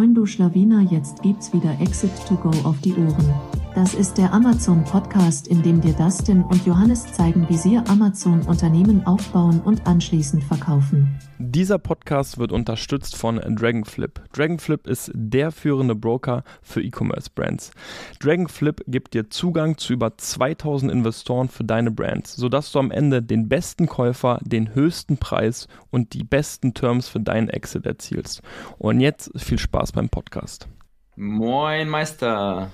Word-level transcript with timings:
Moin 0.00 0.14
du 0.14 0.24
Schlawiner, 0.24 0.80
jetzt 0.80 1.20
gibt's 1.20 1.52
wieder 1.52 1.78
Exit 1.78 2.10
to 2.26 2.34
Go 2.34 2.48
auf 2.66 2.80
die 2.80 2.94
Ohren. 2.94 3.59
Das 3.72 3.94
ist 3.94 4.18
der 4.18 4.32
Amazon 4.32 4.82
Podcast, 4.82 5.46
in 5.46 5.62
dem 5.62 5.80
dir 5.80 5.92
Dustin 5.92 6.42
und 6.42 6.66
Johannes 6.66 7.12
zeigen, 7.12 7.48
wie 7.48 7.56
sie 7.56 7.78
Amazon 7.78 8.42
Unternehmen 8.42 9.06
aufbauen 9.06 9.60
und 9.60 9.86
anschließend 9.86 10.42
verkaufen. 10.42 11.16
Dieser 11.38 11.78
Podcast 11.78 12.38
wird 12.38 12.50
unterstützt 12.50 13.14
von 13.14 13.36
Dragonflip. 13.36 14.22
Dragonflip 14.32 14.88
ist 14.88 15.12
der 15.14 15.52
führende 15.52 15.94
Broker 15.94 16.42
für 16.62 16.82
E-Commerce 16.82 17.30
Brands. 17.32 17.70
Dragonflip 18.18 18.82
gibt 18.88 19.14
dir 19.14 19.30
Zugang 19.30 19.78
zu 19.78 19.92
über 19.92 20.18
2000 20.18 20.90
Investoren 20.90 21.48
für 21.48 21.62
deine 21.62 21.92
Brands, 21.92 22.34
sodass 22.34 22.72
du 22.72 22.80
am 22.80 22.90
Ende 22.90 23.22
den 23.22 23.48
besten 23.48 23.86
Käufer, 23.86 24.40
den 24.42 24.74
höchsten 24.74 25.16
Preis 25.16 25.68
und 25.90 26.12
die 26.14 26.24
besten 26.24 26.74
Terms 26.74 27.06
für 27.08 27.20
deinen 27.20 27.48
Exit 27.48 27.86
erzielst. 27.86 28.42
Und 28.78 28.98
jetzt 28.98 29.30
viel 29.36 29.58
Spaß 29.58 29.92
beim 29.92 30.08
Podcast. 30.08 30.66
Moin 31.14 31.88
Meister. 31.88 32.72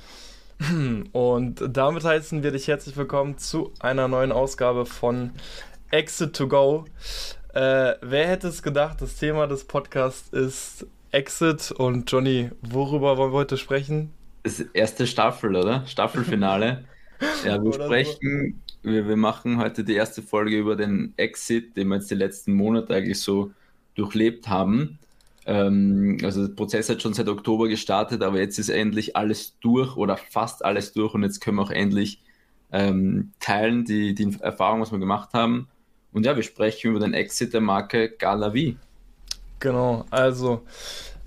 Und 1.13 1.63
damit 1.69 2.05
heißen 2.05 2.43
wir 2.43 2.51
dich 2.51 2.69
herzlich 2.69 2.97
willkommen 2.97 3.37
zu 3.37 3.73
einer 3.79 4.09
neuen 4.09 4.33
Ausgabe 4.33 4.87
von 4.87 5.33
Exit 5.91 6.35
to 6.35 6.49
Go. 6.49 6.87
Äh, 7.53 7.95
wer 8.01 8.27
hätte 8.27 8.49
es 8.49 8.63
gedacht, 8.63 9.03
das 9.03 9.17
Thema 9.17 9.47
des 9.47 9.65
Podcasts 9.65 10.29
ist 10.31 10.87
Exit 11.11 11.73
und 11.73 12.11
Johnny, 12.11 12.51
worüber 12.63 13.17
wollen 13.17 13.33
wir 13.33 13.39
heute 13.39 13.57
sprechen? 13.59 14.13
Das 14.45 14.61
erste 14.61 15.07
Staffel, 15.07 15.57
oder? 15.57 15.87
Staffelfinale. 15.87 16.85
ja, 17.45 17.63
wir 17.63 17.73
sprechen, 17.73 18.63
wir, 18.83 19.07
wir 19.07 19.17
machen 19.17 19.59
heute 19.59 19.85
die 19.85 19.95
erste 19.95 20.23
Folge 20.23 20.57
über 20.57 20.77
den 20.77 21.13
Exit, 21.17 21.77
den 21.77 21.89
wir 21.89 21.97
jetzt 21.97 22.11
die 22.11 22.15
letzten 22.15 22.55
Monate 22.55 22.95
eigentlich 22.95 23.21
so 23.21 23.51
durchlebt 23.95 24.49
haben. 24.49 24.99
Ähm, 25.47 26.19
also 26.23 26.47
der 26.47 26.55
Prozess 26.55 26.89
hat 26.89 27.01
schon 27.01 27.15
seit 27.15 27.29
Oktober 27.29 27.69
gestartet, 27.69 28.23
aber 28.23 28.39
jetzt 28.39 28.59
ist 28.59 28.69
endlich 28.69 29.17
alles 29.17 29.59
durch 29.61 29.97
oder 29.97 30.17
fast 30.17 30.65
alles 30.65 30.93
durch 30.93 31.15
und 31.15 31.23
jetzt 31.23 31.41
können 31.41 31.57
wir 31.57 31.63
auch 31.63 31.71
endlich 31.71 32.21
ähm, 32.73 33.33
teilen 33.39 33.85
die, 33.85 34.15
die 34.15 34.37
Erfahrung, 34.41 34.81
was 34.81 34.91
wir 34.91 34.99
gemacht 34.99 35.31
haben. 35.35 35.69
Und 36.13 36.27
ja, 36.27 36.35
wir 36.35 36.43
sprechen 36.43 36.91
über 36.91 37.01
den 37.01 37.15
Exit 37.15 37.55
der 37.55 37.61
Marke 37.61 38.11
Galavi. 38.11 38.77
Genau, 39.61 40.05
also 40.11 40.63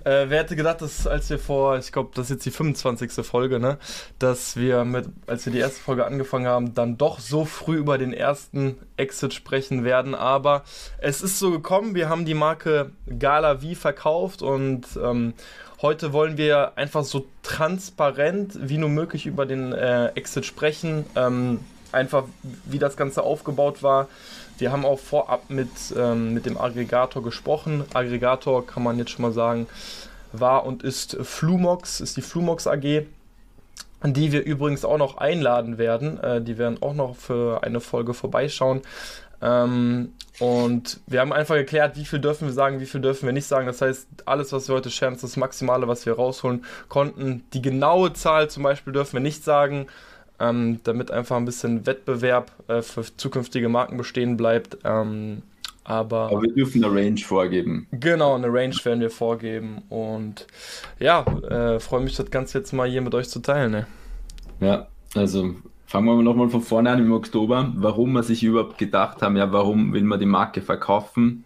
äh, 0.04 0.26
wer 0.28 0.40
hätte 0.40 0.56
gedacht, 0.56 0.80
dass 0.82 1.06
als 1.06 1.28
wir 1.30 1.38
vor, 1.38 1.78
ich 1.78 1.92
glaube, 1.92 2.10
das 2.14 2.26
ist 2.26 2.30
jetzt 2.30 2.46
die 2.46 2.50
25. 2.50 3.24
Folge, 3.26 3.58
ne, 3.60 3.78
dass 4.18 4.56
wir 4.56 4.84
mit, 4.84 5.06
als 5.26 5.46
wir 5.46 5.52
die 5.52 5.58
erste 5.58 5.80
Folge 5.80 6.06
angefangen 6.06 6.46
haben, 6.46 6.74
dann 6.74 6.96
doch 6.98 7.20
so 7.20 7.44
früh 7.44 7.76
über 7.76 7.98
den 7.98 8.12
ersten 8.12 8.76
Exit 8.96 9.34
sprechen 9.34 9.84
werden. 9.84 10.14
Aber 10.14 10.64
es 10.98 11.22
ist 11.22 11.38
so 11.38 11.50
gekommen, 11.50 11.94
wir 11.94 12.08
haben 12.08 12.24
die 12.24 12.34
Marke 12.34 12.92
Gala 13.18 13.58
V 13.58 13.74
verkauft 13.74 14.42
und 14.42 14.86
ähm, 15.02 15.34
heute 15.82 16.12
wollen 16.12 16.36
wir 16.36 16.76
einfach 16.76 17.04
so 17.04 17.26
transparent 17.42 18.58
wie 18.60 18.78
nur 18.78 18.90
möglich 18.90 19.26
über 19.26 19.46
den 19.46 19.72
äh, 19.72 20.08
Exit 20.08 20.46
sprechen. 20.46 21.04
Ähm, 21.16 21.60
einfach 21.92 22.24
wie 22.64 22.78
das 22.78 22.96
Ganze 22.96 23.22
aufgebaut 23.22 23.82
war 23.82 24.08
wir 24.60 24.72
haben 24.72 24.84
auch 24.84 24.98
vorab 24.98 25.48
mit, 25.48 25.70
ähm, 25.96 26.34
mit 26.34 26.46
dem 26.46 26.58
Aggregator 26.58 27.22
gesprochen. 27.22 27.84
Aggregator 27.94 28.66
kann 28.66 28.82
man 28.82 28.98
jetzt 28.98 29.10
schon 29.10 29.22
mal 29.22 29.32
sagen, 29.32 29.66
war 30.32 30.64
und 30.64 30.82
ist 30.82 31.16
Flumox, 31.22 32.00
ist 32.00 32.16
die 32.16 32.22
Flumox 32.22 32.66
AG, 32.66 33.06
die 34.04 34.32
wir 34.32 34.44
übrigens 34.44 34.84
auch 34.84 34.98
noch 34.98 35.16
einladen 35.16 35.78
werden. 35.78 36.20
Äh, 36.20 36.42
die 36.42 36.58
werden 36.58 36.82
auch 36.82 36.94
noch 36.94 37.16
für 37.16 37.62
eine 37.64 37.80
Folge 37.80 38.14
vorbeischauen. 38.14 38.82
Ähm, 39.42 40.12
und 40.38 41.00
wir 41.06 41.20
haben 41.20 41.32
einfach 41.32 41.56
geklärt, 41.56 41.96
wie 41.96 42.04
viel 42.04 42.18
dürfen 42.18 42.46
wir 42.46 42.52
sagen, 42.52 42.80
wie 42.80 42.86
viel 42.86 43.00
dürfen 43.00 43.26
wir 43.26 43.32
nicht 43.32 43.46
sagen. 43.46 43.66
Das 43.66 43.80
heißt, 43.80 44.06
alles, 44.26 44.52
was 44.52 44.68
wir 44.68 44.76
heute 44.76 44.90
scheren, 44.90 45.14
ist 45.14 45.24
das 45.24 45.36
Maximale, 45.36 45.88
was 45.88 46.06
wir 46.06 46.14
rausholen 46.14 46.64
konnten. 46.88 47.44
Die 47.52 47.62
genaue 47.62 48.12
Zahl 48.12 48.48
zum 48.48 48.62
Beispiel 48.62 48.92
dürfen 48.92 49.14
wir 49.14 49.20
nicht 49.20 49.42
sagen 49.44 49.86
ähm, 50.40 50.80
damit 50.84 51.10
einfach 51.10 51.36
ein 51.36 51.44
bisschen 51.44 51.86
Wettbewerb 51.86 52.52
äh, 52.68 52.82
für 52.82 53.04
zukünftige 53.16 53.68
Marken 53.68 53.96
bestehen 53.96 54.36
bleibt. 54.36 54.78
Ähm, 54.84 55.42
aber, 55.84 56.30
aber, 56.30 56.42
wir 56.42 56.52
dürfen 56.52 56.84
eine 56.84 56.94
Range 56.94 57.20
vorgeben. 57.20 57.86
Genau, 57.90 58.34
eine 58.34 58.48
Range 58.48 58.76
werden 58.84 59.00
wir 59.00 59.10
vorgeben. 59.10 59.82
Und 59.88 60.46
ja, 60.98 61.24
äh, 61.48 61.80
freue 61.80 62.02
mich, 62.02 62.16
das 62.16 62.30
Ganze 62.30 62.58
jetzt 62.58 62.72
mal 62.72 62.88
hier 62.88 63.02
mit 63.02 63.14
euch 63.14 63.28
zu 63.28 63.40
teilen. 63.40 63.72
Ne? 63.72 63.86
Ja, 64.60 64.88
also 65.14 65.54
fangen 65.86 66.06
wir 66.06 66.22
nochmal 66.22 66.48
von 66.48 66.62
vorne 66.62 66.90
an 66.90 67.00
im 67.00 67.12
Oktober. 67.12 67.72
Warum 67.76 68.12
wir 68.12 68.22
sich 68.22 68.42
überhaupt 68.42 68.78
gedacht 68.78 69.22
haben, 69.22 69.36
ja, 69.36 69.52
warum 69.52 69.92
will 69.92 70.04
man 70.04 70.20
die 70.20 70.26
Marke 70.26 70.62
verkaufen? 70.62 71.44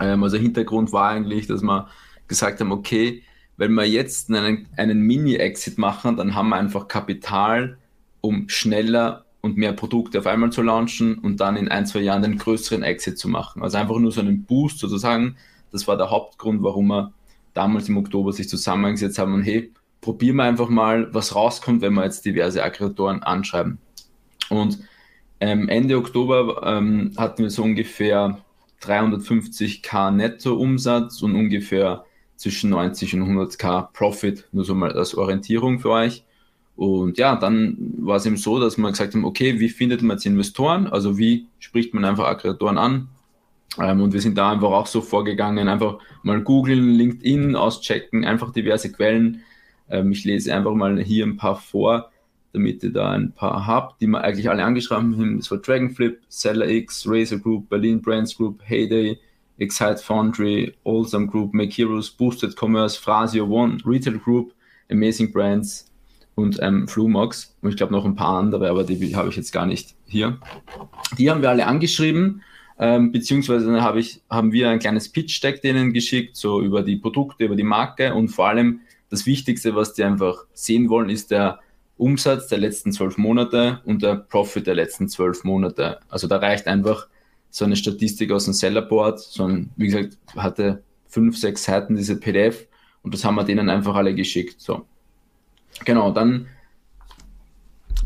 Ähm, 0.00 0.22
also 0.22 0.36
Hintergrund 0.36 0.92
war 0.92 1.10
eigentlich, 1.10 1.46
dass 1.46 1.62
wir 1.62 1.88
gesagt 2.28 2.60
haben, 2.60 2.72
okay, 2.72 3.22
wenn 3.56 3.74
wir 3.74 3.86
jetzt 3.86 4.30
einen, 4.30 4.68
einen 4.76 5.00
Mini-Exit 5.00 5.78
machen, 5.78 6.16
dann 6.16 6.34
haben 6.34 6.48
wir 6.48 6.56
einfach 6.56 6.88
Kapital, 6.88 7.78
um 8.20 8.48
schneller 8.48 9.24
und 9.40 9.56
mehr 9.56 9.72
Produkte 9.72 10.18
auf 10.18 10.26
einmal 10.26 10.52
zu 10.52 10.62
launchen 10.62 11.18
und 11.18 11.40
dann 11.40 11.56
in 11.56 11.68
ein, 11.68 11.86
zwei 11.86 12.00
Jahren 12.00 12.22
den 12.22 12.38
größeren 12.38 12.82
Exit 12.82 13.18
zu 13.18 13.28
machen. 13.28 13.62
Also 13.62 13.78
einfach 13.78 13.98
nur 13.98 14.12
so 14.12 14.20
einen 14.20 14.44
Boost 14.44 14.78
sozusagen. 14.78 15.36
Das 15.72 15.86
war 15.88 15.96
der 15.96 16.10
Hauptgrund, 16.10 16.62
warum 16.62 16.88
wir 16.88 17.12
damals 17.54 17.88
im 17.88 17.96
Oktober 17.96 18.32
sich 18.32 18.48
zusammengesetzt 18.48 19.18
haben 19.18 19.34
und 19.34 19.42
hey, 19.42 19.72
probieren 20.00 20.36
wir 20.36 20.44
einfach 20.44 20.68
mal, 20.68 21.12
was 21.12 21.34
rauskommt, 21.34 21.82
wenn 21.82 21.94
wir 21.94 22.04
jetzt 22.04 22.24
diverse 22.24 22.62
Aggregatoren 22.62 23.22
anschreiben. 23.22 23.78
Und 24.48 24.78
ähm, 25.40 25.68
Ende 25.68 25.96
Oktober 25.96 26.62
ähm, 26.64 27.12
hatten 27.16 27.42
wir 27.42 27.50
so 27.50 27.62
ungefähr 27.62 28.38
350k 28.82 30.10
Netto-Umsatz 30.10 31.22
und 31.22 31.34
ungefähr 31.34 32.04
zwischen 32.36 32.70
90 32.70 33.14
und 33.14 33.22
100k 33.22 33.92
Profit, 33.92 34.48
nur 34.52 34.64
so 34.64 34.74
mal 34.74 34.92
als 34.92 35.14
Orientierung 35.14 35.78
für 35.78 35.90
euch. 35.90 36.24
Und 36.80 37.18
ja, 37.18 37.36
dann 37.36 37.76
war 37.98 38.16
es 38.16 38.24
eben 38.24 38.38
so, 38.38 38.58
dass 38.58 38.78
wir 38.78 38.88
gesagt 38.88 39.12
haben, 39.12 39.26
okay, 39.26 39.60
wie 39.60 39.68
findet 39.68 40.00
man 40.00 40.16
jetzt 40.16 40.24
Investoren? 40.24 40.86
Also 40.86 41.18
wie 41.18 41.46
spricht 41.58 41.92
man 41.92 42.06
einfach 42.06 42.26
Aggregatoren 42.26 42.78
an? 42.78 43.08
Ähm, 43.78 44.00
und 44.00 44.14
wir 44.14 44.20
sind 44.22 44.38
da 44.38 44.52
einfach 44.52 44.70
auch 44.70 44.86
so 44.86 45.02
vorgegangen, 45.02 45.68
einfach 45.68 45.98
mal 46.22 46.40
googeln, 46.40 46.94
LinkedIn 46.94 47.54
auschecken, 47.54 48.24
einfach 48.24 48.50
diverse 48.50 48.90
Quellen. 48.90 49.42
Ähm, 49.90 50.10
ich 50.12 50.24
lese 50.24 50.54
einfach 50.54 50.72
mal 50.72 50.98
hier 51.02 51.26
ein 51.26 51.36
paar 51.36 51.56
vor, 51.56 52.10
damit 52.54 52.82
ihr 52.82 52.94
da 52.94 53.10
ein 53.10 53.32
paar 53.32 53.66
habt, 53.66 54.00
die 54.00 54.06
wir 54.06 54.24
eigentlich 54.24 54.48
alle 54.48 54.64
angeschrieben 54.64 55.18
haben. 55.18 55.36
Das 55.36 55.50
war 55.50 55.58
Dragonflip, 55.58 56.22
SellerX, 56.30 57.04
Razer 57.06 57.40
Group, 57.40 57.68
Berlin 57.68 58.00
Brands 58.00 58.34
Group, 58.34 58.62
Heyday, 58.64 59.18
Excite 59.58 59.98
Foundry, 59.98 60.74
Allsome 60.86 61.26
Group, 61.26 61.52
Make 61.52 61.74
Heroes, 61.74 62.08
Boosted 62.08 62.56
Commerce, 62.56 62.98
Frasio 62.98 63.44
One, 63.44 63.76
Retail 63.84 64.16
Group, 64.16 64.54
Amazing 64.90 65.30
Brands, 65.30 65.89
und 66.34 66.58
ähm, 66.62 66.88
Flumox 66.88 67.56
und 67.60 67.70
ich 67.70 67.76
glaube 67.76 67.92
noch 67.92 68.04
ein 68.04 68.16
paar 68.16 68.38
andere, 68.38 68.70
aber 68.70 68.84
die 68.84 69.14
habe 69.16 69.28
ich 69.28 69.36
jetzt 69.36 69.52
gar 69.52 69.66
nicht 69.66 69.94
hier. 70.06 70.38
Die 71.18 71.30
haben 71.30 71.42
wir 71.42 71.50
alle 71.50 71.66
angeschrieben, 71.66 72.42
ähm, 72.78 73.12
beziehungsweise 73.12 73.82
hab 73.82 73.96
ich, 73.96 74.22
haben 74.30 74.52
wir 74.52 74.70
ein 74.70 74.78
kleines 74.78 75.10
Pitch-Deck 75.10 75.60
denen 75.62 75.92
geschickt, 75.92 76.36
so 76.36 76.62
über 76.62 76.82
die 76.82 76.96
Produkte, 76.96 77.44
über 77.44 77.56
die 77.56 77.62
Marke 77.62 78.14
und 78.14 78.28
vor 78.28 78.48
allem 78.48 78.80
das 79.10 79.26
Wichtigste, 79.26 79.74
was 79.74 79.92
die 79.92 80.04
einfach 80.04 80.44
sehen 80.52 80.88
wollen, 80.88 81.10
ist 81.10 81.30
der 81.30 81.60
Umsatz 81.96 82.46
der 82.46 82.58
letzten 82.58 82.92
zwölf 82.92 83.18
Monate 83.18 83.80
und 83.84 84.02
der 84.02 84.14
Profit 84.14 84.66
der 84.66 84.74
letzten 84.74 85.08
zwölf 85.08 85.44
Monate. 85.44 86.00
Also 86.08 86.26
da 86.26 86.38
reicht 86.38 86.66
einfach 86.66 87.08
so 87.50 87.64
eine 87.64 87.76
Statistik 87.76 88.32
aus 88.32 88.46
dem 88.46 88.54
Sellerboard, 88.54 89.20
so 89.20 89.44
ein, 89.44 89.70
wie 89.76 89.86
gesagt, 89.86 90.16
hatte 90.34 90.82
fünf, 91.06 91.36
sechs 91.36 91.64
Seiten 91.64 91.96
diese 91.96 92.18
PDF 92.18 92.66
und 93.02 93.12
das 93.12 93.24
haben 93.24 93.34
wir 93.34 93.44
denen 93.44 93.68
einfach 93.68 93.94
alle 93.94 94.14
geschickt. 94.14 94.60
So. 94.60 94.86
Genau, 95.84 96.10
dann. 96.10 96.46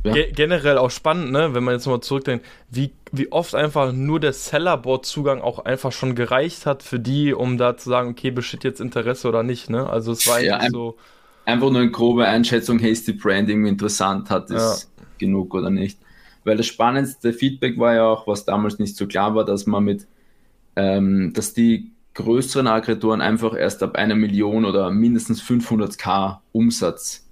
Ja. 0.06 0.12
generell 0.32 0.76
auch 0.76 0.90
spannend, 0.90 1.32
ne, 1.32 1.54
wenn 1.54 1.64
man 1.64 1.72
jetzt 1.72 1.86
mal 1.86 2.02
zurückdenkt, 2.02 2.44
wie, 2.70 2.92
wie 3.10 3.32
oft 3.32 3.54
einfach 3.54 3.90
nur 3.90 4.20
der 4.20 4.34
Sellerboard-Zugang 4.34 5.40
auch 5.40 5.64
einfach 5.64 5.92
schon 5.92 6.14
gereicht 6.14 6.66
hat 6.66 6.82
für 6.82 7.00
die, 7.00 7.32
um 7.32 7.56
da 7.56 7.78
zu 7.78 7.88
sagen, 7.88 8.10
okay, 8.10 8.30
besteht 8.30 8.64
jetzt 8.64 8.82
Interesse 8.82 9.28
oder 9.28 9.42
nicht, 9.42 9.70
ne? 9.70 9.88
Also 9.88 10.12
es 10.12 10.28
war 10.28 10.42
ja, 10.42 10.58
ein, 10.58 10.72
so. 10.72 10.98
Einfach 11.46 11.70
nur 11.70 11.80
eine 11.80 11.90
grobe 11.90 12.26
Einschätzung, 12.26 12.78
hey, 12.78 12.90
ist 12.90 13.08
die 13.08 13.14
Branding 13.14 13.64
interessant, 13.64 14.28
hat 14.28 14.50
es 14.50 14.90
ja. 14.98 15.04
genug 15.16 15.54
oder 15.54 15.70
nicht? 15.70 15.98
Weil 16.44 16.58
das 16.58 16.66
spannendste 16.66 17.32
Feedback 17.32 17.78
war 17.78 17.94
ja 17.94 18.04
auch, 18.04 18.26
was 18.26 18.44
damals 18.44 18.78
nicht 18.78 18.96
so 18.96 19.06
klar 19.06 19.34
war, 19.34 19.46
dass 19.46 19.64
man 19.64 19.84
mit, 19.84 20.06
ähm, 20.76 21.32
dass 21.32 21.54
die 21.54 21.92
größeren 22.12 22.66
Aggregatoren 22.66 23.20
einfach 23.20 23.56
erst 23.56 23.82
ab 23.82 23.96
einer 23.96 24.14
Million 24.14 24.66
oder 24.66 24.90
mindestens 24.90 25.42
500k 25.42 26.38
Umsatz 26.52 27.23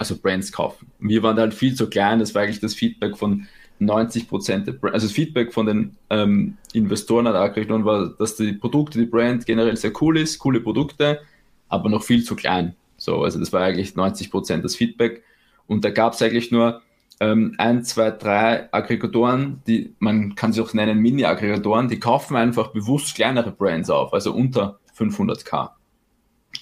also 0.00 0.16
Brands 0.16 0.50
kaufen. 0.50 0.90
Wir 0.98 1.22
waren 1.22 1.38
halt 1.38 1.52
viel 1.52 1.74
zu 1.74 1.88
klein, 1.88 2.20
das 2.20 2.34
war 2.34 2.42
eigentlich 2.42 2.60
das 2.60 2.74
Feedback 2.74 3.18
von 3.18 3.46
90 3.80 4.28
Prozent, 4.28 4.66
also 4.82 5.06
das 5.06 5.12
Feedback 5.12 5.52
von 5.52 5.66
den 5.66 5.96
ähm, 6.08 6.56
Investoren 6.72 7.28
hat 7.28 7.54
gekriegt, 7.54 7.70
war, 7.84 8.08
dass 8.18 8.36
die 8.36 8.54
Produkte, 8.54 8.98
die 8.98 9.04
Brand 9.04 9.44
generell 9.44 9.76
sehr 9.76 9.92
cool 10.00 10.16
ist, 10.16 10.38
coole 10.38 10.60
Produkte, 10.60 11.20
aber 11.68 11.90
noch 11.90 12.02
viel 12.02 12.24
zu 12.24 12.34
klein. 12.34 12.74
So, 12.96 13.22
also 13.22 13.38
das 13.38 13.52
war 13.52 13.62
eigentlich 13.62 13.94
90 13.94 14.30
Prozent 14.30 14.64
das 14.64 14.74
Feedback. 14.74 15.22
Und 15.66 15.84
da 15.84 15.90
gab 15.90 16.14
es 16.14 16.22
eigentlich 16.22 16.50
nur 16.50 16.80
ähm, 17.20 17.54
ein, 17.58 17.84
zwei, 17.84 18.10
drei 18.10 18.72
Aggregatoren, 18.72 19.62
die 19.66 19.94
man 19.98 20.34
kann 20.34 20.54
sie 20.54 20.62
auch 20.62 20.72
nennen 20.72 20.98
Mini-Aggregatoren, 20.98 21.88
die 21.88 22.00
kaufen 22.00 22.36
einfach 22.36 22.68
bewusst 22.68 23.14
kleinere 23.14 23.50
Brands 23.50 23.90
auf, 23.90 24.14
also 24.14 24.32
unter 24.32 24.78
500k. 24.98 25.70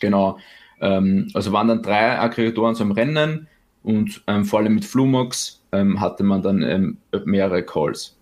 Genau. 0.00 0.38
Ähm, 0.80 1.30
also 1.34 1.52
waren 1.52 1.68
dann 1.68 1.82
drei 1.82 2.18
Aggregatoren 2.18 2.76
im 2.76 2.92
Rennen 2.92 3.48
und 3.82 4.22
ähm, 4.26 4.44
vor 4.44 4.60
allem 4.60 4.74
mit 4.74 4.84
Flumox 4.84 5.62
ähm, 5.72 6.00
hatte 6.00 6.22
man 6.22 6.42
dann 6.42 6.62
ähm, 6.62 6.98
mehrere 7.24 7.62
Calls. 7.62 8.16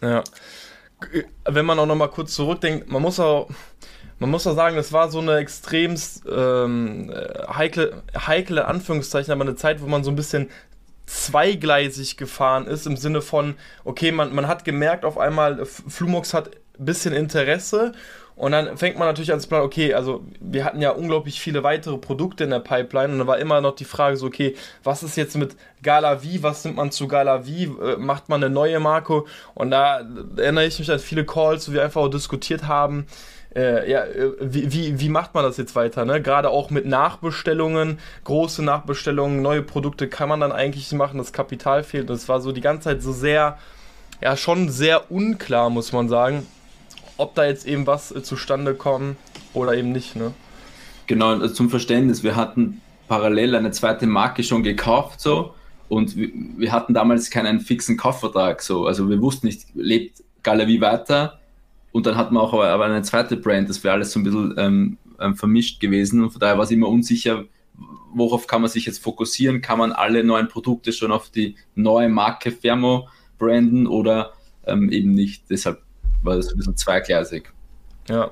Ja. 0.00 0.22
Wenn 1.44 1.66
man 1.66 1.78
auch 1.78 1.86
nochmal 1.86 2.08
kurz 2.08 2.34
zurückdenkt, 2.34 2.90
man 2.90 3.02
muss 3.02 3.20
auch, 3.20 3.48
man 4.18 4.30
muss 4.30 4.46
auch 4.46 4.54
sagen, 4.54 4.76
das 4.76 4.92
war 4.92 5.10
so 5.10 5.18
eine 5.18 5.36
extrem 5.36 5.96
ähm, 6.30 7.12
heikle, 7.48 8.02
heikle 8.16 8.66
Anführungszeichen, 8.66 9.32
aber 9.32 9.42
eine 9.42 9.56
Zeit, 9.56 9.82
wo 9.82 9.86
man 9.86 10.04
so 10.04 10.10
ein 10.10 10.16
bisschen 10.16 10.48
zweigleisig 11.06 12.16
gefahren 12.16 12.66
ist, 12.66 12.86
im 12.86 12.96
Sinne 12.96 13.20
von, 13.20 13.54
okay, 13.84 14.12
man, 14.12 14.34
man 14.34 14.48
hat 14.48 14.64
gemerkt 14.64 15.04
auf 15.04 15.18
einmal, 15.18 15.64
Flumox 15.66 16.32
hat 16.32 16.50
ein 16.78 16.84
bisschen 16.86 17.12
Interesse 17.12 17.92
und 18.36 18.52
dann 18.52 18.76
fängt 18.76 18.98
man 18.98 19.06
natürlich 19.06 19.32
an 19.32 19.38
zu 19.38 19.48
planen, 19.48 19.64
okay, 19.64 19.94
also 19.94 20.24
wir 20.40 20.64
hatten 20.64 20.80
ja 20.80 20.90
unglaublich 20.90 21.40
viele 21.40 21.62
weitere 21.62 21.98
Produkte 21.98 22.44
in 22.44 22.50
der 22.50 22.58
Pipeline 22.58 23.12
und 23.12 23.20
da 23.20 23.26
war 23.28 23.38
immer 23.38 23.60
noch 23.60 23.76
die 23.76 23.84
Frage 23.84 24.16
so, 24.16 24.26
okay, 24.26 24.56
was 24.82 25.04
ist 25.04 25.16
jetzt 25.16 25.36
mit 25.36 25.54
Gala 25.82 26.18
V, 26.18 26.26
was 26.40 26.64
nimmt 26.64 26.76
man 26.76 26.90
zu 26.90 27.06
Gala 27.06 27.42
V, 27.42 27.48
äh, 27.48 27.96
macht 27.96 28.28
man 28.28 28.42
eine 28.42 28.52
neue 28.52 28.80
Marke 28.80 29.24
und 29.54 29.70
da 29.70 30.00
erinnere 30.36 30.66
ich 30.66 30.78
mich 30.78 30.90
an 30.90 30.98
viele 30.98 31.24
Calls, 31.24 31.68
wo 31.68 31.74
wir 31.74 31.84
einfach 31.84 32.00
auch 32.00 32.08
diskutiert 32.08 32.66
haben, 32.66 33.06
äh, 33.54 33.88
ja, 33.88 34.04
äh, 34.04 34.32
wie, 34.40 34.72
wie, 34.72 34.98
wie 34.98 35.08
macht 35.08 35.34
man 35.34 35.44
das 35.44 35.56
jetzt 35.56 35.76
weiter? 35.76 36.04
Ne? 36.04 36.20
Gerade 36.20 36.50
auch 36.50 36.70
mit 36.70 36.86
Nachbestellungen, 36.86 38.00
große 38.24 38.64
Nachbestellungen, 38.64 39.42
neue 39.42 39.62
Produkte 39.62 40.08
kann 40.08 40.28
man 40.28 40.40
dann 40.40 40.50
eigentlich 40.50 40.90
machen, 40.90 41.18
das 41.18 41.32
Kapital 41.32 41.84
fehlt. 41.84 42.10
Das 42.10 42.28
war 42.28 42.40
so 42.40 42.50
die 42.50 42.60
ganze 42.60 42.88
Zeit 42.88 43.02
so 43.02 43.12
sehr, 43.12 43.58
ja, 44.20 44.36
schon 44.36 44.70
sehr 44.70 45.12
unklar, 45.12 45.70
muss 45.70 45.92
man 45.92 46.08
sagen 46.08 46.48
ob 47.16 47.34
da 47.34 47.44
jetzt 47.44 47.66
eben 47.66 47.86
was 47.86 48.12
äh, 48.12 48.22
zustande 48.22 48.74
kommt 48.74 49.16
oder 49.52 49.74
eben 49.76 49.92
nicht. 49.92 50.16
Ne? 50.16 50.32
Genau, 51.06 51.30
also 51.30 51.48
zum 51.48 51.70
Verständnis, 51.70 52.22
wir 52.22 52.36
hatten 52.36 52.80
parallel 53.08 53.54
eine 53.54 53.70
zweite 53.70 54.06
Marke 54.06 54.42
schon 54.42 54.62
gekauft 54.62 55.20
so. 55.20 55.54
Und 55.88 56.16
wir, 56.16 56.30
wir 56.56 56.72
hatten 56.72 56.94
damals 56.94 57.30
keinen 57.30 57.60
fixen 57.60 57.96
Kaufvertrag 57.96 58.62
so, 58.62 58.86
also 58.86 59.08
wir 59.08 59.20
wussten 59.20 59.46
nicht, 59.46 59.66
lebt 59.74 60.22
Galerie 60.42 60.80
weiter. 60.80 61.40
Und 61.92 62.06
dann 62.06 62.16
hatten 62.16 62.34
wir 62.34 62.40
auch 62.40 62.52
aber, 62.52 62.68
aber 62.68 62.86
eine 62.86 63.02
zweite 63.02 63.36
Brand, 63.36 63.68
das 63.68 63.84
wäre 63.84 63.94
alles 63.94 64.10
so 64.10 64.18
ein 64.18 64.24
bisschen 64.24 64.54
ähm, 64.58 64.98
ähm, 65.20 65.36
vermischt 65.36 65.80
gewesen. 65.80 66.22
Und 66.22 66.30
von 66.30 66.40
daher 66.40 66.56
war 66.56 66.64
es 66.64 66.70
immer 66.70 66.88
unsicher, 66.88 67.44
worauf 68.12 68.46
kann 68.46 68.62
man 68.62 68.70
sich 68.70 68.86
jetzt 68.86 69.02
fokussieren, 69.02 69.60
kann 69.60 69.78
man 69.78 69.92
alle 69.92 70.24
neuen 70.24 70.48
Produkte 70.48 70.92
schon 70.92 71.12
auf 71.12 71.30
die 71.30 71.56
neue 71.74 72.08
Marke 72.08 72.50
Fermo 72.50 73.08
branden 73.38 73.86
oder 73.86 74.32
ähm, 74.66 74.90
eben 74.90 75.12
nicht, 75.12 75.50
deshalb 75.50 75.82
war 76.24 76.36
das 76.36 76.50
ein 76.50 76.56
bisschen 76.56 76.76
zweigleisig. 76.76 77.52
Ja. 78.08 78.30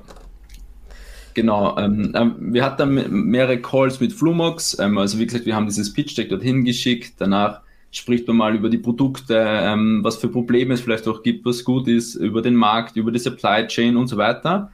Genau, 1.33 1.77
ähm, 1.77 2.13
ähm 2.15 2.35
wir 2.53 2.63
hatten 2.63 2.77
dann 2.77 3.11
mehrere 3.11 3.59
Calls 3.59 3.99
mit 3.99 4.13
Flumox, 4.13 4.77
ähm, 4.79 4.97
also 4.97 5.17
wie 5.19 5.25
gesagt, 5.25 5.45
wir 5.45 5.55
haben 5.55 5.65
dieses 5.65 5.91
Pitch-Deck 5.93 6.29
dorthin 6.29 6.63
geschickt, 6.63 7.13
danach 7.17 7.61
spricht 7.91 8.27
man 8.27 8.37
mal 8.37 8.55
über 8.55 8.69
die 8.69 8.77
Produkte, 8.77 9.35
ähm, 9.37 10.03
was 10.03 10.17
für 10.17 10.27
Probleme 10.27 10.73
es 10.73 10.81
vielleicht 10.81 11.07
auch 11.07 11.23
gibt, 11.23 11.45
was 11.45 11.63
gut 11.63 11.87
ist, 11.87 12.15
über 12.15 12.41
den 12.41 12.55
Markt, 12.55 12.97
über 12.97 13.11
die 13.11 13.19
Supply 13.19 13.67
Chain 13.67 13.97
und 13.97 14.07
so 14.07 14.17
weiter. 14.17 14.71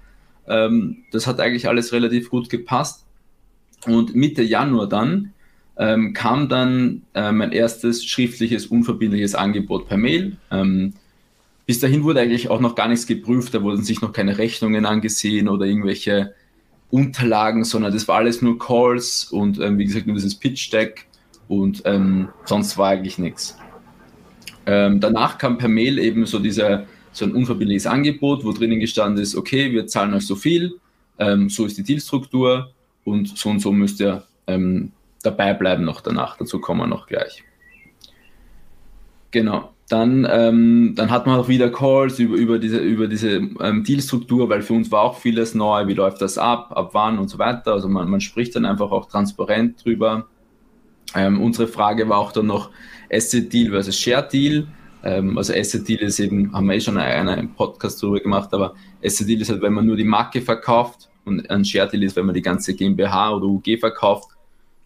Ähm, 0.48 1.04
das 1.12 1.28
hat 1.28 1.40
eigentlich 1.40 1.68
alles 1.68 1.92
relativ 1.92 2.30
gut 2.30 2.50
gepasst. 2.50 3.06
Und 3.86 4.16
Mitte 4.16 4.42
Januar 4.42 4.88
dann 4.88 5.34
ähm, 5.78 6.14
kam 6.14 6.50
dann 6.50 7.04
äh, 7.14 7.32
mein 7.32 7.52
erstes 7.52 8.06
schriftliches, 8.06 8.68
unverbindliches 8.68 9.36
Angebot 9.36 9.88
per 9.88 9.98
Mail. 9.98 10.38
Bis 11.70 11.80
dahin 11.80 12.04
wurde 12.04 12.22
eigentlich 12.22 12.50
auch 12.50 12.62
noch 12.62 12.74
gar 12.74 12.88
nichts 12.88 13.06
geprüft, 13.06 13.54
da 13.54 13.62
wurden 13.62 13.84
sich 13.84 14.02
noch 14.02 14.12
keine 14.12 14.40
Rechnungen 14.40 14.88
angesehen 14.88 15.48
oder 15.48 15.68
irgendwelche 15.68 16.34
Unterlagen, 16.90 17.64
sondern 17.64 17.94
das 17.94 18.08
war 18.08 18.16
alles 18.16 18.42
nur 18.42 18.58
Calls 18.58 19.26
und 19.26 19.60
ähm, 19.60 19.78
wie 19.78 19.86
gesagt 19.86 20.08
nur 20.08 20.16
dieses 20.16 20.34
Pitch-Deck 20.34 21.06
und 21.48 21.84
ähm, 21.86 22.30
sonst 22.46 22.76
war 22.80 22.88
eigentlich 22.88 23.20
nichts. 23.20 23.56
Ähm, 24.66 25.00
danach 25.00 25.38
kam 25.38 25.60
per 25.60 25.70
Mail 25.70 26.00
eben 26.00 26.26
so, 26.26 26.40
diese, 26.40 26.88
so 27.12 27.26
ein 27.26 27.34
unverbindliches 27.34 27.86
Angebot, 27.86 28.44
wo 28.44 28.52
drinnen 28.52 28.80
gestanden 28.80 29.22
ist, 29.22 29.36
okay, 29.36 29.72
wir 29.72 29.86
zahlen 29.86 30.16
euch 30.16 30.26
so 30.26 30.36
viel, 30.36 30.80
ähm, 31.20 31.50
so 31.50 31.68
ist 31.68 31.78
die 31.78 31.84
Dealstruktur 31.84 32.74
und 33.04 33.38
so 33.38 33.48
und 33.48 33.60
so 33.60 33.72
müsst 33.72 34.02
ihr 34.02 34.24
ähm, 34.48 34.92
dabei 35.22 35.54
bleiben 35.54 35.86
noch 35.86 36.02
danach, 36.02 36.36
dazu 36.36 36.60
kommen 36.60 36.80
wir 36.80 36.88
noch 36.88 37.06
gleich. 37.06 37.44
Genau 39.30 39.72
dann, 39.90 40.28
ähm, 40.30 40.94
dann 40.96 41.10
hat 41.10 41.26
man 41.26 41.40
auch 41.40 41.48
wieder 41.48 41.72
Calls 41.72 42.20
über, 42.20 42.36
über 42.36 42.60
diese, 42.60 42.78
über 42.78 43.08
diese 43.08 43.38
ähm, 43.38 43.84
Dealstruktur, 43.84 44.48
weil 44.48 44.62
für 44.62 44.74
uns 44.74 44.92
war 44.92 45.02
auch 45.02 45.18
vieles 45.18 45.56
neu, 45.56 45.88
wie 45.88 45.96
läuft 45.96 46.22
das 46.22 46.38
ab, 46.38 46.72
ab 46.78 46.92
wann 46.94 47.18
und 47.18 47.28
so 47.28 47.40
weiter. 47.40 47.74
Also 47.74 47.90
man, 47.90 48.08
man 48.08 48.22
spricht 48.22 48.56
dann 48.56 48.66
einfach 48.66 48.92
auch 48.92 49.08
transparent 49.08 49.84
drüber. 49.84 50.28
Ähm, 51.16 51.42
unsere 51.42 51.68
Frage 51.68 52.08
war 52.08 52.20
auch 52.20 52.32
dann 52.32 52.46
noch 52.46 52.70
Asset 53.12 53.52
Deal 53.52 53.72
versus 53.72 54.00
Share 54.00 54.28
Deal. 54.32 54.68
Ähm, 55.04 55.36
also 55.40 55.54
Asset 55.54 55.88
Deal 55.88 56.02
ist 56.02 56.20
eben, 56.20 56.54
haben 56.54 56.68
wir 56.68 56.76
eh 56.76 56.82
schon 56.82 56.98
einen, 56.98 57.28
einen 57.28 57.56
Podcast 57.56 58.02
darüber 58.04 58.20
gemacht, 58.20 58.50
aber 58.54 58.76
Asset 59.04 59.28
Deal 59.28 59.42
ist 59.42 59.50
halt, 59.50 59.64
wenn 59.64 59.74
man 59.74 59.88
nur 59.88 59.98
die 59.98 60.04
Marke 60.04 60.42
verkauft 60.42 61.10
und 61.26 61.50
ein 61.50 61.66
Share 61.66 61.90
Deal 61.90 62.04
ist, 62.04 62.16
wenn 62.16 62.28
man 62.28 62.36
die 62.36 62.44
ganze 62.44 62.76
GmbH 62.76 63.32
oder 63.32 63.46
UG 63.46 63.80
verkauft, 63.80 64.30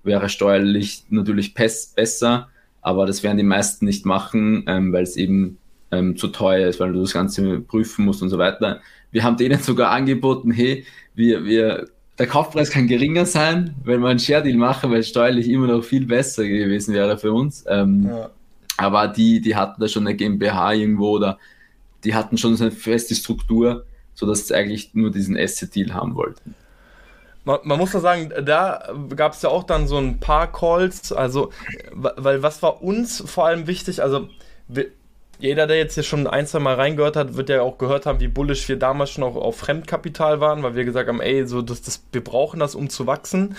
wäre 0.03 0.29
steuerlich 0.29 1.03
natürlich 1.09 1.53
besser 1.53 2.47
aber 2.83 3.05
das 3.05 3.23
werden 3.23 3.37
die 3.37 3.43
meisten 3.43 3.85
nicht 3.85 4.05
machen, 4.05 4.65
ähm, 4.67 4.93
weil 4.93 5.03
es 5.03 5.15
eben 5.15 5.57
ähm, 5.91 6.17
zu 6.17 6.27
teuer 6.27 6.67
ist, 6.67 6.79
weil 6.79 6.93
du 6.93 7.01
das 7.01 7.13
Ganze 7.13 7.61
prüfen 7.61 8.05
musst 8.05 8.21
und 8.21 8.29
so 8.29 8.37
weiter. 8.37 8.81
Wir 9.11 9.23
haben 9.23 9.37
denen 9.37 9.59
sogar 9.59 9.91
angeboten, 9.91 10.51
hey, 10.51 10.85
wir, 11.15 11.45
wir, 11.45 11.87
der 12.19 12.27
Kaufpreis 12.27 12.69
kann 12.69 12.87
geringer 12.87 13.25
sein, 13.25 13.75
wenn 13.83 14.01
wir 14.01 14.09
einen 14.09 14.19
Share 14.19 14.43
Deal 14.43 14.57
machen, 14.57 14.91
weil 14.91 14.99
es 14.99 15.09
steuerlich 15.09 15.49
immer 15.49 15.67
noch 15.67 15.83
viel 15.83 16.05
besser 16.05 16.43
gewesen 16.47 16.93
wäre 16.93 17.17
für 17.17 17.31
uns. 17.31 17.63
Ähm, 17.67 18.07
ja. 18.07 18.29
Aber 18.77 19.07
die, 19.07 19.39
die 19.39 19.55
hatten 19.55 19.79
da 19.79 19.87
schon 19.87 20.05
eine 20.05 20.15
GmbH 20.15 20.73
irgendwo 20.73 21.11
oder 21.11 21.37
die 22.03 22.13
hatten 22.13 22.37
schon 22.37 22.55
so 22.55 22.65
eine 22.65 22.71
feste 22.71 23.15
Struktur, 23.15 23.85
sodass 24.13 24.47
sie 24.47 24.55
eigentlich 24.55 24.93
nur 24.93 25.11
diesen 25.11 25.37
Asset 25.37 25.73
Deal 25.73 25.93
haben 25.93 26.15
wollten. 26.15 26.55
Man, 27.45 27.59
man 27.63 27.77
muss 27.77 27.93
ja 27.93 27.99
sagen, 27.99 28.31
da 28.43 28.93
gab 29.15 29.33
es 29.33 29.41
ja 29.41 29.49
auch 29.49 29.63
dann 29.63 29.87
so 29.87 29.97
ein 29.97 30.19
paar 30.19 30.51
Calls, 30.51 31.11
also, 31.11 31.51
weil 31.91 32.41
was 32.41 32.61
war 32.63 32.81
uns 32.81 33.23
vor 33.25 33.45
allem 33.45 33.67
wichtig, 33.67 34.01
also 34.01 34.29
jeder, 35.39 35.67
der 35.67 35.77
jetzt 35.77 35.95
hier 35.95 36.03
schon 36.03 36.25
ein, 36.25 36.47
zwei 36.47 36.59
Mal 36.59 36.75
reingehört 36.75 37.17
hat, 37.17 37.35
wird 37.35 37.49
ja 37.49 37.61
auch 37.61 37.77
gehört 37.77 38.05
haben, 38.05 38.21
wie 38.21 38.29
bullish 38.29 38.69
wir 38.69 38.77
damals 38.77 39.09
schon 39.09 39.25
auch 39.25 39.35
auf 39.35 39.57
Fremdkapital 39.57 40.39
waren, 40.39 40.63
weil 40.63 40.75
wir 40.75 40.85
gesagt 40.85 41.09
haben, 41.09 41.19
ey, 41.19 41.45
so 41.45 41.61
das, 41.61 41.81
das, 41.81 42.01
wir 42.13 42.23
brauchen 42.23 42.61
das, 42.61 42.75
um 42.75 42.89
zu 42.89 43.07
wachsen. 43.07 43.57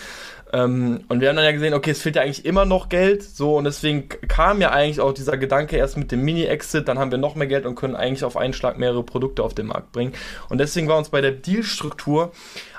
Ähm, 0.55 1.01
und 1.09 1.21
wir 1.21 1.29
haben 1.29 1.37
dann 1.37 1.45
ja 1.45 1.53
gesehen, 1.53 1.75
okay, 1.75 1.91
es 1.91 2.01
fehlt 2.01 2.17
ja 2.17 2.23
eigentlich 2.23 2.47
immer 2.47 2.65
noch 2.65 2.89
Geld, 2.89 3.23
so 3.23 3.59
und 3.59 3.65
deswegen 3.65 4.09
kam 4.09 4.63
ja 4.63 4.71
eigentlich 4.71 5.01
auch 5.01 5.13
dieser 5.13 5.37
Gedanke 5.37 5.77
erst 5.77 5.99
mit 5.99 6.11
dem 6.11 6.23
Mini-Exit, 6.23 6.89
dann 6.89 6.99
haben 6.99 7.11
wir 7.11 7.19
noch 7.19 7.35
mehr 7.35 7.49
Geld 7.49 7.67
und 7.67 7.75
können 7.75 7.97
eigentlich 7.97 8.25
auf 8.25 8.37
einen 8.37 8.55
Schlag 8.55 8.79
mehrere 8.79 9.03
Produkte 9.03 9.43
auf 9.43 9.53
den 9.53 9.67
Markt 9.67 9.93
bringen. 9.93 10.13
Und 10.49 10.59
deswegen 10.59 10.89
war 10.89 10.97
uns 10.97 11.11
bei 11.11 11.21
der 11.21 11.33
Dealstruktur 11.33 12.33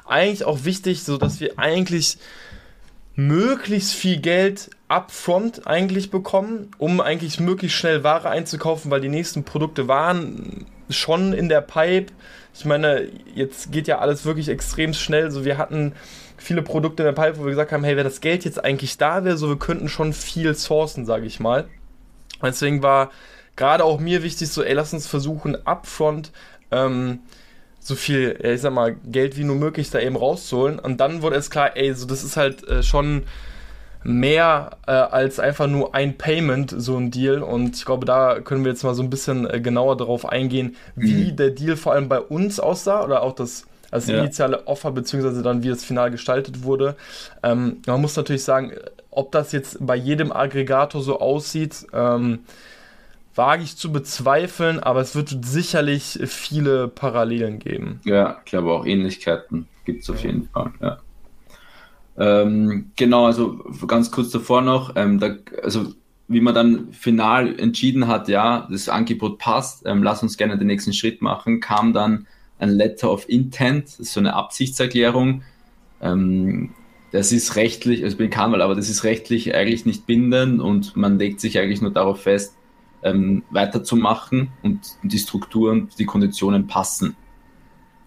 eigentlich 0.07 0.45
auch 0.45 0.63
wichtig, 0.63 1.03
so 1.03 1.17
dass 1.17 1.39
wir 1.39 1.57
eigentlich 1.57 2.17
möglichst 3.15 3.93
viel 3.93 4.17
Geld 4.17 4.69
upfront 4.87 5.67
eigentlich 5.67 6.11
bekommen, 6.11 6.71
um 6.77 7.01
eigentlich 7.01 7.39
möglichst 7.39 7.77
schnell 7.77 8.03
Ware 8.03 8.29
einzukaufen, 8.29 8.91
weil 8.91 9.01
die 9.01 9.09
nächsten 9.09 9.43
Produkte 9.43 9.87
waren 9.87 10.65
schon 10.89 11.33
in 11.33 11.49
der 11.49 11.61
Pipe. 11.61 12.13
Ich 12.53 12.65
meine, 12.65 13.09
jetzt 13.33 13.71
geht 13.71 13.87
ja 13.87 13.99
alles 13.99 14.25
wirklich 14.25 14.49
extrem 14.49 14.93
schnell. 14.93 15.31
So, 15.31 15.45
wir 15.45 15.57
hatten 15.57 15.93
viele 16.37 16.61
Produkte 16.61 17.03
in 17.03 17.07
der 17.07 17.21
Pipe, 17.21 17.39
wo 17.39 17.43
wir 17.43 17.51
gesagt 17.51 17.71
haben, 17.71 17.83
hey, 17.83 17.97
wenn 17.97 18.03
das 18.03 18.21
Geld 18.21 18.45
jetzt 18.45 18.63
eigentlich 18.63 18.97
da 18.97 19.23
wäre, 19.23 19.37
so 19.37 19.49
wir 19.49 19.57
könnten 19.57 19.89
schon 19.89 20.13
viel 20.13 20.53
sourcen, 20.55 21.05
sage 21.05 21.25
ich 21.25 21.39
mal. 21.39 21.67
Deswegen 22.43 22.83
war 22.83 23.11
gerade 23.55 23.83
auch 23.83 23.99
mir 23.99 24.23
wichtig, 24.23 24.49
so, 24.49 24.61
ey, 24.61 24.73
lass 24.73 24.93
uns 24.93 25.07
versuchen, 25.07 25.55
upfront 25.65 26.31
ähm, 26.71 27.19
so 27.85 27.93
viel, 27.93 28.39
ich 28.41 28.61
sag 28.61 28.73
mal, 28.73 28.95
Geld 29.05 29.37
wie 29.37 29.43
nur 29.43 29.57
möglich 29.57 29.91
da 29.91 29.99
eben 29.99 30.15
rauszuholen. 30.15 30.79
Und 30.79 30.99
dann 30.99 31.21
wurde 31.21 31.35
es 31.35 31.51
klar, 31.51 31.77
ey, 31.77 31.93
so 31.93 32.07
das 32.07 32.23
ist 32.23 32.35
halt 32.35 32.67
äh, 32.67 32.81
schon 32.81 33.25
mehr 34.03 34.77
äh, 34.87 34.91
als 34.91 35.39
einfach 35.39 35.67
nur 35.67 35.93
ein 35.93 36.17
Payment, 36.17 36.73
so 36.75 36.97
ein 36.97 37.11
Deal. 37.11 37.43
Und 37.43 37.75
ich 37.75 37.85
glaube, 37.85 38.07
da 38.07 38.39
können 38.39 38.65
wir 38.65 38.71
jetzt 38.71 38.83
mal 38.83 38.95
so 38.95 39.03
ein 39.03 39.11
bisschen 39.11 39.47
äh, 39.47 39.61
genauer 39.61 39.97
darauf 39.97 40.27
eingehen, 40.27 40.75
wie 40.95 41.31
mhm. 41.31 41.35
der 41.35 41.51
Deal 41.51 41.77
vor 41.77 41.93
allem 41.93 42.09
bei 42.09 42.19
uns 42.19 42.59
aussah 42.59 43.03
oder 43.03 43.21
auch 43.21 43.35
das 43.35 43.65
also 43.91 44.13
ja. 44.13 44.17
initiale 44.17 44.65
Offer, 44.65 44.91
beziehungsweise 44.91 45.43
dann 45.43 45.61
wie 45.61 45.69
es 45.69 45.85
final 45.85 46.09
gestaltet 46.09 46.63
wurde. 46.63 46.95
Ähm, 47.43 47.83
man 47.85 48.01
muss 48.01 48.15
natürlich 48.15 48.43
sagen, 48.43 48.73
ob 49.11 49.31
das 49.31 49.51
jetzt 49.51 49.77
bei 49.79 49.95
jedem 49.95 50.31
Aggregator 50.31 51.03
so 51.03 51.19
aussieht, 51.19 51.85
ähm, 51.93 52.39
wage 53.35 53.63
ich 53.63 53.75
zu 53.75 53.91
bezweifeln, 53.91 54.79
aber 54.79 55.01
es 55.01 55.15
wird 55.15 55.45
sicherlich 55.45 56.19
viele 56.25 56.87
Parallelen 56.87 57.59
geben. 57.59 57.99
Ja, 58.05 58.37
ich 58.39 58.49
glaube 58.49 58.71
auch 58.71 58.85
Ähnlichkeiten 58.85 59.67
gibt 59.83 60.03
es 60.03 60.09
auf 60.09 60.23
jeden 60.23 60.49
Fall, 60.49 60.71
ja. 60.81 60.99
Ähm, 62.17 62.91
genau, 62.95 63.25
also 63.25 63.57
ganz 63.87 64.09
kurz 64.09 64.29
davor 64.29 64.61
noch, 64.61 64.95
ähm, 64.95 65.19
da, 65.19 65.35
also 65.61 65.93
wie 66.27 66.41
man 66.41 66.55
dann 66.55 66.93
final 66.93 67.59
entschieden 67.59 68.07
hat, 68.07 68.29
ja, 68.29 68.67
das 68.71 68.89
Angebot 68.89 69.37
passt, 69.37 69.85
ähm, 69.85 70.01
lass 70.01 70.23
uns 70.23 70.37
gerne 70.37 70.57
den 70.57 70.67
nächsten 70.67 70.93
Schritt 70.93 71.21
machen, 71.21 71.59
kam 71.59 71.93
dann 71.93 72.25
ein 72.57 72.69
Letter 72.69 73.11
of 73.11 73.27
Intent, 73.27 73.87
das 73.87 73.99
ist 73.99 74.13
so 74.13 74.21
eine 74.21 74.33
Absichtserklärung, 74.33 75.43
ähm, 76.01 76.71
das 77.11 77.31
ist 77.31 77.55
rechtlich, 77.57 78.03
also 78.03 78.17
bin 78.17 78.29
kein 78.29 78.53
aber 78.61 78.75
das 78.75 78.89
ist 78.89 79.03
rechtlich 79.03 79.53
eigentlich 79.53 79.85
nicht 79.85 80.05
bindend 80.05 80.61
und 80.61 80.95
man 80.95 81.19
legt 81.19 81.41
sich 81.41 81.59
eigentlich 81.59 81.81
nur 81.81 81.91
darauf 81.91 82.21
fest, 82.21 82.54
ähm, 83.05 83.43
weiterzumachen 83.51 84.49
und 84.63 84.81
die 85.03 85.19
Strukturen, 85.19 85.89
die 85.97 86.05
Konditionen 86.05 86.67
passen. 86.67 87.15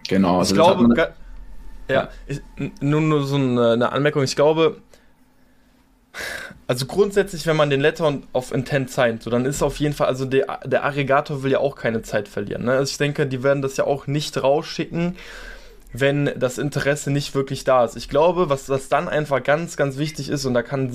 Genau. 0.09 0.41
Also 0.41 0.55
ich 0.55 0.61
glaube, 0.61 1.15
ja, 1.89 2.09
ich, 2.27 2.43
nur, 2.81 3.01
nur 3.01 3.25
so 3.25 3.37
eine, 3.37 3.93
Anmerkung. 3.93 4.25
Ich 4.25 4.37
glaube, 4.37 4.83
also 6.67 6.85
grundsätzlich, 6.87 7.47
wenn 7.47 7.57
man 7.57 7.71
den 7.71 7.81
Letter 7.81 8.19
of 8.33 8.53
Intent 8.53 8.91
zeigt, 8.91 9.23
so 9.23 9.31
dann 9.31 9.47
ist 9.47 9.63
auf 9.63 9.79
jeden 9.79 9.95
Fall, 9.95 10.09
also 10.09 10.25
der, 10.25 10.61
der 10.67 10.85
Aggregator 10.85 11.43
will 11.43 11.53
ja 11.53 11.61
auch 11.61 11.77
keine 11.77 12.03
Zeit 12.03 12.29
verlieren. 12.29 12.65
Ne? 12.65 12.73
Also 12.73 12.91
ich 12.91 12.99
denke, 12.99 13.27
die 13.27 13.43
werden 13.43 13.63
das 13.63 13.77
ja 13.77 13.85
auch 13.85 14.07
nicht 14.09 14.43
rausschicken, 14.43 15.17
wenn 15.93 16.31
das 16.37 16.59
Interesse 16.59 17.11
nicht 17.11 17.35
wirklich 17.35 17.65
da 17.65 17.85
ist. 17.85 17.97
Ich 17.97 18.09
glaube, 18.09 18.51
was 18.51 18.67
das 18.67 18.89
dann 18.89 19.09
einfach 19.09 19.43
ganz, 19.43 19.77
ganz 19.77 19.97
wichtig 19.97 20.29
ist, 20.29 20.45
und 20.45 20.55
da 20.55 20.63
kann 20.63 20.91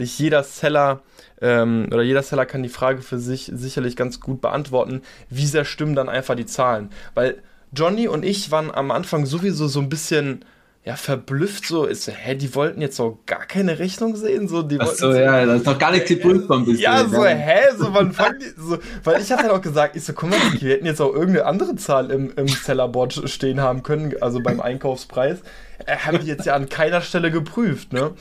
sicherlich 0.00 0.18
jeder 0.18 0.42
Seller 0.42 1.02
ähm, 1.40 1.88
oder 1.90 2.02
jeder 2.02 2.22
Seller 2.22 2.46
kann 2.46 2.62
die 2.62 2.68
Frage 2.68 3.02
für 3.02 3.18
sich 3.18 3.50
sicherlich 3.54 3.96
ganz 3.96 4.20
gut 4.20 4.40
beantworten, 4.40 5.02
wie 5.28 5.46
sehr 5.46 5.64
stimmen 5.64 5.94
dann 5.94 6.08
einfach 6.08 6.34
die 6.34 6.46
Zahlen. 6.46 6.90
Weil 7.14 7.42
Johnny 7.72 8.08
und 8.08 8.24
ich 8.24 8.50
waren 8.50 8.70
am 8.70 8.90
Anfang 8.90 9.26
sowieso 9.26 9.68
so 9.68 9.80
ein 9.80 9.88
bisschen 9.88 10.44
ja, 10.82 10.96
verblüfft 10.96 11.66
so 11.66 11.84
ist, 11.84 12.10
hä, 12.10 12.34
die 12.34 12.54
wollten 12.54 12.80
jetzt 12.80 12.98
auch 13.00 13.18
gar 13.26 13.44
keine 13.44 13.78
Rechnung 13.78 14.16
sehen, 14.16 14.48
so, 14.48 14.62
die 14.62 14.80
Ach 14.80 14.86
so, 14.86 15.12
ja, 15.12 15.44
das 15.44 15.58
ist 15.58 15.66
doch 15.66 15.78
gar 15.78 15.90
nichts 15.90 16.08
geprüft 16.08 16.46
von 16.46 16.64
bis 16.64 16.80
Ja, 16.80 17.06
so, 17.06 17.22
hä, 17.22 17.60
so, 17.76 17.92
wann 17.92 18.14
fangen 18.14 18.38
die, 18.40 18.58
so, 18.58 18.78
weil 19.04 19.20
ich 19.20 19.30
hatte 19.30 19.42
halt 19.42 19.52
auch 19.52 19.60
gesagt, 19.60 19.94
ich 19.94 20.04
so, 20.04 20.14
guck 20.14 20.30
mal, 20.30 20.38
wir 20.58 20.72
hätten 20.72 20.86
jetzt 20.86 21.02
auch 21.02 21.12
irgendeine 21.12 21.44
andere 21.44 21.76
Zahl 21.76 22.10
im, 22.10 22.32
im 22.34 22.48
Sellerboard 22.48 23.28
stehen 23.28 23.60
haben 23.60 23.82
können, 23.82 24.14
also 24.22 24.40
beim 24.40 24.58
Einkaufspreis, 24.58 25.40
äh, 25.84 25.96
haben 25.98 26.20
die 26.20 26.26
jetzt 26.26 26.46
ja 26.46 26.54
an 26.54 26.70
keiner 26.70 27.02
Stelle 27.02 27.30
geprüft, 27.30 27.92
ne, 27.92 28.12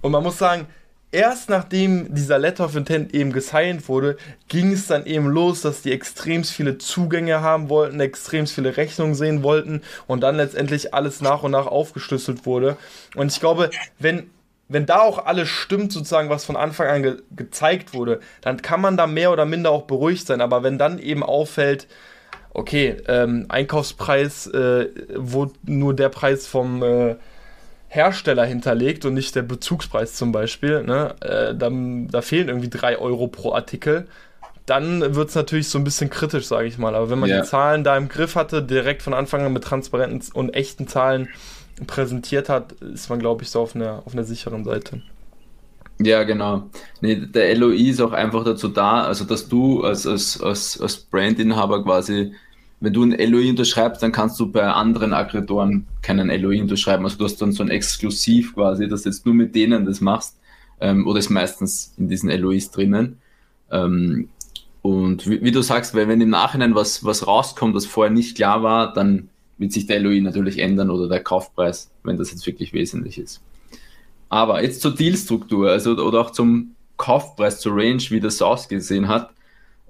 und 0.00 0.10
man 0.10 0.22
muss 0.22 0.38
sagen, 0.38 0.68
erst 1.12 1.48
nachdem 1.50 2.14
dieser 2.14 2.38
Letter 2.38 2.64
of 2.64 2.76
Intent 2.76 3.14
eben 3.14 3.32
gesigned 3.32 3.88
wurde, 3.88 4.16
ging 4.48 4.72
es 4.72 4.86
dann 4.86 5.06
eben 5.06 5.26
los, 5.26 5.62
dass 5.62 5.82
die 5.82 5.92
extrem 5.92 6.44
viele 6.44 6.78
Zugänge 6.78 7.40
haben 7.40 7.68
wollten, 7.68 8.00
extrem 8.00 8.46
viele 8.46 8.76
Rechnungen 8.76 9.14
sehen 9.14 9.42
wollten 9.42 9.82
und 10.06 10.20
dann 10.20 10.36
letztendlich 10.36 10.94
alles 10.94 11.20
nach 11.20 11.42
und 11.42 11.52
nach 11.52 11.66
aufgeschlüsselt 11.66 12.46
wurde. 12.46 12.76
Und 13.16 13.32
ich 13.32 13.40
glaube, 13.40 13.70
wenn, 13.98 14.30
wenn 14.68 14.86
da 14.86 15.00
auch 15.00 15.26
alles 15.26 15.48
stimmt, 15.48 15.92
sozusagen, 15.92 16.30
was 16.30 16.44
von 16.44 16.56
Anfang 16.56 16.86
an 16.86 17.02
ge 17.02 17.16
gezeigt 17.34 17.92
wurde, 17.92 18.20
dann 18.40 18.62
kann 18.62 18.80
man 18.80 18.96
da 18.96 19.06
mehr 19.06 19.32
oder 19.32 19.46
minder 19.46 19.70
auch 19.70 19.82
beruhigt 19.82 20.26
sein. 20.26 20.40
Aber 20.40 20.62
wenn 20.62 20.78
dann 20.78 20.98
eben 21.00 21.24
auffällt, 21.24 21.88
okay, 22.54 22.96
ähm, 23.08 23.46
Einkaufspreis, 23.48 24.46
äh, 24.46 24.88
wo 25.16 25.50
nur 25.64 25.94
der 25.94 26.08
Preis 26.08 26.46
vom 26.46 26.82
äh, 26.82 27.16
Hersteller 27.92 28.44
hinterlegt 28.44 29.04
und 29.04 29.14
nicht 29.14 29.34
der 29.34 29.42
Bezugspreis 29.42 30.14
zum 30.14 30.30
Beispiel, 30.30 30.84
ne, 30.84 31.16
äh, 31.20 31.56
dann, 31.56 32.06
da 32.06 32.22
fehlen 32.22 32.48
irgendwie 32.48 32.70
3 32.70 32.98
Euro 32.98 33.26
pro 33.26 33.52
Artikel, 33.52 34.06
dann 34.64 35.16
wird 35.16 35.30
es 35.30 35.34
natürlich 35.34 35.68
so 35.68 35.76
ein 35.76 35.82
bisschen 35.82 36.08
kritisch, 36.08 36.46
sage 36.46 36.68
ich 36.68 36.78
mal. 36.78 36.94
Aber 36.94 37.10
wenn 37.10 37.18
man 37.18 37.28
yeah. 37.28 37.40
die 37.40 37.48
Zahlen 37.48 37.82
da 37.82 37.96
im 37.96 38.08
Griff 38.08 38.36
hatte, 38.36 38.62
direkt 38.62 39.02
von 39.02 39.12
Anfang 39.12 39.44
an 39.44 39.52
mit 39.52 39.64
transparenten 39.64 40.22
und 40.32 40.50
echten 40.50 40.86
Zahlen 40.86 41.30
präsentiert 41.88 42.48
hat, 42.48 42.72
ist 42.74 43.10
man, 43.10 43.18
glaube 43.18 43.42
ich, 43.42 43.50
so 43.50 43.60
auf 43.60 43.74
einer, 43.74 44.02
auf 44.06 44.12
einer 44.12 44.22
sicheren 44.22 44.62
Seite. 44.62 45.02
Ja, 45.98 46.22
genau. 46.22 46.70
Nee, 47.00 47.16
der 47.16 47.56
LOI 47.56 47.90
ist 47.90 48.00
auch 48.00 48.12
einfach 48.12 48.44
dazu 48.44 48.68
da, 48.68 49.02
also 49.02 49.24
dass 49.24 49.48
du 49.48 49.82
als, 49.82 50.06
als, 50.06 50.40
als, 50.40 50.80
als 50.80 50.96
Brandinhaber 50.96 51.82
quasi 51.82 52.34
wenn 52.80 52.94
du 52.94 53.02
ein 53.02 53.12
LOI 53.12 53.50
unterschreibst, 53.50 54.02
dann 54.02 54.10
kannst 54.10 54.40
du 54.40 54.50
bei 54.50 54.66
anderen 54.66 55.12
Aggregatoren 55.12 55.86
keinen 56.00 56.28
LOI 56.28 56.62
unterschreiben. 56.62 57.04
Also 57.04 57.18
du 57.18 57.24
hast 57.24 57.40
dann 57.42 57.52
so 57.52 57.62
ein 57.62 57.68
Exklusiv 57.68 58.54
quasi, 58.54 58.88
dass 58.88 59.02
du 59.02 59.10
jetzt 59.10 59.26
nur 59.26 59.34
mit 59.34 59.54
denen 59.54 59.84
das 59.84 60.00
machst. 60.00 60.38
Ähm, 60.80 61.06
oder 61.06 61.18
ist 61.18 61.28
meistens 61.28 61.92
in 61.98 62.08
diesen 62.08 62.30
LOIs 62.30 62.70
drinnen. 62.70 63.18
Ähm, 63.70 64.30
und 64.80 65.28
wie, 65.28 65.42
wie, 65.42 65.50
du 65.50 65.60
sagst, 65.60 65.94
weil 65.94 66.08
wenn 66.08 66.22
im 66.22 66.30
Nachhinein 66.30 66.74
was, 66.74 67.04
was 67.04 67.26
rauskommt, 67.26 67.76
das 67.76 67.84
vorher 67.84 68.12
nicht 68.12 68.36
klar 68.36 68.62
war, 68.62 68.94
dann 68.94 69.28
wird 69.58 69.72
sich 69.72 69.86
der 69.86 70.00
LOI 70.00 70.22
natürlich 70.22 70.58
ändern 70.58 70.88
oder 70.88 71.06
der 71.06 71.22
Kaufpreis, 71.22 71.90
wenn 72.02 72.16
das 72.16 72.30
jetzt 72.30 72.46
wirklich 72.46 72.72
wesentlich 72.72 73.18
ist. 73.18 73.42
Aber 74.30 74.62
jetzt 74.62 74.80
zur 74.80 74.94
Dealstruktur, 74.94 75.70
also 75.70 75.92
oder 75.96 76.20
auch 76.20 76.30
zum 76.30 76.76
Kaufpreis, 76.96 77.60
zur 77.60 77.76
Range, 77.76 78.02
wie 78.08 78.20
das 78.20 78.40
ausgesehen 78.40 79.08
hat. 79.08 79.32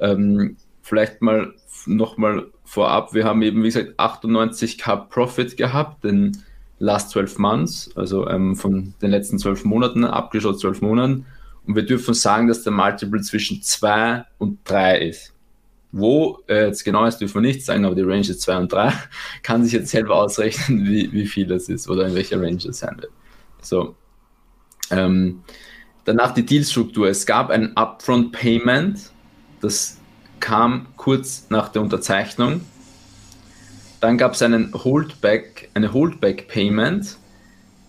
Ähm, 0.01 0.57
vielleicht 0.83 1.23
mal 1.23 1.55
nochmal 1.87 2.47
vorab, 2.71 3.15
wir 3.15 3.25
haben 3.25 3.43
eben, 3.43 3.65
wie 3.65 3.67
gesagt, 3.67 3.99
98k 3.99 5.09
Profit 5.09 5.57
gehabt, 5.57 6.05
den 6.05 6.45
last 6.79 7.11
12 7.11 7.39
months, 7.39 7.91
also 7.97 8.29
ähm, 8.29 8.55
von 8.55 8.95
den 9.03 9.11
letzten 9.11 9.41
12 9.41 9.65
Monaten, 9.65 10.05
abgeschaut 10.05 10.61
12 10.61 10.81
Monaten. 10.81 11.27
Und 11.67 11.75
wir 11.75 11.85
dürfen 11.85 12.15
sagen, 12.15 12.47
dass 12.47 12.63
der 12.63 12.73
Multiple 12.73 13.21
zwischen 13.23 13.61
2 13.61 14.25
und 14.39 14.61
3 14.65 15.01
ist. 15.01 15.35
Wo, 15.91 16.39
äh, 16.47 16.67
jetzt 16.67 16.85
genau 16.85 17.05
ist, 17.07 17.19
dürfen 17.19 17.43
wir 17.43 17.49
nicht 17.49 17.65
sagen, 17.65 17.85
aber 17.85 17.97
die 17.97 18.03
Range 18.03 18.21
ist 18.21 18.41
2 18.41 18.59
und 18.59 18.73
3, 18.73 18.93
kann 19.43 19.65
sich 19.65 19.73
jetzt 19.73 19.91
selber 19.91 20.15
ausrechnen, 20.15 20.85
wie, 20.89 21.13
wie 21.13 21.27
viel 21.27 21.49
das 21.49 21.69
ist 21.69 21.89
oder 21.89 22.07
in 22.07 22.15
welcher 22.15 22.41
Range 22.41 22.63
es 22.69 22.79
sein 22.79 22.97
wird. 23.01 23.11
So. 23.63 23.97
Ähm, 24.93 25.43
danach 26.05 26.35
die 26.35 26.47
Dealstruktur. 26.47 27.09
Es 27.09 27.27
gab 27.27 27.51
ein 27.51 27.77
Upfront 27.77 28.31
Payment, 28.31 29.11
das 29.61 30.00
kam 30.41 30.87
kurz 30.97 31.47
nach 31.51 31.69
der 31.69 31.83
Unterzeichnung. 31.83 32.63
Dann 34.01 34.17
gab 34.17 34.33
es 34.33 34.43
einen 34.43 34.73
Holdback, 34.73 35.71
eine 35.75 35.93
Holdback 35.93 36.49
Payment. 36.49 37.19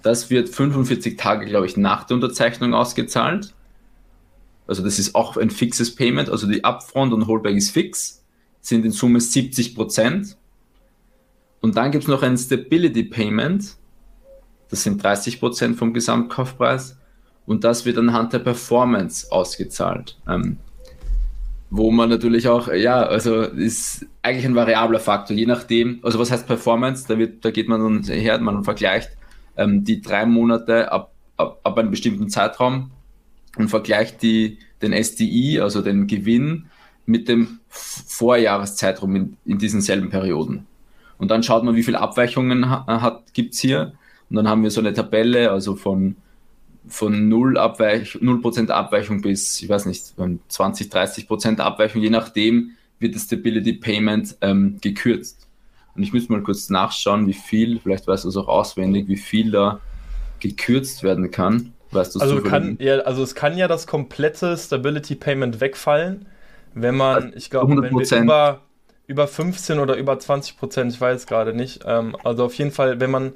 Das 0.04 0.30
wird 0.30 0.50
45 0.50 1.18
Tage, 1.18 1.46
glaube 1.46 1.66
ich, 1.66 1.78
nach 1.78 2.04
der 2.04 2.16
Unterzeichnung 2.16 2.74
ausgezahlt. 2.74 3.54
Also 4.68 4.84
das 4.84 5.00
ist 5.00 5.16
auch 5.16 5.38
ein 5.38 5.50
fixes 5.50 5.96
Payment. 5.96 6.30
Also 6.30 6.48
die 6.48 6.64
Upfront 6.64 7.14
und 7.14 7.28
Holdback 7.28 7.56
ist 7.56 7.72
fix, 7.72 8.24
sind 8.62 8.86
in 8.86 8.92
Summe 8.92 9.22
70 9.22 9.76
Prozent. 9.76 10.38
Und 11.62 11.78
dann 11.78 11.92
gibt 11.92 12.04
es 12.04 12.08
noch 12.10 12.24
ein 12.24 12.38
Stability 12.38 13.04
Payment. 13.04 13.76
Das 14.70 14.84
sind 14.84 15.02
30 15.02 15.40
Prozent 15.40 15.78
vom 15.78 15.94
Gesamtkaufpreis. 15.94 16.98
Und 17.46 17.64
das 17.64 17.86
wird 17.86 17.98
anhand 17.98 18.34
der 18.34 18.40
Performance 18.40 19.32
ausgezahlt. 19.32 20.18
Ähm, 20.28 20.58
wo 21.72 21.90
man 21.90 22.10
natürlich 22.10 22.50
auch, 22.50 22.68
ja, 22.72 23.02
also 23.02 23.42
ist 23.42 24.06
eigentlich 24.22 24.46
ein 24.46 24.56
variabler 24.56 25.00
Faktor, 25.00 25.36
je 25.36 25.46
nachdem, 25.46 26.00
also 26.04 26.20
was 26.20 26.30
heißt 26.30 26.46
Performance, 26.46 27.06
da, 27.08 27.18
wird, 27.18 27.46
da 27.46 27.50
geht 27.50 27.70
man 27.70 27.82
dann 27.82 28.04
her, 28.04 28.38
man 28.40 28.66
vergleicht 28.66 29.12
ähm, 29.56 29.86
die 29.86 30.02
drei 30.02 30.26
Monate 30.26 30.92
ab, 30.92 31.14
ab, 31.38 31.62
ab 31.64 31.78
einem 31.78 31.90
bestimmten 31.90 32.30
Zeitraum 32.30 32.92
und 33.58 33.70
vergleicht 33.70 34.22
die, 34.22 34.60
den 34.82 34.92
SDI, 34.92 35.62
also 35.62 35.82
den 35.82 36.08
Gewinn, 36.08 36.66
mit 37.06 37.30
dem 37.30 37.60
Vorjahreszeitraum 37.70 39.16
in, 39.16 39.38
in 39.46 39.58
diesen 39.58 39.80
selben 39.80 40.10
Perioden. 40.10 40.68
Und 41.18 41.32
dann 41.32 41.42
schaut 41.42 41.64
man, 41.64 41.76
wie 41.76 41.84
viele 41.84 42.00
Abweichungen 42.00 42.70
hat, 42.70 43.34
gibt 43.34 43.54
es 43.54 43.60
hier. 43.60 43.94
Und 44.30 44.36
dann 44.36 44.48
haben 44.48 44.64
wir 44.64 44.72
so 44.72 44.82
eine 44.82 44.94
Tabelle, 44.94 45.52
also 45.52 45.76
von 45.76 46.18
von 46.88 47.30
0 47.30 47.58
Abweich, 47.58 48.16
0% 48.16 48.70
Abweichung 48.70 49.22
bis, 49.22 49.62
ich 49.62 49.70
weiß 49.70 49.86
nicht, 49.86 50.14
20, 50.48 50.92
30% 50.92 51.60
Abweichung, 51.60 52.02
je 52.02 52.10
nachdem 52.10 52.72
wird 53.00 53.16
das 53.16 53.24
Stability 53.24 53.74
Payment 53.74 54.38
ähm, 54.42 54.78
gekürzt. 54.82 55.48
Und 55.96 56.04
ich 56.04 56.14
müsste 56.14 56.32
mal 56.32 56.42
kurz 56.42 56.70
nachschauen, 56.70 57.28
wie 57.28 57.34
viel, 57.34 57.80
vielleicht 57.80 58.08
weißt 58.08 58.24
du 58.24 58.30
es 58.30 58.38
auch 58.38 58.48
auswendig, 58.48 59.08
wie 59.08 59.18
viel 59.18 59.52
da 59.52 59.82
gekürzt 60.40 61.04
werden 61.04 61.32
kann. 61.32 61.74
Weißt 61.92 62.20
also, 62.22 62.42
kann, 62.42 62.78
ja, 62.80 63.00
also 63.00 63.22
es 63.22 63.36
kann 63.36 63.58
ja 63.58 63.68
das 63.68 63.86
komplette 63.86 64.58
Stability 64.58 65.16
Payment 65.16 65.60
wegfallen, 65.60 66.26
wenn 66.74 66.96
man, 66.96 67.16
also 67.24 67.36
ich 67.36 67.50
glaube, 67.50 67.82
wenn 67.82 67.94
wir 67.94 68.22
über, 68.22 68.62
über 69.08 69.28
15 69.28 69.80
oder 69.80 69.98
über 69.98 70.18
20 70.18 70.58
Prozent, 70.58 70.94
ich 70.94 71.02
weiß 71.02 71.28
gerade 71.28 71.54
nicht, 71.54 71.82
ähm, 71.86 72.16
also 72.24 72.46
auf 72.46 72.54
jeden 72.54 72.72
Fall, 72.72 73.02
wenn 73.02 73.12
man 73.12 73.34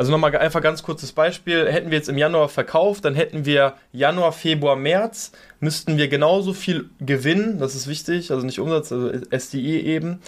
also 0.00 0.12
nochmal 0.12 0.34
einfach 0.34 0.62
ganz 0.62 0.82
kurzes 0.82 1.12
Beispiel. 1.12 1.70
Hätten 1.70 1.90
wir 1.90 1.98
jetzt 1.98 2.08
im 2.08 2.16
Januar 2.16 2.48
verkauft, 2.48 3.04
dann 3.04 3.14
hätten 3.14 3.44
wir 3.44 3.74
Januar, 3.92 4.32
Februar, 4.32 4.74
März, 4.74 5.32
müssten 5.60 5.98
wir 5.98 6.08
genauso 6.08 6.54
viel 6.54 6.88
gewinnen. 7.00 7.58
Das 7.58 7.74
ist 7.74 7.86
wichtig, 7.86 8.30
also 8.30 8.46
nicht 8.46 8.58
Umsatz, 8.60 8.92
also 8.92 9.12
SDI 9.30 9.78
eben. 9.80 10.22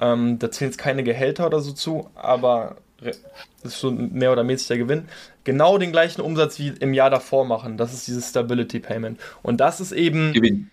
Ähm, 0.00 0.38
da 0.38 0.50
zählen 0.50 0.70
jetzt 0.70 0.78
keine 0.78 1.04
Gehälter 1.04 1.46
oder 1.46 1.60
so 1.60 1.72
zu, 1.72 2.08
aber 2.14 2.76
das 3.02 3.18
ist 3.62 3.80
schon 3.80 4.10
mehr 4.14 4.32
oder 4.32 4.42
mäßig 4.42 4.68
der 4.68 4.78
Gewinn. 4.78 5.04
Genau 5.44 5.76
den 5.76 5.92
gleichen 5.92 6.22
Umsatz 6.22 6.58
wie 6.58 6.68
im 6.68 6.94
Jahr 6.94 7.10
davor 7.10 7.44
machen. 7.44 7.76
Das 7.76 7.92
ist 7.92 8.06
dieses 8.06 8.30
Stability 8.30 8.80
Payment. 8.80 9.20
Und 9.42 9.60
das 9.60 9.82
ist 9.82 9.92
eben. 9.92 10.32
Gewinn. 10.32 10.70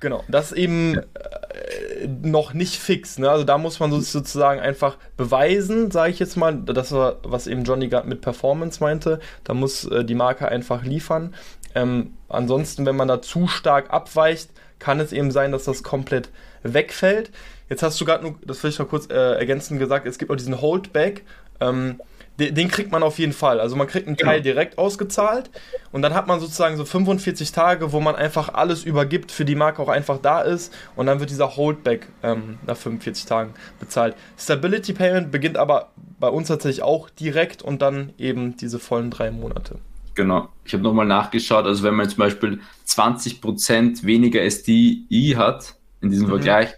Genau, 0.00 0.22
das 0.28 0.52
eben 0.52 0.94
ja. 0.94 1.00
äh, 1.00 2.06
noch 2.06 2.54
nicht 2.54 2.76
fix. 2.76 3.18
Ne? 3.18 3.28
Also 3.28 3.44
da 3.44 3.58
muss 3.58 3.80
man 3.80 3.90
sozusagen 4.00 4.60
einfach 4.60 4.96
beweisen, 5.16 5.90
sage 5.90 6.12
ich 6.12 6.18
jetzt 6.18 6.36
mal, 6.36 6.56
das 6.56 6.92
war, 6.92 7.16
was 7.24 7.46
eben 7.48 7.64
Johnny 7.64 7.88
gerade 7.88 8.08
mit 8.08 8.20
Performance 8.20 8.80
meinte. 8.80 9.18
Da 9.42 9.54
muss 9.54 9.84
äh, 9.84 10.04
die 10.04 10.14
Marke 10.14 10.48
einfach 10.48 10.84
liefern. 10.84 11.34
Ähm, 11.74 12.12
ansonsten, 12.28 12.86
wenn 12.86 12.96
man 12.96 13.08
da 13.08 13.20
zu 13.20 13.48
stark 13.48 13.90
abweicht, 13.90 14.50
kann 14.78 15.00
es 15.00 15.12
eben 15.12 15.32
sein, 15.32 15.50
dass 15.50 15.64
das 15.64 15.82
komplett 15.82 16.30
wegfällt. 16.62 17.32
Jetzt 17.68 17.82
hast 17.82 18.00
du 18.00 18.04
gerade, 18.04 18.34
das 18.44 18.62
will 18.62 18.70
ich 18.70 18.78
noch 18.78 18.88
kurz 18.88 19.10
äh, 19.10 19.34
ergänzend 19.34 19.80
gesagt, 19.80 20.06
es 20.06 20.18
gibt 20.18 20.30
auch 20.30 20.36
diesen 20.36 20.60
Holdback. 20.60 21.24
Ähm, 21.60 22.00
den, 22.38 22.68
kriegt 22.68 22.92
man 22.92 23.02
auf 23.02 23.18
jeden 23.18 23.32
Fall. 23.32 23.60
Also 23.60 23.74
man 23.76 23.86
kriegt 23.86 24.06
einen 24.06 24.16
Teil 24.16 24.40
genau. 24.40 24.54
direkt 24.54 24.78
ausgezahlt 24.78 25.50
und 25.90 26.02
dann 26.02 26.14
hat 26.14 26.28
man 26.28 26.38
sozusagen 26.40 26.76
so 26.76 26.84
45 26.84 27.50
Tage, 27.52 27.92
wo 27.92 28.00
man 28.00 28.14
einfach 28.14 28.54
alles 28.54 28.84
übergibt, 28.84 29.32
für 29.32 29.44
die 29.44 29.56
Marke 29.56 29.82
auch 29.82 29.88
einfach 29.88 30.18
da 30.18 30.40
ist 30.42 30.72
und 30.94 31.06
dann 31.06 31.20
wird 31.20 31.30
dieser 31.30 31.56
Holdback 31.56 32.06
ähm, 32.22 32.58
nach 32.66 32.76
45 32.76 33.26
Tagen 33.26 33.54
bezahlt. 33.80 34.14
Stability 34.38 34.92
Payment 34.92 35.32
beginnt 35.32 35.56
aber 35.56 35.90
bei 36.20 36.28
uns 36.28 36.48
tatsächlich 36.48 36.82
auch 36.82 37.10
direkt 37.10 37.62
und 37.62 37.82
dann 37.82 38.12
eben 38.18 38.56
diese 38.56 38.78
vollen 38.78 39.10
drei 39.10 39.30
Monate. 39.30 39.78
Genau. 40.14 40.48
Ich 40.64 40.72
habe 40.72 40.82
nochmal 40.82 41.06
nachgeschaut, 41.06 41.64
also 41.64 41.82
wenn 41.82 41.94
man 41.94 42.08
zum 42.08 42.18
Beispiel 42.18 42.60
20% 42.86 44.04
weniger 44.04 44.42
SDI 44.42 45.34
hat, 45.36 45.76
in 46.00 46.10
diesem 46.10 46.26
mhm. 46.26 46.30
Vergleich, 46.30 46.70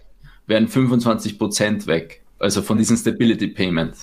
werden 0.47 0.67
25% 0.67 1.87
weg. 1.87 2.21
Also 2.39 2.61
von 2.61 2.77
diesem 2.77 2.97
Stability 2.97 3.47
Payment. 3.47 3.95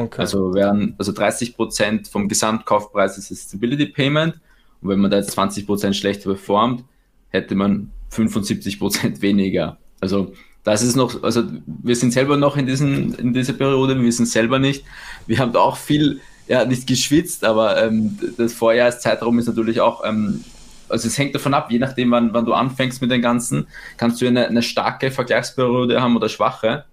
Okay. 0.00 0.20
Also 0.20 0.54
wären, 0.54 0.94
also 0.98 1.12
30% 1.12 2.10
vom 2.10 2.28
Gesamtkaufpreis 2.28 3.18
ist 3.18 3.30
das 3.30 3.42
Stability 3.42 3.86
Payment. 3.86 4.40
Und 4.80 4.88
wenn 4.88 4.98
man 4.98 5.10
da 5.10 5.18
jetzt 5.18 5.38
20% 5.38 5.92
schlechter 5.94 6.30
performt, 6.30 6.84
hätte 7.28 7.54
man 7.54 7.90
75% 8.12 9.20
weniger. 9.20 9.78
Also 10.00 10.32
das 10.64 10.82
ist 10.82 10.96
noch, 10.96 11.22
also 11.22 11.44
wir 11.66 11.96
sind 11.96 12.12
selber 12.12 12.36
noch 12.36 12.56
in, 12.56 12.66
diesen, 12.66 13.14
in 13.14 13.32
dieser 13.32 13.54
Periode, 13.54 13.96
wir 13.96 14.04
wissen 14.04 14.26
selber 14.26 14.58
nicht. 14.58 14.84
Wir 15.26 15.38
haben 15.38 15.54
auch 15.56 15.76
viel, 15.76 16.20
ja, 16.48 16.64
nicht 16.64 16.86
geschwitzt, 16.86 17.44
aber 17.44 17.82
ähm, 17.82 18.18
das 18.36 18.52
Vorjahreszeitraum 18.52 19.38
ist 19.38 19.46
natürlich 19.46 19.80
auch, 19.80 20.04
ähm, 20.04 20.44
also 20.88 21.08
es 21.08 21.16
hängt 21.16 21.34
davon 21.34 21.54
ab, 21.54 21.70
je 21.70 21.78
nachdem, 21.78 22.10
wann, 22.10 22.34
wann 22.34 22.44
du 22.44 22.52
anfängst 22.52 23.00
mit 23.00 23.10
den 23.10 23.22
Ganzen, 23.22 23.68
kannst 23.96 24.20
du 24.20 24.26
eine, 24.26 24.48
eine 24.48 24.62
starke 24.62 25.10
Vergleichsperiode 25.10 26.02
haben 26.02 26.16
oder 26.16 26.28
schwache, 26.28 26.84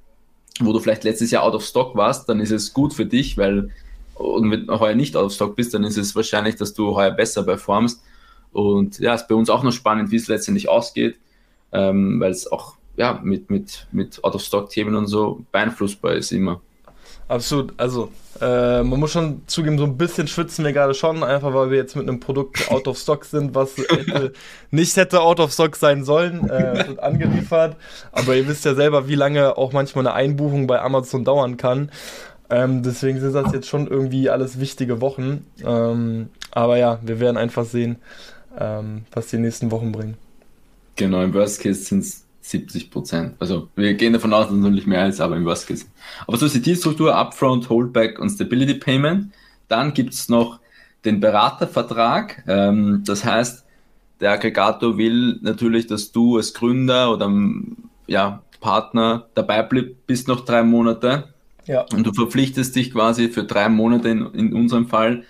wo 0.64 0.74
du 0.74 0.80
vielleicht 0.80 1.04
letztes 1.04 1.32
Jahr 1.32 1.44
out 1.44 1.56
of 1.56 1.66
stock 1.66 1.96
warst, 1.96 2.28
dann 2.30 2.40
ist 2.40 2.52
es 2.52 2.74
gut 2.74 2.94
für 2.94 3.06
dich, 3.06 3.38
weil 3.38 3.72
und 4.16 4.50
wenn 4.50 4.66
du 4.66 4.80
heuer 4.80 4.96
nicht 4.96 5.16
out 5.16 5.26
of 5.26 5.34
stock 5.34 5.56
bist, 5.56 5.74
dann 5.74 5.84
ist 5.84 5.98
es 5.98 6.16
wahrscheinlich, 6.16 6.56
dass 6.56 6.74
du 6.74 6.96
heuer 6.96 7.12
besser 7.12 7.44
performst. 7.44 8.02
Und 8.52 9.00
ja, 9.00 9.14
ist 9.14 9.28
bei 9.28 9.36
uns 9.36 9.50
auch 9.50 9.64
noch 9.64 9.72
spannend, 9.72 10.12
wie 10.12 10.16
es 10.16 10.28
letztendlich 10.28 10.70
ausgeht, 10.70 11.20
ähm, 11.72 12.20
weil 12.20 12.32
es 12.32 12.52
auch 12.52 12.78
ja, 12.96 13.20
mit, 13.24 13.52
mit, 13.52 13.88
mit 13.92 14.24
Out-of-Stock-Themen 14.24 14.96
und 14.96 15.08
so 15.08 15.46
beeinflussbar 15.52 16.16
ist 16.16 16.32
immer. 16.32 16.62
Absolut, 17.28 17.74
also 17.78 18.10
äh, 18.40 18.84
man 18.84 19.00
muss 19.00 19.12
schon 19.12 19.42
zugeben, 19.48 19.78
so 19.78 19.84
ein 19.84 19.98
bisschen 19.98 20.28
schwitzen 20.28 20.64
wir 20.64 20.72
gerade 20.72 20.94
schon, 20.94 21.24
einfach 21.24 21.54
weil 21.54 21.72
wir 21.72 21.78
jetzt 21.78 21.96
mit 21.96 22.08
einem 22.08 22.20
Produkt 22.20 22.72
out 22.72 22.88
of 22.88 22.98
stock 22.98 23.26
sind, 23.26 23.56
was 23.56 23.78
hätte, 23.78 24.34
nicht 24.72 24.96
hätte 24.96 25.22
out 25.22 25.40
of 25.40 25.52
stock 25.52 25.76
sein 25.76 26.04
sollen, 26.04 26.50
äh, 26.50 26.88
wird 26.88 27.00
angeliefert. 27.00 27.76
Aber 28.12 28.36
ihr 28.36 28.48
wisst 28.48 28.66
ja 28.66 28.76
selber, 28.76 29.08
wie 29.08 29.16
lange 29.16 29.58
auch 29.58 29.74
manchmal 29.74 30.08
eine 30.08 30.16
Einbuchung 30.16 30.68
bei 30.68 30.80
Amazon 30.82 31.26
dauern 31.26 31.58
kann. 31.58 31.92
Ähm, 32.50 32.82
deswegen 32.84 33.20
sind 33.20 33.34
das 33.34 33.52
jetzt 33.52 33.68
schon 33.68 33.88
irgendwie 33.88 34.30
alles 34.30 34.60
wichtige 34.60 35.02
Wochen. 35.02 35.46
Ähm, 35.66 36.30
aber 36.52 36.78
ja, 36.78 37.00
wir 37.04 37.20
werden 37.20 37.38
einfach 37.38 37.66
sehen, 37.66 37.98
ähm, 38.58 39.04
was 39.12 39.28
die 39.28 39.38
nächsten 39.38 39.72
Wochen 39.72 39.92
bringen. 39.92 40.16
Genau, 40.96 41.22
im 41.24 41.34
Worst 41.34 41.62
Case 41.62 41.84
sind 41.84 42.00
es 42.00 42.27
70 42.50 42.92
Prozent. 42.92 43.36
Also 43.40 43.70
wir 43.76 43.94
gehen 43.94 44.14
davon 44.14 44.34
aus, 44.34 44.46
dass 44.46 44.56
es 44.56 44.62
natürlich 44.62 44.88
mehr 44.88 45.08
ist, 45.08 45.20
aber 45.20 45.36
im 45.36 45.46
Worst 45.46 45.68
Case. 45.68 45.86
Aber 46.26 46.38
so 46.38 46.46
ist 46.46 46.56
die 46.56 46.62
Dealstruktur, 46.62 47.16
Upfront, 47.16 47.70
Holdback 47.70 48.20
und 48.20 48.30
Stability 48.30 48.76
Payment. 48.76 49.34
Dann 49.68 49.94
gibt 49.94 50.14
es 50.14 50.30
noch 50.30 50.60
den 51.06 51.20
Beratervertrag. 51.20 52.44
Ähm, 52.48 53.04
das 53.06 53.26
heißt, 53.26 53.66
der 54.20 54.32
Aggregator 54.32 54.98
will 54.98 55.40
natürlich, 55.42 55.88
dass 55.88 56.12
du 56.12 56.38
als 56.38 56.54
Gründer 56.54 57.12
oder 57.12 57.32
ja, 58.08 58.42
Partner 58.60 59.28
dabei 59.36 59.62
bist 59.62 60.28
noch 60.28 60.42
drei 60.46 60.64
Monate. 60.64 61.34
Ja. 61.66 61.86
Und 61.94 62.08
du 62.08 62.14
verpflichtest 62.14 62.76
dich 62.76 62.92
quasi 62.92 63.30
für 63.30 63.44
drei 63.44 63.70
Monate 63.70 64.10
in, 64.10 64.26
in 64.34 64.54
unserem 64.54 64.88
Fall 64.88 65.24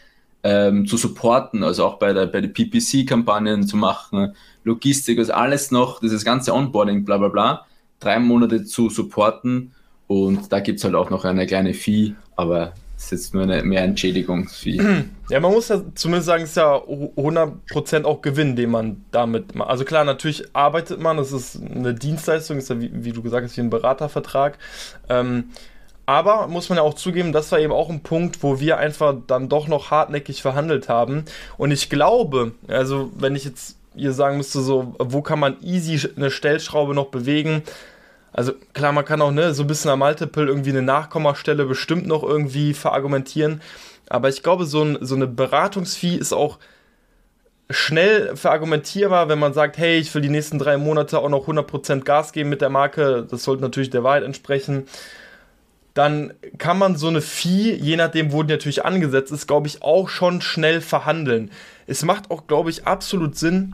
ähm, 0.47 0.87
zu 0.87 0.95
supporten, 0.95 1.61
also 1.61 1.85
auch 1.85 1.99
bei 1.99 2.13
der, 2.13 2.25
bei 2.27 2.39
der 2.39 2.47
PPC-Kampagnen 2.47 3.67
zu 3.67 3.75
machen, 3.75 4.33
Logistik, 4.63 5.19
also 5.19 5.33
alles 5.33 5.71
noch, 5.71 5.99
dieses 5.99 6.23
ganze 6.23 6.53
Onboarding, 6.53 7.03
bla 7.03 7.17
bla 7.17 7.27
bla, 7.27 7.65
drei 7.99 8.17
Monate 8.19 8.63
zu 8.63 8.89
supporten 8.89 9.73
und 10.07 10.53
da 10.53 10.61
gibt 10.61 10.79
es 10.79 10.85
halt 10.85 10.95
auch 10.95 11.09
noch 11.09 11.25
eine 11.25 11.45
kleine 11.47 11.73
Fee, 11.73 12.13
aber 12.37 12.71
es 12.95 13.03
ist 13.03 13.11
jetzt 13.11 13.33
nur 13.33 13.43
eine 13.43 13.61
mehr 13.63 13.83
Entschädigungsfee. 13.83 14.81
Ja, 15.29 15.41
man 15.41 15.51
muss 15.51 15.67
ja 15.67 15.81
zumindest 15.93 16.27
sagen, 16.27 16.43
es 16.43 16.51
ist 16.51 16.55
ja 16.55 16.77
100% 16.77 18.05
auch 18.05 18.21
Gewinn, 18.21 18.55
den 18.55 18.71
man 18.71 19.03
damit 19.11 19.55
macht. 19.55 19.69
Also 19.69 19.83
klar, 19.83 20.05
natürlich 20.05 20.55
arbeitet 20.55 21.01
man, 21.01 21.17
das 21.17 21.33
ist 21.33 21.61
eine 21.61 21.93
Dienstleistung, 21.93 22.57
ist 22.57 22.69
ja 22.69 22.79
wie, 22.79 22.89
wie 22.93 23.11
du 23.11 23.21
gesagt 23.21 23.43
hast, 23.43 23.57
wie 23.57 23.61
ein 23.61 23.69
Beratervertrag. 23.69 24.57
Ähm, 25.09 25.49
aber 26.07 26.47
muss 26.47 26.69
man 26.69 26.77
ja 26.77 26.83
auch 26.83 26.93
zugeben, 26.93 27.33
das 27.33 27.51
war 27.51 27.59
eben 27.59 27.73
auch 27.73 27.89
ein 27.89 28.01
Punkt, 28.01 28.41
wo 28.41 28.61
wir 28.61 28.77
einfach 28.77 29.13
dann 29.27 29.49
doch 29.49 29.67
noch 29.67 29.91
hartnäckig 29.91 30.41
verhandelt 30.41 30.87
haben. 30.87 31.25
Und 31.57 31.71
ich 31.71 31.89
glaube, 31.89 32.53
also 32.69 33.11
wenn 33.17 33.35
ich 33.35 33.43
jetzt 33.43 33.75
ihr 33.93 34.13
sagen 34.13 34.37
müsste, 34.37 34.61
so, 34.61 34.95
wo 34.99 35.21
kann 35.21 35.39
man 35.39 35.57
easy 35.61 36.09
eine 36.15 36.31
Stellschraube 36.31 36.93
noch 36.93 37.07
bewegen? 37.07 37.61
Also 38.31 38.53
klar, 38.73 38.93
man 38.93 39.03
kann 39.03 39.21
auch 39.21 39.31
ne, 39.31 39.53
so 39.53 39.63
ein 39.63 39.67
bisschen 39.67 39.91
am 39.91 39.99
Multiple 39.99 40.45
irgendwie 40.45 40.69
eine 40.69 40.81
Nachkommastelle 40.81 41.65
bestimmt 41.65 42.07
noch 42.07 42.23
irgendwie 42.23 42.73
verargumentieren. 42.73 43.61
Aber 44.07 44.29
ich 44.29 44.43
glaube, 44.43 44.65
so, 44.65 44.83
ein, 44.83 44.97
so 45.01 45.15
eine 45.15 45.27
Beratungsfee 45.27 46.15
ist 46.15 46.31
auch 46.31 46.57
schnell 47.69 48.33
verargumentierbar, 48.37 49.27
wenn 49.27 49.39
man 49.39 49.53
sagt, 49.53 49.77
hey, 49.77 49.97
ich 49.97 50.15
will 50.15 50.21
die 50.21 50.29
nächsten 50.29 50.57
drei 50.57 50.77
Monate 50.77 51.19
auch 51.19 51.27
noch 51.27 51.49
100% 51.49 52.05
Gas 52.05 52.31
geben 52.31 52.49
mit 52.49 52.61
der 52.61 52.69
Marke. 52.69 53.27
Das 53.29 53.43
sollte 53.43 53.61
natürlich 53.61 53.89
der 53.89 54.05
Wahrheit 54.05 54.23
entsprechen 54.23 54.85
dann 55.97 56.33
kann 56.59 56.77
man 56.77 56.95
so 56.95 57.07
eine 57.07 57.21
Fee, 57.21 57.73
je 57.73 57.95
nachdem, 57.95 58.31
wo 58.31 58.43
die 58.43 58.53
natürlich 58.53 58.85
angesetzt 58.85 59.31
ist, 59.31 59.47
glaube 59.47 59.67
ich, 59.67 59.81
auch 59.81 60.09
schon 60.09 60.41
schnell 60.41 60.79
verhandeln. 60.79 61.49
Es 61.87 62.03
macht 62.03 62.29
auch, 62.29 62.45
glaube 62.45 62.69
ich, 62.69 62.85
absolut 62.85 63.35
Sinn, 63.35 63.73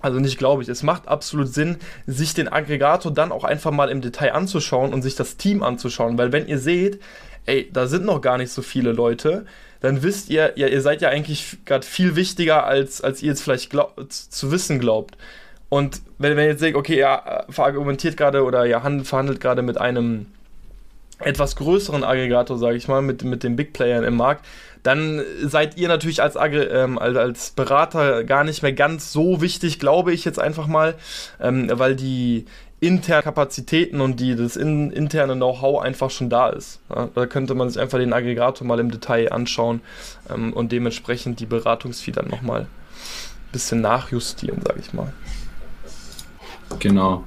also 0.00 0.18
nicht 0.18 0.36
glaube 0.36 0.62
ich, 0.62 0.68
es 0.68 0.82
macht 0.82 1.08
absolut 1.08 1.48
Sinn, 1.48 1.78
sich 2.06 2.34
den 2.34 2.48
Aggregator 2.48 3.12
dann 3.12 3.32
auch 3.32 3.44
einfach 3.44 3.70
mal 3.70 3.88
im 3.88 4.02
Detail 4.02 4.32
anzuschauen 4.32 4.92
und 4.92 5.00
sich 5.00 5.14
das 5.14 5.38
Team 5.38 5.62
anzuschauen, 5.62 6.18
weil 6.18 6.32
wenn 6.32 6.46
ihr 6.46 6.58
seht, 6.58 7.00
ey, 7.46 7.70
da 7.72 7.86
sind 7.86 8.04
noch 8.04 8.20
gar 8.20 8.36
nicht 8.36 8.52
so 8.52 8.60
viele 8.60 8.92
Leute, 8.92 9.46
dann 9.80 10.02
wisst 10.02 10.28
ihr, 10.28 10.52
ja, 10.56 10.66
ihr 10.66 10.82
seid 10.82 11.00
ja 11.00 11.08
eigentlich 11.08 11.58
gerade 11.64 11.86
viel 11.86 12.16
wichtiger, 12.16 12.66
als, 12.66 13.00
als 13.00 13.22
ihr 13.22 13.28
jetzt 13.28 13.42
vielleicht 13.42 13.70
glaub, 13.70 13.96
zu 14.10 14.52
wissen 14.52 14.78
glaubt. 14.78 15.16
Und 15.70 16.02
wenn, 16.18 16.36
wenn 16.36 16.44
ihr 16.44 16.50
jetzt 16.50 16.60
seht, 16.60 16.74
okay, 16.74 16.98
er 16.98 17.46
verargumentiert 17.48 18.18
gerade 18.18 18.44
oder 18.44 18.66
er 18.66 18.82
verhandelt 19.04 19.40
gerade 19.40 19.62
mit 19.62 19.78
einem 19.78 20.26
etwas 21.20 21.56
größeren 21.56 22.04
Aggregator, 22.04 22.58
sage 22.58 22.76
ich 22.76 22.88
mal, 22.88 23.02
mit, 23.02 23.24
mit 23.24 23.42
den 23.42 23.56
Big 23.56 23.72
Playern 23.72 24.04
im 24.04 24.16
Markt, 24.16 24.44
dann 24.82 25.22
seid 25.42 25.76
ihr 25.76 25.88
natürlich 25.88 26.22
als, 26.22 26.36
ähm, 26.36 26.98
als 26.98 27.50
Berater 27.50 28.24
gar 28.24 28.44
nicht 28.44 28.62
mehr 28.62 28.72
ganz 28.72 29.12
so 29.12 29.40
wichtig, 29.40 29.78
glaube 29.78 30.12
ich 30.12 30.24
jetzt 30.24 30.38
einfach 30.38 30.66
mal, 30.66 30.94
ähm, 31.40 31.70
weil 31.72 31.96
die 31.96 32.46
internen 32.80 33.22
Kapazitäten 33.22 34.00
und 34.00 34.20
die, 34.20 34.34
das 34.36 34.56
in, 34.56 34.90
interne 34.90 35.34
Know-how 35.34 35.82
einfach 35.82 36.10
schon 36.10 36.30
da 36.30 36.48
ist. 36.48 36.80
Ja, 36.88 37.10
da 37.14 37.26
könnte 37.26 37.54
man 37.54 37.68
sich 37.68 37.80
einfach 37.80 37.98
den 37.98 38.14
Aggregator 38.14 38.66
mal 38.66 38.80
im 38.80 38.90
Detail 38.90 39.30
anschauen 39.32 39.82
ähm, 40.30 40.54
und 40.54 40.72
dementsprechend 40.72 41.40
die 41.40 41.46
Beratungsfee 41.46 42.12
dann 42.12 42.28
nochmal 42.28 42.62
ein 42.62 43.52
bisschen 43.52 43.82
nachjustieren, 43.82 44.62
sage 44.66 44.80
ich 44.80 44.94
mal. 44.94 45.12
Genau. 46.78 47.24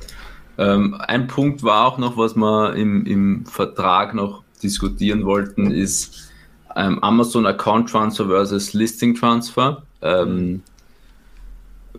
Ähm, 0.58 0.96
ein 1.00 1.28
Punkt 1.28 1.64
war 1.64 1.88
auch 1.88 1.98
noch, 1.98 2.18
was 2.18 2.36
wir 2.36 2.76
im, 2.76 3.06
im 3.06 3.46
Vertrag 3.46 4.14
noch 4.14 4.44
diskutieren 4.62 5.26
wollten, 5.26 5.72
ist 5.72 6.32
ähm, 6.76 7.00
Amazon 7.04 7.46
Account 7.46 7.90
Transfer 7.90 8.28
versus 8.28 8.74
Listing 8.74 9.16
Transfer. 9.16 9.84
Ähm, 10.02 10.62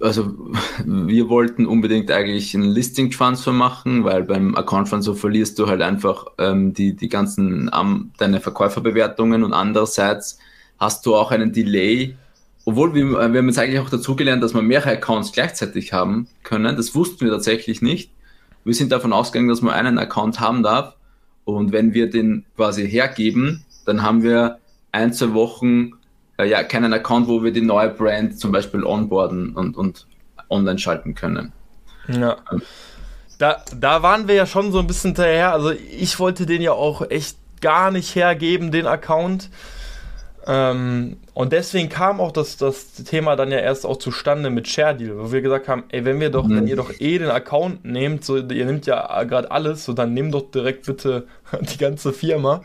also 0.01 0.35
wir 0.85 1.29
wollten 1.29 1.67
unbedingt 1.67 2.11
eigentlich 2.11 2.55
einen 2.55 2.65
Listing 2.65 3.11
Transfer 3.11 3.53
machen, 3.53 4.05
weil 4.05 4.23
beim 4.23 4.55
Account 4.55 4.89
Transfer 4.89 5.15
verlierst 5.15 5.59
du 5.59 5.67
halt 5.67 5.83
einfach 5.83 6.27
ähm, 6.39 6.75
die, 6.75 6.95
die 6.95 7.09
ganzen 7.09 7.69
um, 7.69 8.13
deine 8.19 8.41
Verkäuferbewertungen 8.41 9.45
und 9.45 9.53
andererseits 9.53 10.39
hast 10.79 11.07
du 11.07 11.15
auch 11.15 11.31
einen 11.31 11.53
Delay. 11.53 12.17
Obwohl 12.67 12.95
wir, 12.95 13.11
wir 13.11 13.19
haben 13.19 13.49
jetzt 13.49 13.59
eigentlich 13.59 13.81
auch 13.81 13.91
dazugelernt, 13.91 14.43
dass 14.43 14.55
wir 14.55 14.63
mehrere 14.63 14.93
Accounts 14.93 15.33
gleichzeitig 15.33 15.93
haben 15.93 16.29
können. 16.43 16.77
Das 16.77 16.95
wussten 16.95 17.27
wir 17.27 17.31
tatsächlich 17.31 17.83
nicht. 17.83 18.11
Wir 18.65 18.75
sind 18.75 18.93
davon 18.93 19.13
ausgegangen, 19.13 19.49
dass 19.49 19.63
man 19.63 19.75
einen 19.75 19.99
Account 19.99 20.41
haben 20.41 20.63
darf. 20.63 20.97
Und 21.45 21.73
wenn 21.73 21.93
wir 21.93 22.09
den 22.11 22.45
quasi 22.57 22.89
hergeben, 22.89 23.65
dann 23.85 24.03
haben 24.03 24.23
wir 24.23 24.59
ein, 24.93 25.13
zwei 25.13 25.35
Wochen 25.35 25.93
äh, 26.39 26.49
ja 26.49 26.63
keinen 26.63 26.93
Account, 26.93 27.29
wo 27.29 27.43
wir 27.43 27.53
die 27.53 27.61
neue 27.61 27.91
Brand 27.91 28.39
zum 28.39 28.53
Beispiel 28.53 28.83
onboarden 28.85 29.55
und, 29.55 29.77
und 29.77 30.07
online 30.49 30.79
schalten 30.79 31.15
können. 31.15 31.53
Ja. 32.09 32.39
Da, 33.39 33.63
da 33.79 34.03
waren 34.03 34.29
wir 34.29 34.35
ja 34.35 34.47
schon 34.47 34.73
so 34.73 34.79
ein 34.79 34.87
bisschen 34.87 35.11
hinterher. 35.11 35.53
Also 35.53 35.71
ich 35.71 36.19
wollte 36.19 36.47
den 36.47 36.63
ja 36.63 36.73
auch 36.73 37.11
echt 37.11 37.37
gar 37.61 37.91
nicht 37.91 38.15
hergeben, 38.15 38.71
den 38.71 38.87
Account. 38.87 39.51
Ähm, 40.47 41.17
und 41.33 41.53
deswegen 41.53 41.89
kam 41.89 42.21
auch 42.21 42.31
das, 42.31 42.57
das 42.59 42.93
Thema 42.93 43.35
dann 43.35 43.51
ja 43.51 43.59
erst 43.59 43.87
auch 43.87 43.97
zustande 43.97 44.51
mit 44.51 44.69
Share 44.69 44.95
Deal, 44.95 45.19
wo 45.19 45.33
wir 45.33 45.41
gesagt 45.41 45.69
haben, 45.69 45.85
ey, 45.89 46.05
wenn 46.05 46.21
wir 46.21 46.31
doch, 46.31 46.47
mhm. 46.47 46.57
wenn 46.57 46.67
ihr 46.67 46.77
doch 46.77 46.93
eh 47.01 47.19
den 47.19 47.31
Account 47.31 47.85
nehmt, 47.85 48.25
so 48.25 48.37
ihr 48.37 48.67
nehmt 48.67 48.87
ja 48.87 49.23
gerade 49.25 49.51
alles, 49.51 49.85
so 49.85 49.95
dann 49.95 50.13
nehmt 50.13 50.35
doch 50.35 50.51
direkt 50.51 50.85
bitte 50.85 51.27
die 51.61 51.79
ganze 51.79 52.13
Firma. 52.13 52.61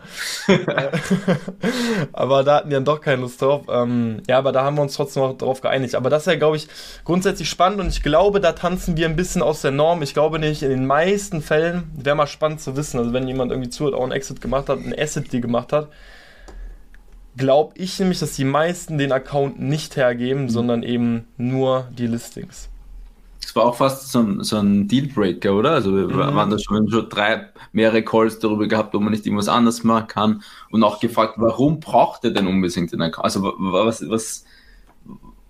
aber 2.12 2.44
da 2.44 2.58
hatten 2.58 2.70
die 2.70 2.74
dann 2.74 2.86
doch 2.86 3.00
keine 3.00 3.22
Lust 3.22 3.42
drauf. 3.42 3.64
Ähm, 3.70 4.24
ja, 4.28 4.38
aber 4.38 4.52
da 4.52 4.64
haben 4.64 4.76
wir 4.76 4.82
uns 4.82 4.96
trotzdem 4.96 5.24
noch 5.24 5.38
drauf 5.38 5.62
geeinigt. 5.62 5.96
Aber 5.96 6.10
das 6.10 6.24
ist 6.24 6.28
ja, 6.28 6.36
glaube 6.36 6.58
ich, 6.58 6.68
grundsätzlich 7.06 7.50
spannend 7.50 7.80
und 7.80 7.88
ich 7.88 8.04
glaube, 8.04 8.42
da 8.42 8.52
tanzen 8.52 8.98
wir 8.98 9.08
ein 9.08 9.16
bisschen 9.16 9.42
aus 9.42 9.62
der 9.62 9.72
Norm. 9.72 10.02
Ich 10.02 10.14
glaube 10.14 10.38
nicht, 10.38 10.64
in 10.64 10.70
den 10.70 10.86
meisten 10.86 11.42
Fällen 11.42 11.90
wäre 11.96 12.16
mal 12.16 12.28
spannend 12.28 12.60
zu 12.60 12.76
wissen, 12.76 13.00
also 13.00 13.14
wenn 13.14 13.28
jemand 13.28 13.52
irgendwie 13.52 13.70
zuhört, 13.70 13.96
auch 13.96 14.04
einen 14.04 14.12
Exit 14.12 14.42
gemacht 14.42 14.68
hat, 14.68 14.80
einen 14.80 14.94
Asset 14.98 15.32
Deal 15.32 15.42
gemacht 15.42 15.72
hat, 15.72 15.88
glaube 17.38 17.74
ich 17.76 18.00
nämlich, 18.00 18.20
dass 18.20 18.36
die 18.36 18.46
meisten 18.46 18.98
den 18.98 19.12
Account 19.12 19.60
nicht 19.60 19.96
hergeben, 19.96 20.44
mhm. 20.44 20.50
sondern 20.50 20.84
eben 20.84 21.26
nur 21.38 21.88
die 21.98 22.08
Listings. 22.08 22.70
Das 23.42 23.56
war 23.56 23.66
auch 23.66 23.76
fast 23.76 24.12
so 24.12 24.20
ein, 24.20 24.44
so 24.44 24.58
ein 24.58 24.88
Dealbreaker, 24.88 25.56
oder? 25.56 25.72
Also 25.72 25.96
wir 25.96 26.08
mhm. 26.08 26.36
waren 26.36 26.50
da 26.50 26.60
schon, 26.60 26.90
schon 26.90 27.10
drei, 27.10 27.48
mehrere 27.72 28.04
Calls 28.04 28.40
darüber 28.40 28.68
gehabt, 28.68 28.94
ob 28.94 29.02
man 29.02 29.12
nicht 29.12 29.26
irgendwas 29.26 29.48
anders 29.48 29.84
machen 29.84 30.08
kann 30.08 30.44
und 30.72 30.84
auch 30.84 31.00
gefragt, 31.00 31.36
warum 31.38 31.80
braucht 31.80 32.24
er 32.26 32.32
denn 32.32 32.48
unbedingt 32.48 32.92
den 32.92 33.02
Account? 33.02 33.26
Also 33.26 33.42
was, 33.58 34.08
was 34.08 34.46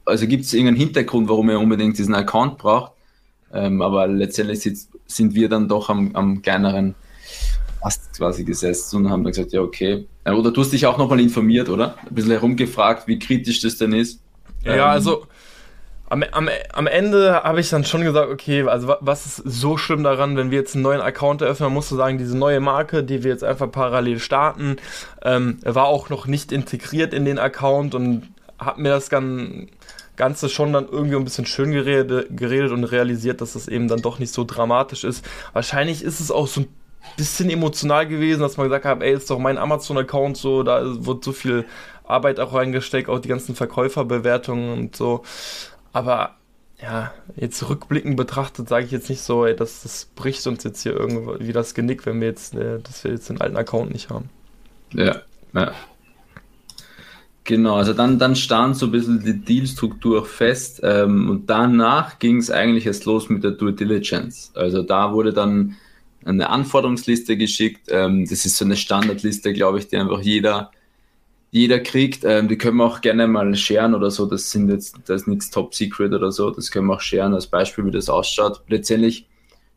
also 0.05 0.27
gibt 0.27 0.45
es 0.45 0.53
irgendeinen 0.53 0.77
Hintergrund, 0.77 1.29
warum 1.29 1.49
er 1.49 1.59
unbedingt 1.59 1.97
diesen 1.97 2.15
Account 2.15 2.57
braucht? 2.57 2.93
Ähm, 3.51 3.81
aber 3.81 4.07
letztendlich 4.07 4.61
sind 5.05 5.35
wir 5.35 5.49
dann 5.49 5.67
doch 5.67 5.89
am, 5.89 6.15
am 6.15 6.41
kleineren 6.41 6.95
Ast 7.81 8.15
quasi 8.15 8.43
gesessen 8.43 8.97
und 8.97 9.09
haben 9.09 9.23
dann 9.23 9.31
gesagt, 9.31 9.53
ja, 9.53 9.61
okay. 9.61 10.07
Oder 10.33 10.51
du 10.51 10.61
hast 10.61 10.71
dich 10.71 10.85
auch 10.85 10.97
nochmal 10.97 11.19
informiert, 11.19 11.69
oder? 11.69 11.95
Ein 12.07 12.15
bisschen 12.15 12.31
herumgefragt, 12.31 13.07
wie 13.07 13.19
kritisch 13.19 13.61
das 13.61 13.77
denn 13.77 13.93
ist. 13.93 14.21
Ja, 14.63 14.73
ähm, 14.73 14.81
also 14.81 15.25
am, 16.09 16.23
am, 16.23 16.49
am 16.73 16.87
Ende 16.87 17.43
habe 17.43 17.59
ich 17.59 17.69
dann 17.69 17.85
schon 17.85 18.01
gesagt, 18.01 18.31
okay, 18.31 18.63
also 18.63 18.95
was 18.99 19.25
ist 19.25 19.43
so 19.45 19.77
schlimm 19.77 20.03
daran, 20.03 20.35
wenn 20.37 20.49
wir 20.49 20.57
jetzt 20.57 20.73
einen 20.73 20.83
neuen 20.83 21.01
Account 21.01 21.41
eröffnen, 21.41 21.67
man 21.67 21.75
muss 21.75 21.89
so 21.89 21.95
sagen, 21.95 22.17
diese 22.17 22.37
neue 22.37 22.59
Marke, 22.59 23.03
die 23.03 23.23
wir 23.23 23.31
jetzt 23.31 23.43
einfach 23.43 23.71
parallel 23.71 24.19
starten, 24.19 24.77
ähm, 25.23 25.59
war 25.63 25.85
auch 25.85 26.09
noch 26.09 26.25
nicht 26.25 26.51
integriert 26.51 27.13
in 27.13 27.25
den 27.25 27.37
Account 27.37 27.93
und 27.93 28.23
hat 28.57 28.79
mir 28.79 28.89
das 28.89 29.09
Ganze 29.09 30.49
schon 30.49 30.73
dann 30.73 30.87
irgendwie 30.89 31.15
ein 31.15 31.23
bisschen 31.23 31.45
schön 31.45 31.71
geredet, 31.71 32.27
geredet 32.31 32.71
und 32.71 32.83
realisiert, 32.85 33.39
dass 33.41 33.53
das 33.53 33.67
eben 33.67 33.87
dann 33.87 34.01
doch 34.01 34.17
nicht 34.17 34.33
so 34.33 34.43
dramatisch 34.43 35.03
ist. 35.03 35.23
Wahrscheinlich 35.53 36.03
ist 36.03 36.19
es 36.19 36.31
auch 36.31 36.47
so 36.47 36.61
ein 36.61 36.67
bisschen 37.17 37.49
emotional 37.49 38.07
gewesen, 38.07 38.41
dass 38.41 38.57
man 38.57 38.67
gesagt 38.67 38.85
hat, 38.85 39.01
ey, 39.01 39.13
ist 39.13 39.29
doch 39.29 39.39
mein 39.39 39.57
Amazon-Account 39.57 40.37
so, 40.37 40.63
da 40.63 40.81
wird 41.05 41.23
so 41.23 41.31
viel 41.31 41.65
Arbeit 42.03 42.39
auch 42.39 42.53
reingesteckt, 42.53 43.09
auch 43.09 43.19
die 43.19 43.29
ganzen 43.29 43.55
Verkäuferbewertungen 43.55 44.77
und 44.77 44.95
so. 44.95 45.23
Aber 45.93 46.35
ja, 46.81 47.11
jetzt 47.35 47.67
rückblickend 47.67 48.15
betrachtet, 48.15 48.69
sage 48.69 48.85
ich 48.85 48.91
jetzt 48.91 49.09
nicht 49.09 49.21
so, 49.21 49.45
ey, 49.45 49.55
das, 49.55 49.83
das 49.83 50.05
bricht 50.15 50.45
uns 50.47 50.63
jetzt 50.63 50.81
hier 50.81 50.93
irgendwie 50.93 51.51
das 51.51 51.73
Genick, 51.73 52.05
wenn 52.05 52.21
wir 52.21 52.29
jetzt, 52.29 52.55
äh, 52.55 52.79
dass 52.79 53.03
wir 53.03 53.11
jetzt 53.11 53.29
den 53.29 53.41
alten 53.41 53.57
Account 53.57 53.91
nicht 53.91 54.09
haben. 54.09 54.29
Ja, 54.93 55.17
ja. 55.53 55.73
Genau, 57.43 57.75
also 57.77 57.93
dann, 57.93 58.19
dann 58.19 58.35
stand 58.35 58.77
so 58.77 58.85
ein 58.85 58.91
bisschen 58.91 59.23
die 59.23 59.39
Dealstruktur 59.39 60.23
fest 60.23 60.81
ähm, 60.83 61.29
und 61.29 61.49
danach 61.49 62.19
ging 62.19 62.37
es 62.37 62.51
eigentlich 62.51 62.85
erst 62.85 63.05
los 63.05 63.27
mit 63.27 63.43
der 63.43 63.51
Due 63.51 63.73
Diligence. 63.73 64.51
Also 64.53 64.83
da 64.83 65.13
wurde 65.13 65.33
dann 65.33 65.75
eine 66.29 66.49
Anforderungsliste 66.49 67.37
geschickt. 67.37 67.87
Ähm, 67.89 68.25
das 68.29 68.45
ist 68.45 68.57
so 68.57 68.65
eine 68.65 68.75
Standardliste, 68.75 69.53
glaube 69.53 69.79
ich, 69.79 69.87
die 69.87 69.97
einfach 69.97 70.21
jeder, 70.21 70.71
jeder 71.51 71.79
kriegt. 71.79 72.23
Ähm, 72.23 72.47
die 72.47 72.57
können 72.57 72.77
wir 72.77 72.85
auch 72.85 73.01
gerne 73.01 73.27
mal 73.27 73.55
sharen 73.55 73.95
oder 73.95 74.11
so. 74.11 74.25
Das 74.25 74.51
sind 74.51 74.69
jetzt, 74.69 74.97
das 75.05 75.21
ist 75.21 75.27
nichts 75.27 75.49
Top 75.49 75.73
Secret 75.73 76.13
oder 76.13 76.31
so. 76.31 76.51
Das 76.51 76.71
können 76.71 76.87
wir 76.87 76.95
auch 76.95 77.01
sharen 77.01 77.33
als 77.33 77.47
Beispiel, 77.47 77.85
wie 77.85 77.91
das 77.91 78.09
ausschaut. 78.09 78.61
Letztendlich 78.67 79.27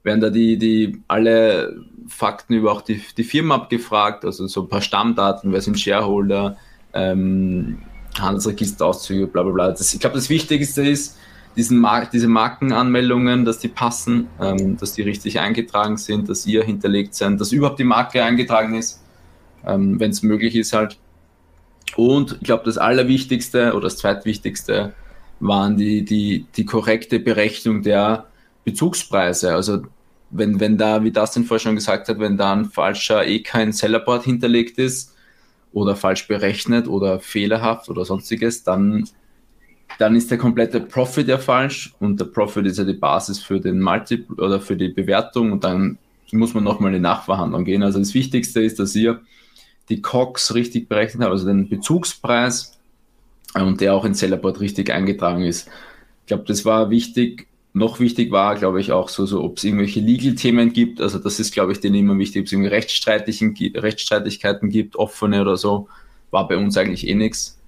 werden 0.03 0.21
da 0.21 0.31
die, 0.31 0.59
die 0.59 1.01
alle 1.09 1.77
Fakten 2.09 2.55
über 2.55 2.73
auch 2.73 2.83
die, 2.83 3.01
die 3.17 3.25
Firma 3.25 3.55
abgefragt, 3.55 4.25
also 4.25 4.47
so 4.47 4.63
ein 4.63 4.69
paar 4.69 4.81
Stammdaten, 4.81 5.53
wer 5.53 5.61
sind 5.61 5.79
Shareholder, 5.79 6.57
ähm, 6.93 7.79
Handelsregisterauszüge, 8.19 9.27
bla 9.27 9.43
bla 9.43 9.53
bla. 9.53 9.71
Das, 9.71 9.95
ich 9.95 10.01
glaube, 10.01 10.17
das 10.17 10.29
Wichtigste 10.29 10.83
ist, 10.83 11.17
diesen 11.57 11.79
Mar 11.79 12.09
diese 12.13 12.29
Markenanmeldungen, 12.29 13.45
dass 13.45 13.59
die 13.59 13.69
passen, 13.69 14.29
ähm, 14.41 14.77
dass 14.77 14.95
die 14.95 15.03
richtig 15.03 15.41
eingetragen 15.41 15.97
sind, 15.97 16.29
dass 16.29 16.47
ihr 16.47 16.65
hinterlegt 16.65 17.15
sind, 17.15 17.41
dass 17.41 17.53
überhaupt 17.53 17.79
die 17.79 17.85
Marke 17.85 18.23
eingetragen 18.23 18.75
ist, 18.75 19.03
ähm, 19.67 20.01
wenn 20.01 20.11
es 20.11 20.23
möglich 20.23 20.57
ist 20.57 20.73
halt. 20.73 20.99
Und 21.97 22.33
ich 22.41 22.45
glaube, 22.45 22.65
das 22.65 22.79
Allerwichtigste 22.79 23.73
oder 23.73 23.85
das 23.85 23.99
Zweitwichtigste 23.99 24.95
waren 25.41 25.77
die, 25.77 26.05
die, 26.05 26.47
die 26.57 26.65
korrekte 26.65 27.19
Berechnung 27.19 27.83
der 27.83 28.27
Bezugspreise. 28.65 29.55
Also 29.55 29.83
wenn, 30.31 30.61
wenn 30.61 30.79
da, 30.79 31.05
wie 31.05 31.13
das 31.13 31.33
den 31.33 31.45
vorher 31.45 31.61
schon 31.61 31.75
gesagt 31.75 32.09
hat, 32.09 32.19
wenn 32.19 32.37
da 32.37 32.53
ein 32.53 32.65
falscher 32.65 33.27
eh 33.27 33.41
kein 33.41 33.73
Sellerboard 33.73 34.25
hinterlegt 34.25 34.79
ist 34.79 35.15
oder 35.73 35.97
falsch 35.97 36.27
berechnet 36.29 36.89
oder 36.89 37.21
fehlerhaft 37.21 37.89
oder 37.89 38.05
sonstiges, 38.05 38.63
dann 38.63 39.09
dann 39.99 40.17
ist 40.17 40.31
der 40.31 40.39
komplette 40.39 40.81
Profit 40.81 41.29
ja 41.29 41.39
falsch 41.39 41.95
und 42.01 42.21
der 42.21 42.27
Profit 42.27 42.67
ist 42.67 42.79
ja 42.79 42.85
die 42.85 42.93
Basis 42.93 43.43
für 43.43 43.61
den 43.61 43.81
Multiple 43.81 44.37
oder 44.37 44.61
für 44.61 44.77
die 44.77 44.89
Bewertung 44.89 45.53
und 45.53 45.65
dann 45.65 45.99
muss 46.33 46.55
man 46.55 46.65
nochmal 46.65 46.91
in 46.91 46.95
die 46.95 47.03
Nachverhandlung 47.03 47.65
gehen. 47.65 47.83
Also 47.83 47.99
das 47.99 48.15
Wichtigste 48.15 48.63
ist, 48.63 48.79
dass 48.79 48.97
ihr 48.97 49.21
die 49.89 50.01
COX 50.01 50.55
richtig 50.55 50.89
berechnet 50.89 51.23
habt, 51.23 51.33
also 51.33 51.47
den 51.47 51.69
Bezugspreis 51.69 52.79
und 53.55 53.81
der 53.81 53.95
auch 53.95 54.05
in 54.05 54.15
Sellerboard 54.15 54.61
richtig 54.61 54.91
eingetragen 54.91 55.43
ist. 55.43 55.69
Ich 56.21 56.27
glaube, 56.27 56.45
das 56.47 56.65
war 56.65 56.91
wichtig. 56.91 57.49
Noch 57.75 58.01
wichtig 58.01 58.31
war, 58.31 58.55
glaube 58.57 58.81
ich, 58.81 58.93
auch 58.93 59.09
so, 59.09 59.27
so 59.27 59.43
ob 59.43 59.57
es 59.57 59.65
irgendwelche 59.65 60.01
Legal-Themen 60.01 60.73
gibt. 60.73 61.01
Also 61.01 61.19
das 61.19 61.41
ist, 61.41 61.53
glaube 61.53 61.73
ich, 61.73 61.81
denen 61.81 61.97
immer 61.97 62.19
wichtig, 62.19 62.41
ob 62.41 62.47
es 62.47 62.53
irgendwie 62.53 62.69
Rechtsstreitigkeiten 62.69 64.69
gibt, 64.69 64.97
offene 64.97 65.41
oder 65.41 65.57
so. 65.57 65.89
War 66.31 66.49
bei 66.49 66.57
uns 66.57 66.77
eigentlich 66.77 67.09
eh 67.09 67.15
nichts. 67.15 67.59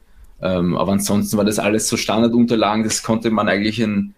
Ähm, 0.45 0.77
aber 0.77 0.93
ansonsten 0.93 1.39
war 1.39 1.45
das 1.45 1.59
alles 1.59 1.89
so 1.89 1.97
Standardunterlagen, 1.97 2.85
das 2.85 3.03
konnte 3.03 3.31
man 3.31 3.49
eigentlich 3.49 3.81
in 3.81 4.15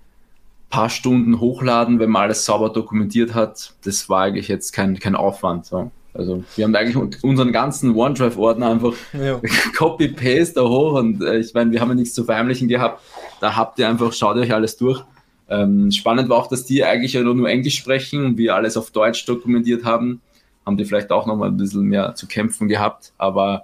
paar 0.68 0.90
Stunden 0.90 1.38
hochladen, 1.38 2.00
wenn 2.00 2.10
man 2.10 2.22
alles 2.24 2.44
sauber 2.44 2.70
dokumentiert 2.70 3.32
hat. 3.32 3.74
Das 3.84 4.08
war 4.08 4.22
eigentlich 4.22 4.48
jetzt 4.48 4.72
kein, 4.72 4.98
kein 4.98 5.14
Aufwand. 5.14 5.66
So. 5.66 5.92
Also 6.12 6.42
wir 6.56 6.64
haben 6.64 6.74
eigentlich 6.74 7.22
unseren 7.22 7.52
ganzen 7.52 7.94
OneDrive-Ordner 7.94 8.70
einfach 8.70 8.94
Copy-Paste 9.76 10.54
da 10.56 10.62
hoch 10.62 10.98
und 10.98 11.22
äh, 11.22 11.38
ich 11.38 11.54
meine, 11.54 11.70
wir 11.70 11.80
haben 11.80 11.90
ja 11.90 11.94
nichts 11.94 12.14
zu 12.14 12.24
verheimlichen 12.24 12.66
gehabt. 12.66 13.02
Da 13.40 13.54
habt 13.54 13.78
ihr 13.78 13.88
einfach, 13.88 14.12
schaut 14.12 14.36
euch 14.36 14.52
alles 14.52 14.76
durch. 14.76 15.04
Ähm, 15.48 15.92
spannend 15.92 16.28
war 16.28 16.38
auch, 16.38 16.48
dass 16.48 16.64
die 16.64 16.82
eigentlich 16.84 17.12
ja 17.12 17.22
nur 17.22 17.48
Englisch 17.48 17.76
sprechen 17.76 18.24
und 18.24 18.38
wir 18.38 18.56
alles 18.56 18.76
auf 18.76 18.90
Deutsch 18.90 19.24
dokumentiert 19.26 19.84
haben. 19.84 20.20
Haben 20.64 20.76
die 20.76 20.84
vielleicht 20.84 21.12
auch 21.12 21.26
noch 21.26 21.36
mal 21.36 21.48
ein 21.48 21.56
bisschen 21.56 21.82
mehr 21.82 22.16
zu 22.16 22.26
kämpfen 22.26 22.66
gehabt, 22.66 23.12
aber 23.16 23.62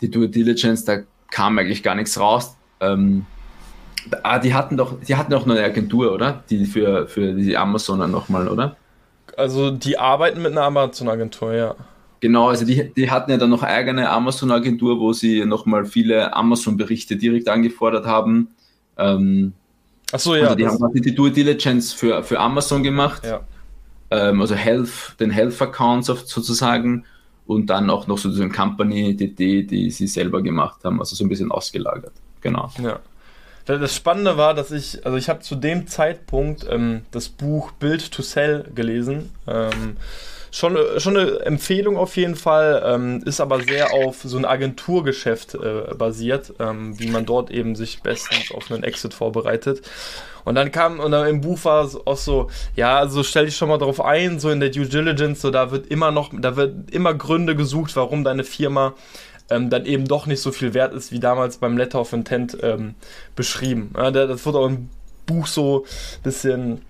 die 0.00 0.10
Due 0.10 0.30
Diligence, 0.30 0.86
da 0.86 1.00
kam 1.30 1.58
eigentlich 1.58 1.82
gar 1.82 1.94
nichts 1.94 2.18
raus. 2.18 2.56
Ähm, 2.80 3.26
ah, 4.22 4.38
die 4.38 4.54
hatten 4.54 4.76
doch, 4.76 5.00
die 5.00 5.16
hatten 5.16 5.32
noch 5.32 5.46
eine 5.46 5.62
Agentur, 5.62 6.12
oder? 6.12 6.42
Die 6.50 6.64
für, 6.66 7.06
für 7.06 7.32
die 7.32 7.56
Amazoner 7.56 8.08
nochmal, 8.08 8.48
oder? 8.48 8.76
Also 9.36 9.70
die 9.70 9.98
arbeiten 9.98 10.42
mit 10.42 10.52
einer 10.52 10.62
Amazon-Agentur, 10.62 11.54
ja. 11.54 11.74
Genau, 12.20 12.48
also 12.48 12.66
die, 12.66 12.92
die 12.94 13.10
hatten 13.10 13.30
ja 13.30 13.38
dann 13.38 13.50
noch 13.50 13.62
eigene 13.62 14.10
Amazon-Agentur, 14.10 15.00
wo 15.00 15.12
sie 15.12 15.44
nochmal 15.46 15.86
viele 15.86 16.34
Amazon-Berichte 16.34 17.16
direkt 17.16 17.48
angefordert 17.48 18.04
haben. 18.04 18.48
Ähm, 18.98 19.54
Achso, 20.12 20.34
ja. 20.34 20.44
Also 20.44 20.54
die 20.56 20.66
haben 20.66 20.76
quasi 20.76 21.00
die 21.00 21.14
Due 21.14 21.30
Diligence 21.30 21.92
für, 21.92 22.22
für 22.22 22.38
Amazon 22.38 22.82
gemacht. 22.82 23.24
Ja. 23.24 23.40
Ähm, 24.10 24.40
also 24.40 24.54
Health, 24.54 25.16
den 25.18 25.30
Health-Account 25.30 26.04
sozusagen 26.04 27.06
und 27.46 27.66
dann 27.66 27.90
auch 27.90 28.06
noch 28.06 28.18
so 28.18 28.28
eine 28.28 28.50
Company 28.50 29.16
DD, 29.16 29.64
die 29.64 29.90
sie 29.90 30.06
selber 30.06 30.42
gemacht 30.42 30.84
haben, 30.84 31.00
also 31.00 31.16
so 31.16 31.24
ein 31.24 31.28
bisschen 31.28 31.50
ausgelagert. 31.50 32.12
Genau. 32.40 32.70
Ja. 32.82 33.00
Das 33.66 33.94
Spannende 33.94 34.36
war, 34.36 34.54
dass 34.54 34.72
ich, 34.72 35.04
also 35.04 35.16
ich 35.16 35.28
habe 35.28 35.40
zu 35.40 35.54
dem 35.54 35.86
Zeitpunkt 35.86 36.66
ähm, 36.68 37.02
das 37.10 37.28
Buch 37.28 37.70
Build 37.72 38.10
to 38.10 38.22
Sell 38.22 38.64
gelesen. 38.74 39.30
Ähm, 39.46 39.96
schon, 40.50 40.76
schon 40.98 41.16
eine 41.16 41.40
Empfehlung 41.40 41.96
auf 41.96 42.16
jeden 42.16 42.36
Fall, 42.36 42.82
ähm, 42.84 43.22
ist 43.24 43.40
aber 43.40 43.60
sehr 43.60 43.92
auf 43.92 44.22
so 44.22 44.36
ein 44.36 44.44
Agenturgeschäft 44.44 45.54
äh, 45.54 45.94
basiert, 45.94 46.54
ähm, 46.58 46.98
wie 46.98 47.08
man 47.08 47.26
dort 47.26 47.50
eben 47.50 47.76
sich 47.76 48.02
bestens 48.02 48.52
auf 48.52 48.70
einen 48.70 48.82
Exit 48.82 49.14
vorbereitet. 49.14 49.82
Und 50.44 50.54
dann 50.54 50.72
kam, 50.72 51.00
und 51.00 51.10
dann 51.12 51.26
im 51.28 51.40
Buch 51.40 51.64
war 51.64 51.84
es 51.84 51.94
auch 52.06 52.16
so, 52.16 52.50
ja, 52.74 52.98
also 52.98 53.22
stell 53.22 53.46
dich 53.46 53.56
schon 53.56 53.68
mal 53.68 53.78
drauf 53.78 54.00
ein, 54.00 54.40
so 54.40 54.50
in 54.50 54.60
der 54.60 54.70
Due 54.70 54.86
Diligence, 54.86 55.40
so 55.42 55.50
da 55.50 55.70
wird 55.70 55.86
immer 55.88 56.10
noch, 56.10 56.30
da 56.32 56.56
wird 56.56 56.90
immer 56.90 57.14
Gründe 57.14 57.54
gesucht, 57.54 57.94
warum 57.96 58.24
deine 58.24 58.44
Firma 58.44 58.94
ähm, 59.50 59.68
dann 59.68 59.84
eben 59.84 60.06
doch 60.06 60.26
nicht 60.26 60.40
so 60.40 60.52
viel 60.52 60.74
wert 60.74 60.94
ist, 60.94 61.12
wie 61.12 61.20
damals 61.20 61.58
beim 61.58 61.76
Letter 61.76 62.00
of 62.00 62.12
Intent 62.12 62.56
ähm, 62.62 62.94
beschrieben. 63.36 63.92
Ja, 63.96 64.10
das 64.10 64.46
wurde 64.46 64.58
auch 64.58 64.66
im 64.66 64.88
Buch 65.26 65.46
so 65.46 65.84
ein 65.84 66.22
bisschen 66.22 66.82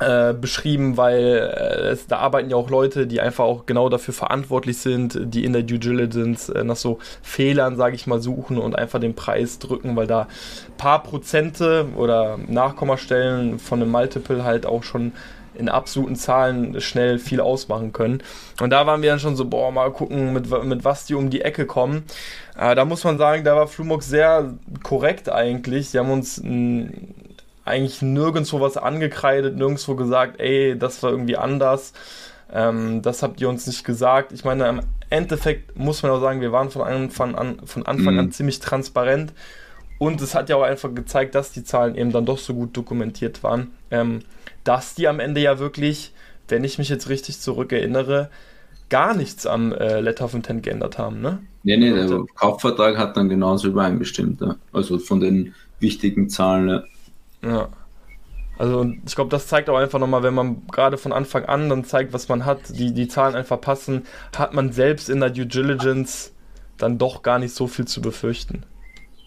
äh, 0.00 0.32
beschrieben, 0.32 0.96
weil 0.96 1.18
äh, 1.18 1.90
es, 1.90 2.06
da 2.06 2.18
arbeiten 2.18 2.50
ja 2.50 2.56
auch 2.56 2.70
Leute, 2.70 3.06
die 3.06 3.20
einfach 3.20 3.44
auch 3.44 3.66
genau 3.66 3.88
dafür 3.88 4.14
verantwortlich 4.14 4.78
sind, 4.78 5.18
die 5.22 5.44
in 5.44 5.52
der 5.52 5.62
Due 5.62 5.78
Diligence 5.78 6.48
äh, 6.48 6.64
nach 6.64 6.76
so 6.76 6.98
Fehlern, 7.22 7.76
sage 7.76 7.96
ich 7.96 8.06
mal, 8.06 8.20
suchen 8.20 8.58
und 8.58 8.76
einfach 8.76 8.98
den 8.98 9.14
Preis 9.14 9.58
drücken, 9.58 9.96
weil 9.96 10.06
da 10.06 10.26
paar 10.78 11.02
Prozente 11.02 11.86
oder 11.96 12.38
Nachkommastellen 12.48 13.58
von 13.58 13.82
einem 13.82 13.90
Multiple 13.90 14.42
halt 14.44 14.66
auch 14.66 14.82
schon 14.82 15.12
in 15.54 15.68
absoluten 15.68 16.16
Zahlen 16.16 16.80
schnell 16.80 17.18
viel 17.18 17.40
ausmachen 17.40 17.92
können. 17.92 18.22
Und 18.60 18.70
da 18.70 18.86
waren 18.86 19.02
wir 19.02 19.10
dann 19.10 19.20
schon 19.20 19.36
so, 19.36 19.44
boah, 19.44 19.70
mal 19.70 19.90
gucken, 19.92 20.32
mit, 20.32 20.50
mit 20.64 20.84
was 20.84 21.04
die 21.04 21.14
um 21.14 21.28
die 21.28 21.42
Ecke 21.42 21.66
kommen. 21.66 22.04
Äh, 22.58 22.74
da 22.74 22.84
muss 22.84 23.04
man 23.04 23.18
sagen, 23.18 23.44
da 23.44 23.54
war 23.54 23.66
Flumux 23.66 24.08
sehr 24.08 24.54
korrekt 24.82 25.28
eigentlich. 25.28 25.90
Sie 25.90 25.98
haben 25.98 26.10
uns 26.10 26.38
ein 26.38 27.14
eigentlich 27.70 28.02
nirgendwo 28.02 28.60
was 28.60 28.76
angekreidet, 28.76 29.56
nirgendwo 29.56 29.94
gesagt, 29.94 30.40
ey, 30.40 30.76
das 30.78 31.02
war 31.02 31.10
irgendwie 31.10 31.36
anders. 31.36 31.92
Ähm, 32.52 33.02
das 33.02 33.22
habt 33.22 33.40
ihr 33.40 33.48
uns 33.48 33.66
nicht 33.66 33.84
gesagt. 33.84 34.32
Ich 34.32 34.44
meine, 34.44 34.68
im 34.68 34.80
Endeffekt 35.08 35.78
muss 35.78 36.02
man 36.02 36.12
auch 36.12 36.20
sagen, 36.20 36.40
wir 36.40 36.52
waren 36.52 36.70
von 36.70 36.82
Anfang 36.82 37.34
an, 37.34 37.60
von 37.64 37.86
Anfang 37.86 38.18
an 38.18 38.26
mhm. 38.26 38.32
ziemlich 38.32 38.60
transparent. 38.60 39.32
Und 39.98 40.20
es 40.22 40.34
hat 40.34 40.48
ja 40.48 40.56
auch 40.56 40.62
einfach 40.62 40.94
gezeigt, 40.94 41.34
dass 41.34 41.52
die 41.52 41.62
Zahlen 41.62 41.94
eben 41.94 42.10
dann 42.10 42.24
doch 42.24 42.38
so 42.38 42.54
gut 42.54 42.76
dokumentiert 42.76 43.42
waren, 43.42 43.70
ähm, 43.90 44.20
dass 44.64 44.94
die 44.94 45.08
am 45.08 45.20
Ende 45.20 45.40
ja 45.40 45.58
wirklich, 45.58 46.12
wenn 46.48 46.64
ich 46.64 46.78
mich 46.78 46.88
jetzt 46.88 47.08
richtig 47.08 47.40
zurückerinnere, 47.40 48.30
gar 48.88 49.14
nichts 49.14 49.46
am 49.46 49.72
äh, 49.72 50.00
Letter 50.00 50.24
of 50.24 50.34
Intent 50.34 50.62
geändert 50.62 50.98
haben, 50.98 51.20
ne? 51.20 51.38
Nee, 51.62 51.76
nee, 51.76 51.92
der 51.92 52.24
Kaufvertrag 52.34 52.96
hat 52.96 53.16
dann 53.16 53.28
genauso 53.28 53.68
übereingestimmt, 53.68 54.40
ja. 54.40 54.56
also 54.72 54.98
von 54.98 55.20
den 55.20 55.54
wichtigen 55.78 56.30
Zahlen. 56.30 56.68
Ja. 56.68 56.82
Ja. 57.42 57.68
Also 58.58 58.92
ich 59.06 59.14
glaube, 59.14 59.30
das 59.30 59.46
zeigt 59.46 59.70
auch 59.70 59.78
einfach 59.78 59.98
nochmal, 59.98 60.22
wenn 60.22 60.34
man 60.34 60.66
gerade 60.66 60.98
von 60.98 61.12
Anfang 61.12 61.46
an 61.46 61.70
dann 61.70 61.84
zeigt, 61.84 62.12
was 62.12 62.28
man 62.28 62.44
hat, 62.44 62.58
die, 62.68 62.92
die 62.92 63.08
Zahlen 63.08 63.34
einfach 63.34 63.58
passen, 63.58 64.02
hat 64.36 64.52
man 64.52 64.70
selbst 64.70 65.08
in 65.08 65.20
der 65.20 65.30
Due 65.30 65.46
Diligence 65.46 66.32
dann 66.76 66.98
doch 66.98 67.22
gar 67.22 67.38
nicht 67.38 67.54
so 67.54 67.66
viel 67.66 67.86
zu 67.86 68.02
befürchten. 68.02 68.64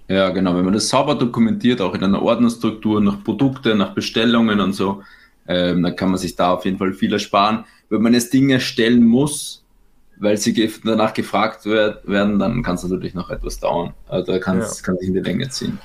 Ja, 0.08 0.30
genau. 0.30 0.56
Wenn 0.56 0.66
man 0.66 0.76
das 0.76 0.90
sauber 0.90 1.16
dokumentiert, 1.16 1.82
auch 1.82 1.96
in 1.96 2.04
einer 2.04 2.22
Ordnerstruktur, 2.22 3.02
nach 3.02 3.24
Produkte, 3.24 3.74
nach 3.74 3.96
Bestellungen 3.96 4.60
und 4.60 4.74
so, 4.74 5.02
ähm, 5.48 5.82
dann 5.82 5.96
kann 5.96 6.10
man 6.10 6.20
sich 6.20 6.36
da 6.36 6.54
auf 6.54 6.66
jeden 6.66 6.78
Fall 6.78 6.94
viel 6.94 7.12
ersparen. 7.12 7.66
Wenn 7.90 8.02
man 8.02 8.14
jetzt 8.14 8.34
Dinge 8.34 8.60
stellen 8.60 9.04
muss, 9.04 9.64
weil 10.18 10.38
sie 10.38 10.72
danach 10.84 11.14
gefragt 11.14 11.66
werd, 11.66 12.08
werden, 12.08 12.38
dann 12.38 12.62
kann 12.64 12.76
es 12.76 12.84
natürlich 12.84 13.14
noch 13.14 13.30
etwas 13.30 13.60
dauern. 13.60 13.94
Also 14.08 14.32
da 14.32 14.40
kann 14.40 14.60
es 14.60 14.78
sich 14.78 14.88
in 15.08 15.14
die 15.14 15.20
Länge 15.20 15.50
ziehen. 15.50 15.80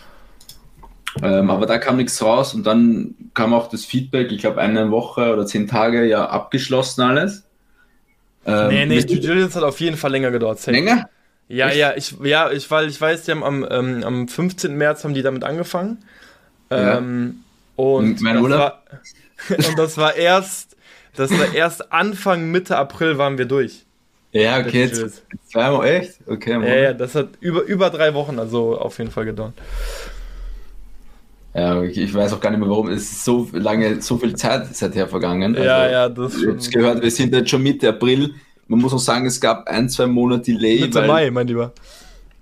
Ähm, 1.23 1.51
aber 1.51 1.67
da 1.67 1.79
kam 1.79 1.97
nichts 1.97 2.23
raus 2.23 2.55
und 2.55 2.67
dann 2.67 3.15
kam 3.35 3.55
auch 3.55 3.69
das 3.69 3.85
Feedback, 3.85 4.31
ich 4.31 4.41
glaube 4.41 4.61
eine 4.61 4.91
Woche 4.91 5.33
oder 5.33 5.47
zehn 5.47 5.67
Tage 5.67 6.05
ja 6.05 6.27
abgeschlossen 6.27 7.03
alles. 7.03 7.45
Ähm, 8.47 8.69
nee, 8.69 8.87
nee, 8.87 9.05
Due 9.05 9.19
Diligence 9.19 9.57
hat 9.57 9.63
auf 9.63 9.81
jeden 9.81 9.97
Fall 9.97 10.11
länger 10.11 10.31
gedauert. 10.31 10.59
Safe. 10.59 10.73
Länger? 10.73 11.09
Ja, 11.49 11.69
Echt? 11.69 11.77
ja, 11.79 11.95
ich, 11.97 12.15
ja, 12.23 12.51
ich, 12.51 12.71
weil 12.71 12.89
ich 12.89 13.01
weiß, 13.01 13.25
die 13.25 13.31
haben 13.31 13.43
am, 13.43 13.67
ähm, 13.71 14.05
am 14.05 14.29
15. 14.29 14.77
März 14.77 15.05
haben 15.05 15.15
die 15.15 15.23
damit 15.23 15.45
angefangen. 15.45 15.99
Ja. 16.71 16.99
Ähm, 16.99 17.43
und, 17.77 18.21
mein 18.21 18.43
das 18.43 18.51
war, 18.51 18.83
und 19.49 19.79
das 19.79 19.97
war 19.97 20.15
erst, 20.15 20.77
das 21.17 21.31
war 21.31 21.55
erst 21.55 21.93
Anfang, 21.93 22.51
Mitte 22.51 22.77
April 22.77 23.19
waren 23.19 23.39
wir 23.39 23.47
durch. 23.47 23.87
Ja, 24.33 24.59
okay, 24.59 24.85
jetzt 24.85 25.23
zweimal 25.51 25.87
echt? 25.87 26.19
Okay. 26.27 26.53
Ja, 26.53 26.77
ja, 26.77 26.93
das 26.93 27.15
hat 27.15 27.29
über, 27.41 27.63
über 27.63 27.89
drei 27.89 28.13
Wochen 28.13 28.39
also 28.39 28.79
auf 28.79 28.99
jeden 28.99 29.11
Fall 29.11 29.25
gedauert. 29.25 29.55
Ja, 31.55 31.83
ich 31.83 32.13
weiß 32.13 32.33
auch 32.35 32.41
gar 32.41 32.51
nicht 32.51 32.61
mehr, 32.61 32.69
warum. 32.69 32.89
Es 32.89 33.03
ist 33.03 33.25
so 33.25 33.49
lange, 33.53 34.01
so 34.01 34.19
viel 34.19 34.37
Zeit 34.37 34.75
seither 34.75 35.09
vergangen. 35.09 35.57
Also, 35.57 35.67
ja, 35.67 35.91
ja, 35.91 36.09
das 36.09 36.35
ist 36.35 36.65
schon. 36.65 36.73
gehört, 36.73 37.03
wir 37.03 37.11
sind 37.11 37.35
jetzt 37.35 37.51
schon 37.51 37.63
Mitte 37.63 37.89
April. 37.89 38.35
Man 38.69 38.81
muss 38.81 38.93
auch 38.93 38.99
sagen, 38.99 39.27
es 39.27 39.41
gab 39.41 39.67
ein, 39.67 39.89
zwei 39.89 40.07
Monate 40.07 40.53
Delay. 40.53 40.81
Mitte 40.81 40.99
weil, 40.99 41.07
Mai, 41.07 41.31
mein 41.31 41.47
Lieber. 41.47 41.73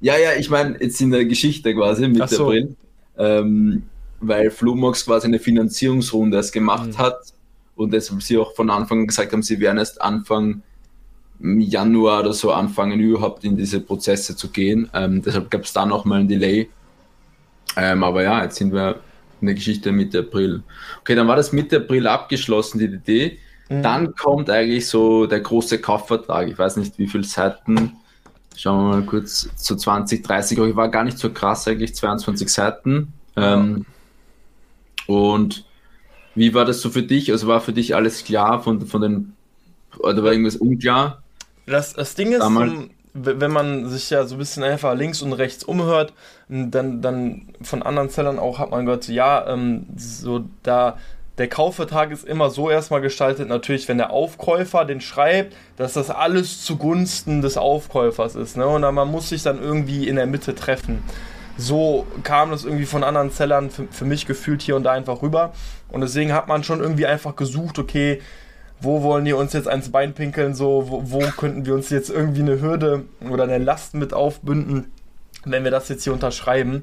Ja, 0.00 0.18
ja, 0.18 0.30
ich 0.38 0.50
meine, 0.50 0.76
jetzt 0.80 1.00
in 1.00 1.10
der 1.10 1.24
Geschichte 1.24 1.72
quasi, 1.74 2.08
Mitte 2.08 2.28
so. 2.28 2.46
April. 2.46 2.76
Ähm, 3.16 3.84
weil 4.20 4.50
Flumox 4.50 5.04
quasi 5.04 5.26
eine 5.26 5.38
Finanzierungsrunde 5.38 6.36
erst 6.36 6.52
gemacht 6.52 6.88
mhm. 6.88 6.98
hat 6.98 7.18
und 7.76 7.92
deshalb 7.92 8.22
sie 8.22 8.38
auch 8.38 8.54
von 8.54 8.70
Anfang 8.70 9.00
an 9.00 9.06
gesagt 9.06 9.32
haben, 9.32 9.42
sie 9.42 9.60
werden 9.60 9.78
erst 9.78 10.00
Anfang 10.00 10.62
Januar 11.38 12.20
oder 12.20 12.32
so 12.32 12.50
anfangen, 12.50 12.98
überhaupt 12.98 13.44
in 13.44 13.56
diese 13.56 13.80
Prozesse 13.80 14.36
zu 14.36 14.48
gehen. 14.48 14.88
Ähm, 14.94 15.22
deshalb 15.22 15.50
gab 15.50 15.62
es 15.62 15.72
da 15.72 15.84
nochmal 15.84 16.20
ein 16.20 16.28
Delay. 16.28 16.68
Ähm, 17.76 18.02
aber 18.02 18.22
ja, 18.22 18.42
jetzt 18.42 18.56
sind 18.56 18.72
wir 18.72 19.00
in 19.40 19.46
der 19.46 19.54
Geschichte 19.54 19.92
Mitte 19.92 20.20
April. 20.20 20.62
Okay, 21.00 21.14
dann 21.14 21.28
war 21.28 21.36
das 21.36 21.52
Mitte 21.52 21.76
April 21.76 22.06
abgeschlossen, 22.06 22.78
die 22.78 22.86
Idee. 22.86 23.38
Mhm. 23.68 23.82
Dann 23.82 24.14
kommt 24.14 24.50
eigentlich 24.50 24.88
so 24.88 25.26
der 25.26 25.40
große 25.40 25.80
Kaufvertrag. 25.80 26.48
Ich 26.48 26.58
weiß 26.58 26.76
nicht, 26.76 26.98
wie 26.98 27.06
viele 27.06 27.24
Seiten. 27.24 27.92
Schauen 28.56 28.90
wir 28.90 28.96
mal 28.96 29.06
kurz 29.06 29.48
zu 29.56 29.76
20, 29.76 30.24
30. 30.24 30.58
Aber 30.58 30.68
ich 30.68 30.76
war 30.76 30.88
gar 30.88 31.04
nicht 31.04 31.18
so 31.18 31.30
krass, 31.30 31.68
eigentlich 31.68 31.94
22 31.94 32.48
Seiten. 32.48 33.12
Ähm, 33.36 33.84
und 35.06 35.64
wie 36.34 36.54
war 36.54 36.64
das 36.64 36.80
so 36.80 36.90
für 36.90 37.02
dich? 37.02 37.30
Also 37.32 37.46
war 37.46 37.60
für 37.60 37.72
dich 37.72 37.94
alles 37.94 38.24
klar 38.24 38.62
von, 38.62 38.86
von 38.86 39.00
den, 39.02 39.32
oder 39.98 40.22
war 40.22 40.32
irgendwas 40.32 40.56
unklar? 40.56 41.22
Das, 41.66 41.92
das 41.94 42.14
Ding 42.14 42.32
ist, 42.32 42.40
Damals? 42.40 42.72
Wenn 43.18 43.50
man 43.50 43.88
sich 43.88 44.10
ja 44.10 44.24
so 44.24 44.34
ein 44.34 44.38
bisschen 44.38 44.62
einfach 44.62 44.94
links 44.94 45.22
und 45.22 45.32
rechts 45.32 45.64
umhört, 45.64 46.12
dann, 46.48 47.02
dann 47.02 47.48
von 47.62 47.82
anderen 47.82 48.08
Sellern 48.08 48.38
auch 48.38 48.58
hat 48.58 48.70
man 48.70 48.84
gehört, 48.84 49.08
ja, 49.08 49.46
ähm, 49.48 49.86
so 49.96 50.44
da 50.62 50.96
der 51.38 51.48
Kaufvertrag 51.48 52.10
ist 52.12 52.24
immer 52.24 52.48
so 52.48 52.70
erstmal 52.70 53.02
gestaltet, 53.02 53.48
natürlich, 53.48 53.88
wenn 53.88 53.98
der 53.98 54.10
Aufkäufer 54.10 54.84
den 54.84 55.00
schreibt, 55.00 55.54
dass 55.76 55.92
das 55.92 56.08
alles 56.08 56.64
zugunsten 56.64 57.42
des 57.42 57.58
Aufkäufers 57.58 58.36
ist. 58.36 58.56
Ne? 58.56 58.66
Und 58.66 58.82
dann, 58.82 58.94
man 58.94 59.10
muss 59.10 59.28
sich 59.28 59.42
dann 59.42 59.62
irgendwie 59.62 60.08
in 60.08 60.16
der 60.16 60.26
Mitte 60.26 60.54
treffen. 60.54 61.02
So 61.58 62.06
kam 62.22 62.50
das 62.50 62.64
irgendwie 62.64 62.86
von 62.86 63.04
anderen 63.04 63.30
Sellern 63.30 63.70
für, 63.70 63.86
für 63.90 64.04
mich 64.04 64.26
gefühlt 64.26 64.62
hier 64.62 64.76
und 64.76 64.84
da 64.84 64.92
einfach 64.92 65.20
rüber. 65.20 65.52
Und 65.90 66.00
deswegen 66.00 66.32
hat 66.32 66.48
man 66.48 66.64
schon 66.64 66.80
irgendwie 66.80 67.06
einfach 67.06 67.36
gesucht, 67.36 67.78
okay, 67.78 68.22
wo 68.80 69.02
wollen 69.02 69.24
die 69.24 69.32
uns 69.32 69.52
jetzt 69.52 69.68
ans 69.68 69.90
Bein 69.90 70.14
pinkeln, 70.14 70.54
so, 70.54 70.86
wo, 70.88 71.02
wo 71.04 71.18
könnten 71.30 71.66
wir 71.66 71.74
uns 71.74 71.90
jetzt 71.90 72.10
irgendwie 72.10 72.42
eine 72.42 72.60
Hürde 72.60 73.04
oder 73.28 73.44
eine 73.44 73.58
Last 73.58 73.94
mit 73.94 74.12
aufbünden, 74.12 74.92
wenn 75.44 75.64
wir 75.64 75.70
das 75.70 75.88
jetzt 75.88 76.04
hier 76.04 76.12
unterschreiben. 76.12 76.82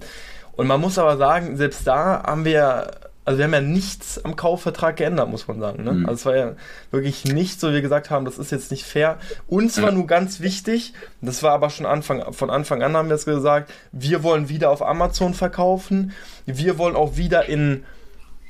Und 0.56 0.67
man 0.67 0.82
muss 0.82 0.97
aber 0.97 1.17
sagen, 1.17 1.58
selbst 1.58 1.86
da 1.86 2.23
haben 2.23 2.45
wir, 2.45 2.91
also 3.25 3.38
wir 3.38 3.45
haben 3.45 3.53
ja 3.53 3.62
nichts 3.62 4.23
am 4.23 4.36
Kaufvertrag 4.36 4.97
geändert, 4.97 5.29
muss 5.29 5.47
man 5.47 5.60
sagen. 5.60 5.84
Ne? 5.84 5.91
Mhm. 5.91 6.06
Also 6.06 6.13
es 6.13 6.25
war 6.25 6.36
ja 6.36 6.51
wirklich 6.91 7.25
nicht 7.25 7.60
so, 7.60 7.69
wie 7.69 7.75
wir 7.75 7.82
gesagt 7.82 8.10
haben, 8.10 8.25
das 8.25 8.38
ist 8.38 8.51
jetzt 8.51 8.71
nicht 8.71 8.84
fair. 8.84 9.17
Uns 9.47 9.82
war 9.82 9.91
nur 9.91 10.08
ganz 10.08 10.41
wichtig, 10.41 10.93
das 11.21 11.43
war 11.43 11.53
aber 11.53 11.69
schon 11.69 11.86
Anfang, 11.86 12.34
von 12.34 12.49
Anfang 12.49 12.84
an 12.84 12.95
haben 12.95 13.10
wir 13.10 13.15
es 13.15 13.25
gesagt, 13.25 13.71
wir 13.91 14.23
wollen 14.23 14.49
wieder 14.49 14.69
auf 14.69 14.82
Amazon 14.82 15.34
verkaufen, 15.34 16.12
wir 16.45 16.77
wollen 16.77 16.95
auch 16.95 17.17
wieder 17.17 17.45
in 17.45 17.84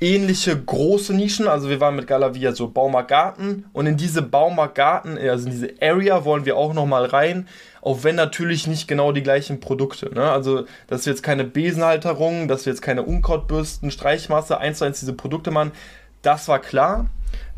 ähnliche 0.04 0.56
große 0.56 1.14
Nischen. 1.14 1.48
Also 1.48 1.70
wir 1.70 1.80
waren 1.80 1.96
mit 1.96 2.06
Galavia 2.06 2.52
so 2.52 2.68
Baumarktgarten 2.68 3.64
und 3.72 3.86
in 3.86 3.96
diese 3.96 4.20
Baumarktgarten, 4.20 5.16
also 5.16 5.46
in 5.46 5.52
diese 5.52 5.70
Area 5.80 6.24
wollen 6.24 6.44
wir 6.44 6.56
auch 6.56 6.74
nochmal 6.74 7.06
rein, 7.06 7.48
auch 7.80 8.04
wenn 8.04 8.14
natürlich 8.14 8.66
nicht 8.66 8.86
genau 8.86 9.12
die 9.12 9.22
gleichen 9.22 9.60
Produkte. 9.60 10.14
Ne? 10.14 10.30
Also 10.30 10.66
dass 10.88 11.06
wir 11.06 11.12
jetzt 11.12 11.22
keine 11.22 11.44
Besenhalterung, 11.44 12.48
dass 12.48 12.66
wir 12.66 12.72
jetzt 12.72 12.82
keine 12.82 13.02
Unkrautbürsten, 13.02 13.90
Streichmasse, 13.90 14.58
eins 14.58 14.78
zu 14.78 14.84
eins 14.84 15.00
diese 15.00 15.14
Produkte 15.14 15.50
machen, 15.50 15.72
das 16.20 16.48
war 16.48 16.58
klar. 16.58 17.06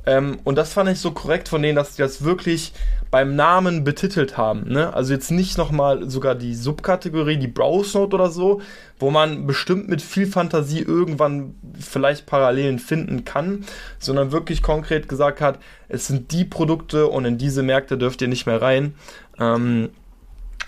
Ähm, 0.06 0.38
und 0.44 0.56
das 0.56 0.72
fand 0.72 0.88
ich 0.88 1.00
so 1.00 1.10
korrekt 1.10 1.48
von 1.48 1.60
denen, 1.60 1.74
dass 1.74 1.96
die 1.96 2.02
das 2.02 2.22
wirklich 2.22 2.72
beim 3.10 3.34
Namen 3.34 3.82
betitelt 3.82 4.36
haben. 4.36 4.68
Ne? 4.68 4.94
Also 4.94 5.12
jetzt 5.12 5.30
nicht 5.30 5.58
nochmal 5.58 6.08
sogar 6.08 6.36
die 6.36 6.54
Subkategorie, 6.54 7.36
die 7.36 7.48
Browse 7.48 7.98
Note 7.98 8.14
oder 8.14 8.30
so, 8.30 8.60
wo 8.98 9.10
man 9.10 9.46
bestimmt 9.46 9.88
mit 9.88 10.00
viel 10.00 10.26
Fantasie 10.26 10.80
irgendwann 10.80 11.54
vielleicht 11.78 12.26
Parallelen 12.26 12.78
finden 12.78 13.24
kann, 13.24 13.64
sondern 13.98 14.32
wirklich 14.32 14.62
konkret 14.62 15.08
gesagt 15.08 15.40
hat, 15.40 15.58
es 15.88 16.06
sind 16.06 16.30
die 16.30 16.44
Produkte 16.44 17.08
und 17.08 17.24
in 17.24 17.36
diese 17.36 17.62
Märkte 17.62 17.98
dürft 17.98 18.22
ihr 18.22 18.28
nicht 18.28 18.46
mehr 18.46 18.62
rein. 18.62 18.94
Ähm, 19.38 19.90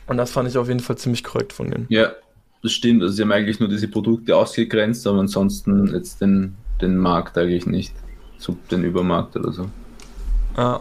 und 0.07 0.17
das 0.17 0.33
fand 0.33 0.49
ich 0.49 0.59
auf 0.59 0.69
jeden 0.69 0.81
Fall 0.81 0.97
ziemlich 0.97 1.23
korrekt 1.23 1.53
von 1.53 1.71
denen. 1.71 1.87
Ja, 1.91 2.13
das 2.63 2.73
stimmt. 2.73 3.03
Also 3.03 3.15
sie 3.15 3.23
haben 3.23 3.33
eigentlich 3.33 3.61
nur 3.61 3.69
diese 3.69 3.87
Produkte 3.87 4.37
ausgegrenzt, 4.37 5.07
aber 5.07 5.21
ansonsten 5.21 5.95
jetzt 5.95 6.21
den, 6.21 6.57
den 6.81 6.97
Markt 6.97 7.39
eigentlich 7.39 7.67
nicht 7.67 7.93
so 8.39 8.57
den 8.71 8.85
Übermarkt 8.85 9.37
oder 9.37 9.53
so. 9.53 9.69
Ja. 10.57 10.81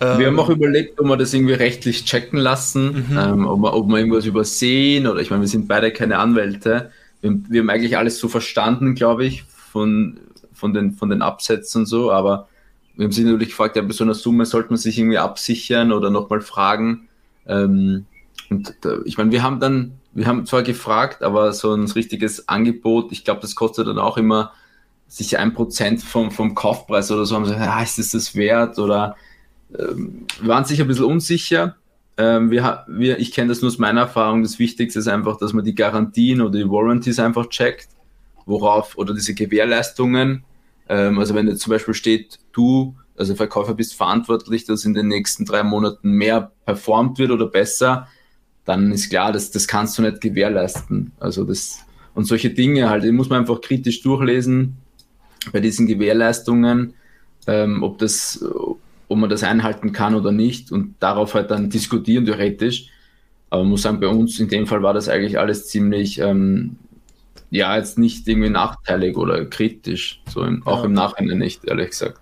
Ähm, 0.00 0.18
wir 0.18 0.26
haben 0.26 0.38
auch 0.38 0.50
überlegt, 0.50 1.00
ob 1.00 1.06
wir 1.06 1.16
das 1.16 1.32
irgendwie 1.32 1.54
rechtlich 1.54 2.04
checken 2.04 2.38
lassen, 2.38 3.06
mhm. 3.08 3.18
ähm, 3.18 3.46
ob, 3.46 3.60
wir, 3.60 3.72
ob 3.74 3.88
wir 3.88 3.98
irgendwas 3.98 4.26
übersehen 4.26 5.06
oder 5.06 5.20
ich 5.20 5.30
meine, 5.30 5.42
wir 5.42 5.48
sind 5.48 5.68
beide 5.68 5.90
keine 5.90 6.18
Anwälte. 6.18 6.90
Wir, 7.22 7.38
wir 7.48 7.60
haben 7.62 7.70
eigentlich 7.70 7.96
alles 7.96 8.18
so 8.18 8.28
verstanden, 8.28 8.94
glaube 8.94 9.24
ich, 9.24 9.44
von, 9.44 10.18
von, 10.52 10.74
den, 10.74 10.92
von 10.92 11.08
den 11.08 11.22
Absätzen 11.22 11.82
und 11.82 11.86
so, 11.86 12.12
aber 12.12 12.48
wir 12.96 13.04
haben 13.04 13.12
sich 13.12 13.24
natürlich 13.24 13.48
gefragt, 13.48 13.76
ja, 13.76 13.82
bei 13.82 13.92
so 13.92 14.04
einer 14.04 14.14
Summe 14.14 14.46
sollte 14.46 14.70
man 14.70 14.78
sich 14.78 14.98
irgendwie 14.98 15.18
absichern 15.18 15.92
oder 15.92 16.10
nochmal 16.10 16.40
fragen. 16.40 17.08
Ähm, 17.46 18.06
und 18.50 18.74
da, 18.82 18.98
ich 19.04 19.18
meine, 19.18 19.30
wir 19.32 19.42
haben 19.42 19.60
dann, 19.60 19.92
wir 20.12 20.26
haben 20.26 20.46
zwar 20.46 20.62
gefragt, 20.62 21.22
aber 21.22 21.52
so 21.52 21.74
ein 21.74 21.84
richtiges 21.84 22.48
Angebot, 22.48 23.12
ich 23.12 23.24
glaube, 23.24 23.40
das 23.40 23.54
kostet 23.54 23.86
dann 23.86 23.98
auch 23.98 24.16
immer 24.16 24.52
sich 25.08 25.38
ein 25.38 25.54
Prozent 25.54 26.02
vom, 26.02 26.30
vom 26.30 26.54
Kaufpreis 26.54 27.10
oder 27.10 27.24
so 27.24 27.36
haben 27.36 27.44
gesagt, 27.44 27.60
ah, 27.60 27.82
ist 27.82 27.98
das 27.98 28.10
das 28.10 28.34
wert 28.34 28.78
oder 28.78 29.16
ähm, 29.78 30.26
waren 30.40 30.64
sich 30.64 30.80
ein 30.80 30.88
bisschen 30.88 31.04
unsicher. 31.04 31.76
Ähm, 32.16 32.50
wir, 32.50 32.84
wir, 32.88 33.18
ich 33.18 33.32
kenne 33.32 33.48
das 33.48 33.60
nur 33.60 33.70
aus 33.70 33.78
meiner 33.78 34.02
Erfahrung. 34.02 34.42
Das 34.42 34.58
Wichtigste 34.58 34.98
ist 34.98 35.08
einfach, 35.08 35.38
dass 35.38 35.52
man 35.52 35.64
die 35.64 35.74
Garantien 35.74 36.40
oder 36.40 36.58
die 36.58 36.68
Warranties 36.68 37.18
einfach 37.18 37.46
checkt, 37.48 37.88
worauf 38.46 38.96
oder 38.96 39.14
diese 39.14 39.34
Gewährleistungen. 39.34 40.44
Ähm, 40.88 41.18
also 41.18 41.34
wenn 41.34 41.48
jetzt 41.48 41.60
zum 41.60 41.72
Beispiel 41.72 41.94
steht, 41.94 42.38
du, 42.52 42.96
also 43.16 43.34
Verkäufer 43.34 43.74
bist 43.74 43.94
verantwortlich, 43.94 44.64
dass 44.64 44.84
in 44.84 44.94
den 44.94 45.08
nächsten 45.08 45.44
drei 45.44 45.62
Monaten 45.62 46.10
mehr 46.10 46.52
performt 46.64 47.18
wird 47.18 47.30
oder 47.30 47.46
besser, 47.46 48.08
dann 48.64 48.90
ist 48.92 49.10
klar, 49.10 49.32
dass 49.32 49.50
das 49.50 49.68
kannst 49.68 49.96
du 49.96 50.02
nicht 50.02 50.20
gewährleisten. 50.20 51.12
Also 51.20 51.44
das 51.44 51.80
und 52.14 52.24
solche 52.24 52.50
Dinge 52.50 52.88
halt, 52.88 53.04
die 53.04 53.12
muss 53.12 53.28
man 53.28 53.40
einfach 53.40 53.60
kritisch 53.60 54.00
durchlesen 54.00 54.78
bei 55.52 55.60
diesen 55.60 55.86
Gewährleistungen, 55.86 56.94
ähm, 57.46 57.82
ob 57.82 57.98
das, 57.98 58.44
ob 59.08 59.18
man 59.18 59.30
das 59.30 59.42
einhalten 59.42 59.92
kann 59.92 60.14
oder 60.14 60.32
nicht 60.32 60.72
und 60.72 60.94
darauf 61.00 61.34
halt 61.34 61.50
dann 61.50 61.70
diskutieren 61.70 62.24
theoretisch. 62.24 62.88
Aber 63.50 63.62
man 63.62 63.70
muss 63.70 63.82
sagen, 63.82 64.00
bei 64.00 64.08
uns 64.08 64.40
in 64.40 64.48
dem 64.48 64.66
Fall 64.66 64.82
war 64.82 64.94
das 64.94 65.08
eigentlich 65.08 65.38
alles 65.38 65.68
ziemlich, 65.68 66.20
ähm, 66.20 66.76
ja, 67.50 67.76
jetzt 67.76 67.98
nicht 67.98 68.26
irgendwie 68.26 68.50
nachteilig 68.50 69.16
oder 69.16 69.44
kritisch, 69.44 70.20
so 70.28 70.42
im, 70.42 70.62
ja. 70.66 70.72
auch 70.72 70.84
im 70.84 70.92
Nachhinein 70.92 71.38
nicht, 71.38 71.64
ehrlich 71.64 71.90
gesagt. 71.90 72.18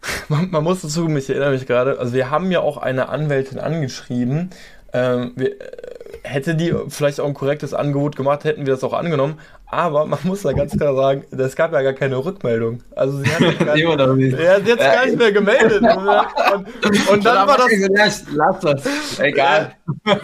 Man, 0.28 0.48
man 0.52 0.62
muss 0.62 0.82
dazu, 0.82 1.08
ich 1.08 1.28
erinnere 1.28 1.50
mich 1.50 1.66
gerade, 1.66 1.98
also 1.98 2.12
wir 2.12 2.30
haben 2.30 2.52
ja 2.52 2.60
auch 2.60 2.76
eine 2.76 3.08
Anwältin 3.08 3.58
angeschrieben, 3.58 4.50
ähm, 4.92 5.32
wir, 5.34 5.60
äh, 5.60 5.98
hätte 6.22 6.54
die 6.54 6.74
vielleicht 6.88 7.20
auch 7.20 7.26
ein 7.26 7.34
korrektes 7.34 7.74
Angebot 7.74 8.16
gemacht, 8.16 8.44
hätten 8.44 8.66
wir 8.66 8.72
das 8.72 8.84
auch 8.84 8.92
angenommen. 8.92 9.38
Aber 9.70 10.06
man 10.06 10.18
muss 10.24 10.42
da 10.42 10.52
ganz 10.52 10.74
klar 10.74 10.94
sagen, 10.94 11.24
es 11.30 11.54
gab 11.54 11.72
ja 11.72 11.82
gar 11.82 11.92
keine 11.92 12.16
Rückmeldung. 12.16 12.80
Also 12.96 13.18
sie 13.18 13.30
hat 13.30 13.38
sich 13.38 13.58
gar, 13.58 13.74
nicht, 14.16 14.38
ja, 14.38 14.54
hat 14.54 14.78
gar 14.78 15.06
nicht 15.06 15.18
mehr 15.18 15.32
gemeldet. 15.32 15.82
Und, 15.82 17.10
und 17.10 17.26
dann 17.26 17.46
war 17.46 17.58
das. 17.58 18.24
Lass 18.32 18.60
das. 18.60 19.18
Egal. 19.18 19.72
Dann, 20.04 20.20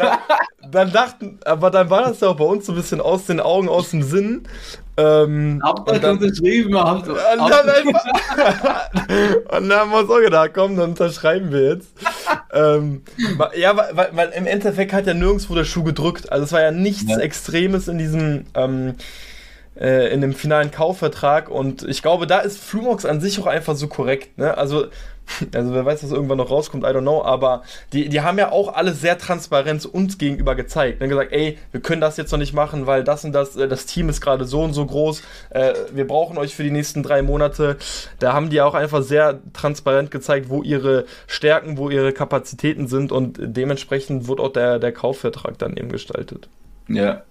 dann 0.71 0.93
dachten, 0.93 1.39
aber 1.45 1.71
dann 1.71 1.91
war 1.91 2.05
das 2.05 2.21
ja 2.21 2.29
auch 2.29 2.37
bei 2.37 2.45
uns 2.45 2.67
so 2.67 2.73
ein 2.73 2.77
bisschen 2.77 3.01
aus 3.01 3.27
den 3.27 3.41
Augen, 3.41 3.69
aus 3.69 3.91
dem 3.91 4.03
Sinn. 4.03 4.47
Ähm, 4.97 5.61
habt 5.63 5.91
ihr 5.91 5.99
dann 5.99 6.19
unterschrieben? 6.19 6.79
Habt, 6.79 7.09
und, 7.09 7.17
dann 7.17 7.69
einfach, 7.69 8.05
und 9.59 9.69
dann 9.69 9.81
haben 9.81 9.91
wir 9.91 9.99
uns 9.99 10.11
auch 10.11 10.21
gedacht, 10.21 10.51
komm, 10.55 10.77
dann 10.77 10.91
unterschreiben 10.91 11.51
wir 11.51 11.75
jetzt. 11.75 11.89
ähm, 12.53 13.03
ja, 13.57 13.77
weil, 13.77 14.09
weil, 14.13 14.29
im 14.31 14.47
Endeffekt 14.47 14.93
hat 14.93 15.07
ja 15.07 15.15
nirgendwo 15.15 15.55
der 15.55 15.65
Schuh 15.65 15.83
gedrückt. 15.83 16.31
Also 16.31 16.45
es 16.45 16.53
war 16.53 16.63
ja 16.63 16.71
nichts 16.71 17.11
ja. 17.11 17.19
Extremes 17.19 17.89
in 17.89 17.99
diesem 17.99 18.47
ähm, 18.55 18.95
äh, 19.79 20.13
in 20.13 20.21
dem 20.21 20.35
finalen 20.35 20.71
Kaufvertrag 20.71 21.51
und 21.51 21.83
ich 21.83 22.03
glaube, 22.03 22.27
da 22.27 22.41
ist 22.41 22.59
Flumox 22.59 23.05
an 23.05 23.21
sich 23.21 23.41
auch 23.41 23.47
einfach 23.47 23.77
so 23.77 23.89
korrekt. 23.89 24.39
Ne? 24.39 24.57
Also 24.57 24.87
also 25.55 25.75
wer 25.75 25.85
weiß, 25.85 26.03
was 26.03 26.11
irgendwann 26.11 26.39
noch 26.39 26.51
rauskommt, 26.51 26.85
I 26.85 26.89
don't 26.89 27.03
know, 27.03 27.23
aber 27.23 27.63
die, 27.93 28.09
die 28.09 28.21
haben 28.21 28.39
ja 28.39 28.53
auch 28.53 28.75
alles 28.75 29.01
sehr 29.01 29.19
transparent 29.19 29.87
uns 29.87 30.19
gegenüber 30.19 30.55
gezeigt. 30.55 31.01
Dann 31.01 31.09
gesagt, 31.09 31.33
ey, 31.33 31.59
wir 31.73 31.81
können 31.81 32.01
das 32.01 32.17
jetzt 32.17 32.31
noch 32.31 32.39
nicht 32.39 32.53
machen, 32.53 32.87
weil 32.87 33.05
das 33.05 33.25
und 33.25 33.33
das, 33.33 33.57
äh, 33.57 33.69
das 33.69 33.87
Team 33.87 34.09
ist 34.09 34.21
gerade 34.21 34.45
so 34.45 34.63
und 34.63 34.73
so 34.73 34.85
groß, 34.87 35.23
äh, 35.51 35.75
wir 35.93 36.07
brauchen 36.07 36.39
euch 36.39 36.55
für 36.55 36.63
die 36.63 36.71
nächsten 36.71 37.03
drei 37.03 37.23
Monate. 37.23 37.77
Da 38.19 38.33
haben 38.33 38.51
die 38.51 38.61
auch 38.61 38.75
einfach 38.75 39.03
sehr 39.03 39.41
transparent 39.53 40.11
gezeigt, 40.11 40.49
wo 40.49 40.63
ihre 40.63 41.05
Stärken, 41.27 41.79
wo 41.79 41.91
ihre 41.91 42.13
Kapazitäten 42.13 42.87
sind 42.87 43.13
und 43.13 43.39
dementsprechend 43.41 44.29
wird 44.29 44.41
auch 44.41 44.53
der, 44.53 44.79
der 44.79 44.93
Kaufvertrag 44.93 45.59
dann 45.59 45.77
eben 45.77 45.91
gestaltet. 45.91 46.49
Ja. 46.89 47.23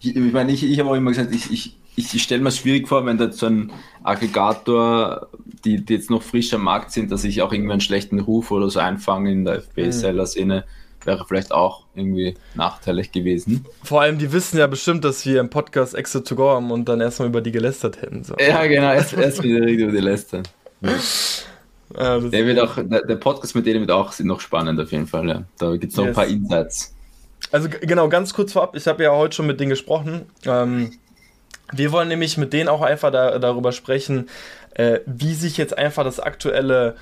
Ich, 0.00 0.16
ich 0.16 0.32
meine, 0.32 0.52
ich, 0.52 0.64
ich 0.64 0.78
habe 0.78 0.90
auch 0.90 0.94
immer 0.94 1.10
gesagt, 1.10 1.34
ich, 1.34 1.50
ich, 1.50 1.76
ich 1.96 2.22
stelle 2.22 2.42
mir 2.42 2.50
schwierig 2.52 2.88
vor, 2.88 3.04
wenn 3.06 3.18
da 3.18 3.32
so 3.32 3.46
ein 3.46 3.72
Aggregator, 4.02 5.28
die, 5.64 5.84
die, 5.84 5.94
jetzt 5.94 6.10
noch 6.10 6.22
frisch 6.22 6.52
am 6.54 6.62
Markt 6.62 6.92
sind, 6.92 7.10
dass 7.10 7.24
ich 7.24 7.42
auch 7.42 7.52
irgendwie 7.52 7.72
einen 7.72 7.80
schlechten 7.80 8.20
Ruf 8.20 8.50
oder 8.50 8.70
so 8.70 8.78
einfange 8.78 9.32
in 9.32 9.44
der 9.44 9.56
FB-Seller-Szene, 9.56 10.64
wäre 11.04 11.24
vielleicht 11.26 11.52
auch 11.52 11.86
irgendwie 11.94 12.34
nachteilig 12.54 13.10
gewesen. 13.12 13.64
Vor 13.82 14.02
allem, 14.02 14.18
die 14.18 14.32
wissen 14.32 14.58
ja 14.58 14.66
bestimmt, 14.66 15.04
dass 15.04 15.26
wir 15.26 15.40
im 15.40 15.50
Podcast 15.50 15.94
Exit 15.94 16.26
to 16.26 16.36
Go 16.36 16.50
haben 16.50 16.70
und 16.70 16.88
dann 16.88 17.00
erstmal 17.00 17.28
über 17.28 17.40
die 17.40 17.52
gelästert 17.52 18.02
hätten. 18.02 18.22
So. 18.22 18.36
Ja, 18.38 18.64
genau, 18.66 18.92
erst, 18.92 19.14
erst 19.14 19.42
wieder 19.42 19.66
über 19.66 19.92
die 19.92 19.98
lästern. 19.98 20.42
Ja. 20.80 22.20
der, 22.20 22.46
wird 22.46 22.60
auch, 22.60 22.76
der, 22.76 23.04
der, 23.04 23.16
Podcast 23.16 23.56
mit 23.56 23.66
denen 23.66 23.80
wird 23.80 23.90
auch 23.90 24.16
noch 24.20 24.40
spannend 24.40 24.78
auf 24.78 24.92
jeden 24.92 25.06
Fall. 25.06 25.28
Ja. 25.28 25.44
Da 25.58 25.76
gibt 25.76 25.92
es 25.92 25.96
noch 25.96 26.04
yes. 26.04 26.10
ein 26.10 26.14
paar 26.14 26.26
Insights. 26.26 26.94
Also 27.50 27.68
genau, 27.68 28.08
ganz 28.08 28.34
kurz 28.34 28.52
vorab, 28.52 28.76
ich 28.76 28.86
habe 28.86 29.02
ja 29.02 29.12
heute 29.12 29.36
schon 29.36 29.46
mit 29.46 29.58
denen 29.60 29.70
gesprochen. 29.70 30.26
Ähm, 30.44 30.92
wir 31.72 31.92
wollen 31.92 32.08
nämlich 32.08 32.36
mit 32.36 32.52
denen 32.52 32.68
auch 32.68 32.82
einfach 32.82 33.10
da, 33.10 33.38
darüber 33.38 33.72
sprechen, 33.72 34.28
äh, 34.74 35.00
wie 35.06 35.34
sich 35.34 35.56
jetzt 35.56 35.76
einfach 35.76 36.04
das 36.04 36.20
aktuelle, 36.20 36.96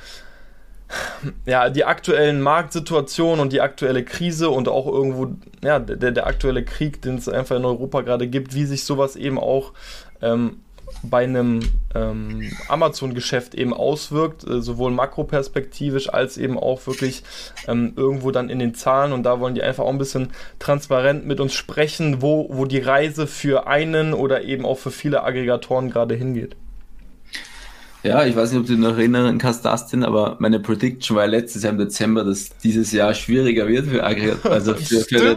ja, 1.46 1.70
die 1.70 1.84
aktuellen 1.84 2.40
Marktsituationen 2.40 3.40
und 3.40 3.52
die 3.52 3.60
aktuelle 3.60 4.04
Krise 4.04 4.50
und 4.50 4.68
auch 4.68 4.86
irgendwo, 4.86 5.36
ja, 5.62 5.78
der, 5.78 6.12
der 6.12 6.26
aktuelle 6.26 6.64
Krieg, 6.64 7.02
den 7.02 7.16
es 7.16 7.28
einfach 7.28 7.56
in 7.56 7.64
Europa 7.64 8.02
gerade 8.02 8.28
gibt, 8.28 8.54
wie 8.54 8.66
sich 8.66 8.84
sowas 8.84 9.16
eben 9.16 9.38
auch 9.38 9.72
ähm, 10.22 10.60
bei 11.02 11.24
einem 11.24 11.60
ähm, 11.94 12.50
Amazon-Geschäft 12.68 13.54
eben 13.54 13.72
auswirkt, 13.72 14.46
äh, 14.46 14.60
sowohl 14.60 14.90
makroperspektivisch 14.90 16.12
als 16.12 16.38
eben 16.38 16.58
auch 16.58 16.86
wirklich 16.86 17.22
ähm, 17.66 17.92
irgendwo 17.96 18.30
dann 18.30 18.50
in 18.50 18.58
den 18.58 18.74
Zahlen. 18.74 19.12
Und 19.12 19.22
da 19.22 19.40
wollen 19.40 19.54
die 19.54 19.62
einfach 19.62 19.84
auch 19.84 19.90
ein 19.90 19.98
bisschen 19.98 20.30
transparent 20.58 21.26
mit 21.26 21.40
uns 21.40 21.54
sprechen, 21.54 22.22
wo, 22.22 22.48
wo 22.50 22.64
die 22.64 22.78
Reise 22.78 23.26
für 23.26 23.66
einen 23.66 24.14
oder 24.14 24.42
eben 24.42 24.64
auch 24.64 24.78
für 24.78 24.90
viele 24.90 25.24
Aggregatoren 25.24 25.90
gerade 25.90 26.14
hingeht. 26.14 26.56
Ja, 28.06 28.24
ich 28.24 28.36
weiß 28.36 28.52
nicht, 28.52 28.60
ob 28.60 28.66
du 28.66 28.72
dich 28.72 28.80
noch 28.80 28.96
erinnern 28.96 29.38
kannst, 29.38 29.64
Dustin, 29.64 30.04
aber 30.04 30.36
meine 30.38 30.60
Prediction 30.60 31.16
war 31.16 31.26
letztes 31.26 31.64
Jahr 31.64 31.72
im 31.72 31.78
Dezember, 31.78 32.24
dass 32.24 32.50
dieses 32.62 32.92
Jahr 32.92 33.12
schwieriger 33.14 33.66
wird 33.66 33.86
für 33.86 34.04
Aggregat. 34.04 34.46
Also 34.46 34.74
für, 34.74 35.00
für 35.00 35.36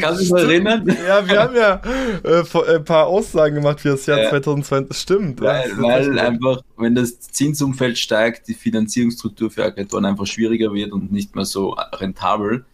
kannst 0.00 0.20
du 0.20 0.24
dich 0.24 0.30
noch 0.30 0.38
erinnern? 0.38 0.96
Ja, 1.06 1.28
wir 1.28 1.40
haben 1.40 1.54
ja 1.54 1.80
äh, 2.24 2.74
ein 2.76 2.84
paar 2.84 3.06
Aussagen 3.06 3.56
gemacht 3.56 3.80
für 3.80 3.90
das 3.90 4.06
Jahr 4.06 4.18
ja. 4.18 4.30
2020. 4.30 4.96
Stimmt. 4.96 5.40
Weil, 5.40 5.70
weil 5.76 6.18
einfach, 6.18 6.62
wenn 6.78 6.94
das 6.94 7.20
Zinsumfeld 7.20 7.98
steigt, 7.98 8.48
die 8.48 8.54
Finanzierungsstruktur 8.54 9.50
für 9.50 9.64
Aggregatoren 9.64 10.06
einfach 10.06 10.26
schwieriger 10.26 10.72
wird 10.72 10.92
und 10.92 11.12
nicht 11.12 11.34
mehr 11.36 11.44
so 11.44 11.76
rentabel. 11.94 12.64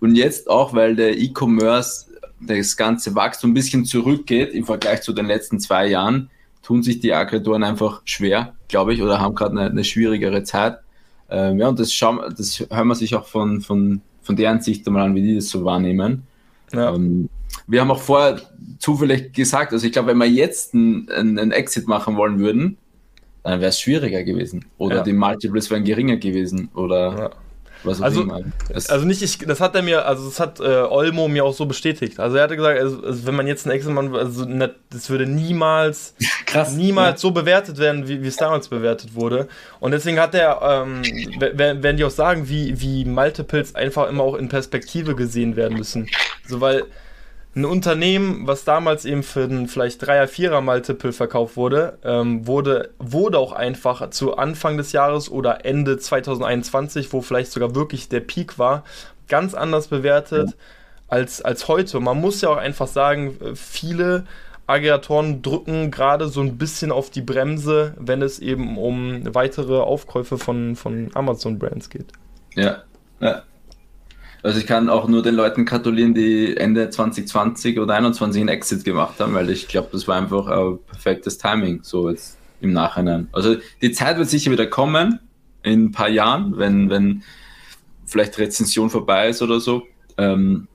Und 0.00 0.16
jetzt 0.16 0.48
auch, 0.48 0.74
weil 0.74 0.96
der 0.96 1.18
E-Commerce, 1.18 2.06
das 2.40 2.76
ganze 2.76 3.14
Wachstum 3.14 3.50
ein 3.50 3.54
bisschen 3.54 3.84
zurückgeht 3.84 4.52
im 4.52 4.64
Vergleich 4.64 5.02
zu 5.02 5.12
den 5.12 5.26
letzten 5.26 5.60
zwei 5.60 5.86
Jahren, 5.86 6.28
tun 6.62 6.82
sich 6.82 7.00
die 7.00 7.12
Aggregatoren 7.12 7.64
einfach 7.64 8.02
schwer, 8.04 8.54
glaube 8.68 8.94
ich, 8.94 9.02
oder 9.02 9.20
haben 9.20 9.34
gerade 9.34 9.58
eine, 9.58 9.70
eine, 9.70 9.84
schwierigere 9.84 10.44
Zeit. 10.44 10.78
Ähm, 11.28 11.58
ja, 11.58 11.68
und 11.68 11.78
das, 11.78 11.92
schauen, 11.92 12.20
das 12.36 12.64
hören 12.70 12.88
wir 12.88 12.94
sich 12.94 13.14
auch 13.14 13.26
von, 13.26 13.60
von, 13.60 14.00
von 14.22 14.36
deren 14.36 14.60
Sicht 14.60 14.86
einmal 14.86 15.04
an, 15.04 15.14
wie 15.14 15.22
die 15.22 15.34
das 15.34 15.48
so 15.48 15.64
wahrnehmen. 15.64 16.22
Ja. 16.72 16.94
Ähm, 16.94 17.28
wir 17.66 17.80
haben 17.80 17.90
auch 17.90 18.00
vorher 18.00 18.40
zufällig 18.78 19.32
gesagt, 19.32 19.72
also 19.72 19.86
ich 19.86 19.92
glaube, 19.92 20.08
wenn 20.08 20.18
wir 20.18 20.28
jetzt 20.28 20.74
einen, 20.74 21.08
einen 21.10 21.52
Exit 21.52 21.86
machen 21.86 22.16
wollen 22.16 22.38
würden, 22.38 22.76
dann 23.42 23.60
wäre 23.60 23.70
es 23.70 23.80
schwieriger 23.80 24.22
gewesen. 24.22 24.64
Oder 24.78 24.96
ja. 24.96 25.02
die 25.02 25.12
Multiples 25.12 25.70
wären 25.70 25.84
geringer 25.84 26.16
gewesen. 26.16 26.68
Oder 26.74 27.32
also, 27.84 28.26
also 28.72 29.06
nicht 29.06 29.22
ich, 29.22 29.38
das 29.38 29.60
hat 29.60 29.74
er 29.74 29.82
mir, 29.82 30.06
also 30.06 30.26
das 30.26 30.38
hat 30.38 30.60
äh, 30.60 30.82
Olmo 30.82 31.28
mir 31.28 31.44
auch 31.44 31.54
so 31.54 31.66
bestätigt. 31.66 32.20
Also 32.20 32.36
er 32.36 32.44
hatte 32.44 32.56
gesagt, 32.56 32.78
also, 32.78 33.02
also 33.02 33.26
wenn 33.26 33.34
man 33.34 33.46
jetzt 33.46 33.66
einen 33.66 33.74
Excel-Mann, 33.74 34.14
also 34.14 34.44
ne, 34.44 34.74
das 34.90 35.10
würde 35.10 35.26
niemals, 35.26 36.14
Krass, 36.46 36.72
niemals 36.72 37.22
ja. 37.22 37.28
so 37.28 37.30
bewertet 37.32 37.78
werden, 37.78 38.06
wie, 38.08 38.22
wie 38.22 38.28
es 38.28 38.36
damals 38.36 38.68
bewertet 38.68 39.14
wurde. 39.14 39.48
Und 39.80 39.92
deswegen 39.92 40.20
hat 40.20 40.34
er, 40.34 40.60
ähm, 40.62 41.02
werden 41.40 41.96
die 41.96 42.04
auch 42.04 42.10
sagen, 42.10 42.48
wie, 42.48 42.80
wie 42.80 43.04
Multiples 43.04 43.74
einfach 43.74 44.08
immer 44.08 44.22
auch 44.22 44.34
in 44.36 44.48
Perspektive 44.48 45.14
gesehen 45.14 45.56
werden 45.56 45.76
müssen. 45.78 46.08
So, 46.46 46.60
weil 46.60 46.84
ein 47.54 47.64
Unternehmen, 47.66 48.46
was 48.46 48.64
damals 48.64 49.04
eben 49.04 49.22
für 49.22 49.42
ein 49.42 49.68
vielleicht 49.68 50.02
3er, 50.02 50.26
4er 50.26 50.60
Multiple 50.62 51.12
verkauft 51.12 51.56
wurde, 51.56 51.98
ähm, 52.02 52.46
wurde, 52.46 52.90
wurde 52.98 53.38
auch 53.38 53.52
einfach 53.52 54.08
zu 54.10 54.36
Anfang 54.36 54.78
des 54.78 54.92
Jahres 54.92 55.30
oder 55.30 55.66
Ende 55.66 55.98
2021, 55.98 57.12
wo 57.12 57.20
vielleicht 57.20 57.52
sogar 57.52 57.74
wirklich 57.74 58.08
der 58.08 58.20
Peak 58.20 58.58
war, 58.58 58.84
ganz 59.28 59.52
anders 59.54 59.88
bewertet 59.88 60.50
ja. 60.50 60.56
als, 61.08 61.42
als 61.42 61.68
heute. 61.68 62.00
Man 62.00 62.20
muss 62.20 62.40
ja 62.40 62.48
auch 62.48 62.56
einfach 62.56 62.86
sagen, 62.86 63.38
viele 63.54 64.24
Aggregatoren 64.66 65.42
drücken 65.42 65.90
gerade 65.90 66.28
so 66.28 66.40
ein 66.40 66.56
bisschen 66.56 66.90
auf 66.90 67.10
die 67.10 67.20
Bremse, 67.20 67.94
wenn 67.98 68.22
es 68.22 68.38
eben 68.38 68.78
um 68.78 69.34
weitere 69.34 69.78
Aufkäufe 69.78 70.38
von, 70.38 70.76
von 70.76 71.10
Amazon-Brands 71.12 71.90
geht. 71.90 72.12
Ja, 72.54 72.82
ja. 73.20 73.42
Also 74.42 74.58
ich 74.58 74.66
kann 74.66 74.88
auch 74.88 75.06
nur 75.06 75.22
den 75.22 75.36
Leuten 75.36 75.64
gratulieren, 75.64 76.14
die 76.14 76.56
Ende 76.56 76.90
2020 76.90 77.78
oder 77.78 77.94
2021 77.94 78.40
einen 78.40 78.48
Exit 78.48 78.84
gemacht 78.84 79.20
haben, 79.20 79.34
weil 79.34 79.50
ich 79.50 79.68
glaube, 79.68 79.90
das 79.92 80.08
war 80.08 80.16
einfach 80.16 80.48
ein 80.48 80.78
perfektes 80.90 81.38
Timing, 81.38 81.80
so 81.82 82.10
jetzt 82.10 82.38
im 82.60 82.72
Nachhinein. 82.72 83.28
Also 83.32 83.56
die 83.80 83.92
Zeit 83.92 84.18
wird 84.18 84.28
sicher 84.28 84.50
wieder 84.50 84.66
kommen, 84.66 85.20
in 85.62 85.86
ein 85.86 85.92
paar 85.92 86.08
Jahren, 86.08 86.56
wenn, 86.56 86.90
wenn 86.90 87.22
vielleicht 88.04 88.36
Rezension 88.38 88.90
vorbei 88.90 89.28
ist 89.28 89.42
oder 89.42 89.60
so. 89.60 89.84
Ähm, 90.18 90.66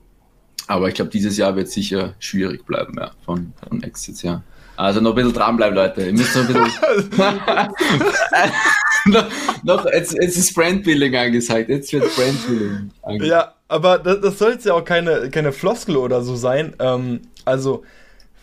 Aber 0.66 0.88
ich 0.88 0.94
glaube, 0.94 1.10
dieses 1.10 1.36
Jahr 1.36 1.54
wird 1.54 1.68
sicher 1.68 2.14
schwierig 2.18 2.64
bleiben, 2.64 2.94
ja, 2.98 3.10
von, 3.24 3.52
von 3.68 3.82
Exits, 3.82 4.22
ja. 4.22 4.42
Also 4.76 5.00
noch 5.00 5.10
ein 5.10 5.16
bisschen 5.16 5.32
dranbleiben, 5.34 5.74
Leute. 5.74 6.06
Ihr 6.06 6.12
müsst 6.12 6.36
noch 6.36 6.48
ein 6.48 6.54
bisschen. 6.54 7.10
noch, 9.06 9.26
noch, 9.64 9.84
jetzt, 9.86 10.14
jetzt 10.14 10.36
ist 10.36 10.54
Brandbuilding 10.54 11.16
angesagt. 11.16 11.68
Jetzt 11.68 11.92
wird 11.92 12.04
Brandbuilding 12.14 12.90
angesagt. 13.02 13.28
Ja, 13.28 13.54
aber 13.68 13.98
das, 13.98 14.20
das 14.20 14.38
soll 14.38 14.52
jetzt 14.52 14.66
ja 14.66 14.74
auch 14.74 14.84
keine, 14.84 15.30
keine 15.30 15.52
Floskel 15.52 15.96
oder 15.96 16.22
so 16.22 16.34
sein. 16.36 16.74
Ähm, 16.78 17.20
also, 17.44 17.84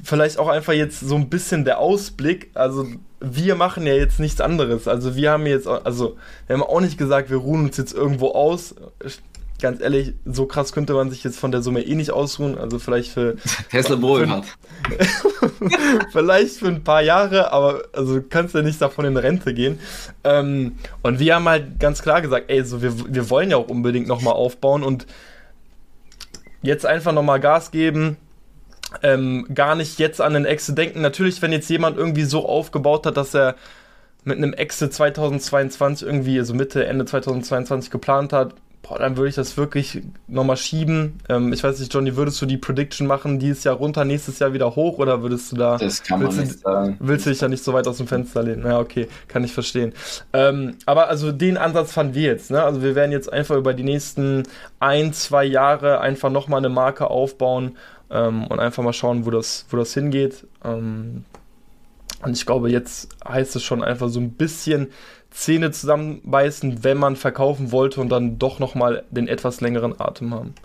vielleicht 0.04 0.38
auch 0.38 0.48
einfach 0.48 0.74
jetzt 0.74 1.00
so 1.00 1.16
ein 1.16 1.30
bisschen 1.30 1.66
der 1.66 1.80
Ausblick. 1.80 2.52
Also, 2.54 2.88
wir 3.20 3.56
machen 3.56 3.88
ja 3.88 3.94
jetzt 3.94 4.20
nichts 4.20 4.40
anderes. 4.40 4.88
Also, 4.88 5.16
wir 5.16 5.32
haben 5.32 5.48
jetzt, 5.48 5.68
also, 5.68 6.18
wir 6.48 6.56
haben 6.56 6.64
auch 6.64 6.82
nicht 6.82 6.98
gesagt, 6.98 7.30
wir 7.30 7.38
ruhen 7.38 7.66
uns 7.66 7.78
jetzt 7.78 7.94
irgendwo 7.94 8.30
aus 8.30 8.76
ganz 9.62 9.82
ehrlich, 9.82 10.14
so 10.26 10.46
krass 10.46 10.74
könnte 10.74 10.94
man 10.94 11.10
sich 11.10 11.24
jetzt 11.24 11.40
von 11.40 11.52
der 11.52 11.62
Summe 11.62 11.82
eh 11.82 11.96
nicht 11.96 12.12
ausruhen. 12.12 12.58
Also 12.58 12.80
vielleicht 12.80 13.12
für. 13.12 13.36
Tesla 13.72 13.98
hat. 14.28 14.46
vielleicht 16.12 16.58
für 16.58 16.68
ein 16.68 16.84
paar 16.84 17.02
Jahre, 17.02 17.52
aber 17.52 17.84
also 17.94 18.22
kannst 18.28 18.56
ja 18.56 18.62
nicht 18.62 18.82
davon 18.82 19.06
in 19.06 19.18
Rente 19.18 19.54
gehen. 19.54 19.80
Ähm, 20.24 20.78
und 21.02 21.20
wir 21.20 21.36
haben 21.36 21.48
halt 21.48 21.80
ganz 21.80 22.02
klar 22.02 22.22
gesagt, 22.22 22.50
ey, 22.50 22.64
so 22.64 22.82
wir, 22.82 22.94
wir 23.14 23.30
wollen 23.30 23.52
ja 23.52 23.58
auch 23.58 23.70
unbedingt 23.70 24.08
nochmal 24.08 24.34
aufbauen 24.34 24.84
und 24.84 25.06
jetzt 26.62 26.86
einfach 26.86 27.14
nochmal 27.14 27.40
Gas 27.40 27.72
geben. 27.72 28.18
Ähm, 29.04 29.48
gar 29.54 29.76
nicht 29.76 30.00
jetzt 30.00 30.22
an 30.22 30.34
den 30.34 30.46
Exit 30.46 30.78
denken. 30.78 31.02
Natürlich, 31.02 31.42
wenn 31.42 31.52
jetzt 31.52 31.70
jemand 31.70 31.98
irgendwie 31.98 32.24
so 32.24 32.48
aufgebaut 32.48 33.06
hat, 33.06 33.18
dass 33.18 33.34
er 33.34 33.56
mit 34.24 34.38
einem 34.38 34.54
Exit 34.54 34.94
2022 34.94 36.06
irgendwie, 36.06 36.40
also 36.40 36.54
Mitte, 36.54 36.86
Ende 36.86 37.06
2022 37.06 37.92
geplant 37.92 38.34
hat, 38.34 38.56
boah, 38.88 39.00
dann 39.00 39.18
würde 39.18 39.30
ich 39.30 39.36
das 39.36 39.58
wirklich 39.58 40.02
nochmal 40.28 40.58
schieben. 40.58 41.20
Ähm, 41.28 41.52
ich 41.54 41.64
weiß 41.64 41.80
nicht, 41.80 41.94
Johnny, 41.94 42.16
würdest 42.16 42.42
du 42.42 42.46
die 42.46 42.58
Prediction 42.58 43.08
machen, 43.08 43.40
dieses 43.40 43.64
Jahr 43.64 43.76
runter, 43.76 44.06
nächstes 44.06 44.40
Jahr 44.40 44.54
wieder 44.54 44.76
hoch 44.76 45.00
oder 45.00 45.22
würdest 45.22 45.52
du 45.52 45.56
da. 45.56 45.78
Das 45.78 46.04
kann 46.04 46.22
man 46.22 46.36
nicht 46.36 46.60
sagen. 46.60 46.98
Willst 47.00 47.26
du 47.26 47.32
dich 47.32 47.40
da 47.40 47.48
nicht 47.48 47.64
so 47.64 47.74
weit 47.74 47.88
aus 47.88 47.98
dem 47.98 48.08
Fenster 48.08 48.44
lehnen? 48.44 48.66
Ja, 48.66 48.80
okay, 48.80 49.08
kann 49.28 49.44
ich 49.44 49.54
verstehen. 49.54 49.94
Ähm, 50.34 50.76
aber 50.86 51.10
also 51.10 51.32
den 51.32 51.58
Ansatz 51.58 51.94
fanden 51.94 52.14
wir 52.14 52.24
jetzt. 52.24 52.52
Ne? 52.52 52.62
Also 52.62 52.84
wir 52.84 52.96
werden 52.96 53.12
jetzt 53.12 53.32
einfach 53.32 53.56
über 53.56 53.74
die 53.74 53.84
nächsten 53.84 54.44
ein, 54.80 55.14
zwei 55.14 55.46
Jahre 55.46 56.00
einfach 56.00 56.30
nochmal 56.30 56.60
eine 56.60 56.70
Marke 56.70 57.10
aufbauen 57.10 57.78
ähm, 58.12 58.46
und 58.48 58.60
einfach 58.60 58.84
mal 58.84 58.94
schauen, 58.94 59.26
wo 59.26 59.32
das, 59.32 59.66
wo 59.70 59.78
das 59.78 59.94
hingeht. 59.94 60.46
Ähm, 60.64 61.26
und 62.22 62.36
ich 62.36 62.46
glaube, 62.46 62.70
jetzt 62.72 63.10
heißt 63.28 63.56
es 63.56 63.64
schon 63.64 63.84
einfach 63.84 64.10
so 64.10 64.20
ein 64.20 64.32
bisschen 64.32 64.88
Zähne 65.36 65.72
zusammenbeißen, 65.72 66.86
wenn 66.86 66.98
man 66.98 67.18
verkaufen 67.18 67.74
wollte 67.74 68.00
und 68.00 68.08
dann 68.08 68.40
doch 68.40 68.60
nochmal 68.60 69.04
den 69.12 69.28
etwas 69.28 69.60
längeren 69.60 70.00
Atem 70.00 70.34
haben. 70.34 70.56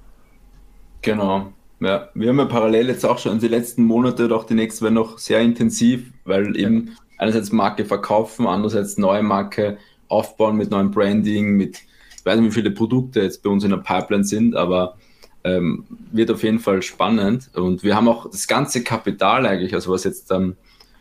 Genau. 1.02 1.52
Ja, 1.80 2.08
wir 2.14 2.28
haben 2.28 2.38
ja 2.38 2.44
parallel 2.44 2.88
jetzt 2.88 3.04
auch 3.04 3.18
schon 3.18 3.40
den 3.40 3.50
letzten 3.50 3.82
Monate 3.82 4.28
doch 4.28 4.44
die 4.44 4.54
nächsten 4.54 4.84
werden 4.84 4.94
noch 4.94 5.18
sehr 5.18 5.40
intensiv, 5.40 6.12
weil 6.24 6.56
eben 6.56 6.86
ja. 6.86 6.92
einerseits 7.18 7.50
Marke 7.50 7.84
verkaufen, 7.84 8.46
andererseits 8.46 8.96
neue 8.96 9.22
Marke 9.22 9.78
aufbauen 10.08 10.56
mit 10.56 10.70
neuem 10.70 10.92
Branding, 10.92 11.56
mit, 11.56 11.80
ich 12.16 12.24
weiß 12.24 12.38
nicht, 12.38 12.50
wie 12.50 12.54
viele 12.54 12.70
Produkte 12.70 13.22
jetzt 13.22 13.42
bei 13.42 13.50
uns 13.50 13.64
in 13.64 13.70
der 13.70 13.78
Pipeline 13.78 14.24
sind, 14.24 14.54
aber 14.54 14.96
ähm, 15.42 15.84
wird 16.12 16.30
auf 16.30 16.44
jeden 16.44 16.60
Fall 16.60 16.82
spannend. 16.82 17.50
Und 17.54 17.82
wir 17.82 17.96
haben 17.96 18.08
auch 18.08 18.30
das 18.30 18.46
ganze 18.46 18.84
Kapital 18.84 19.46
eigentlich, 19.46 19.74
also 19.74 19.90
was 19.90 20.04
jetzt 20.04 20.30
ähm, 20.30 20.56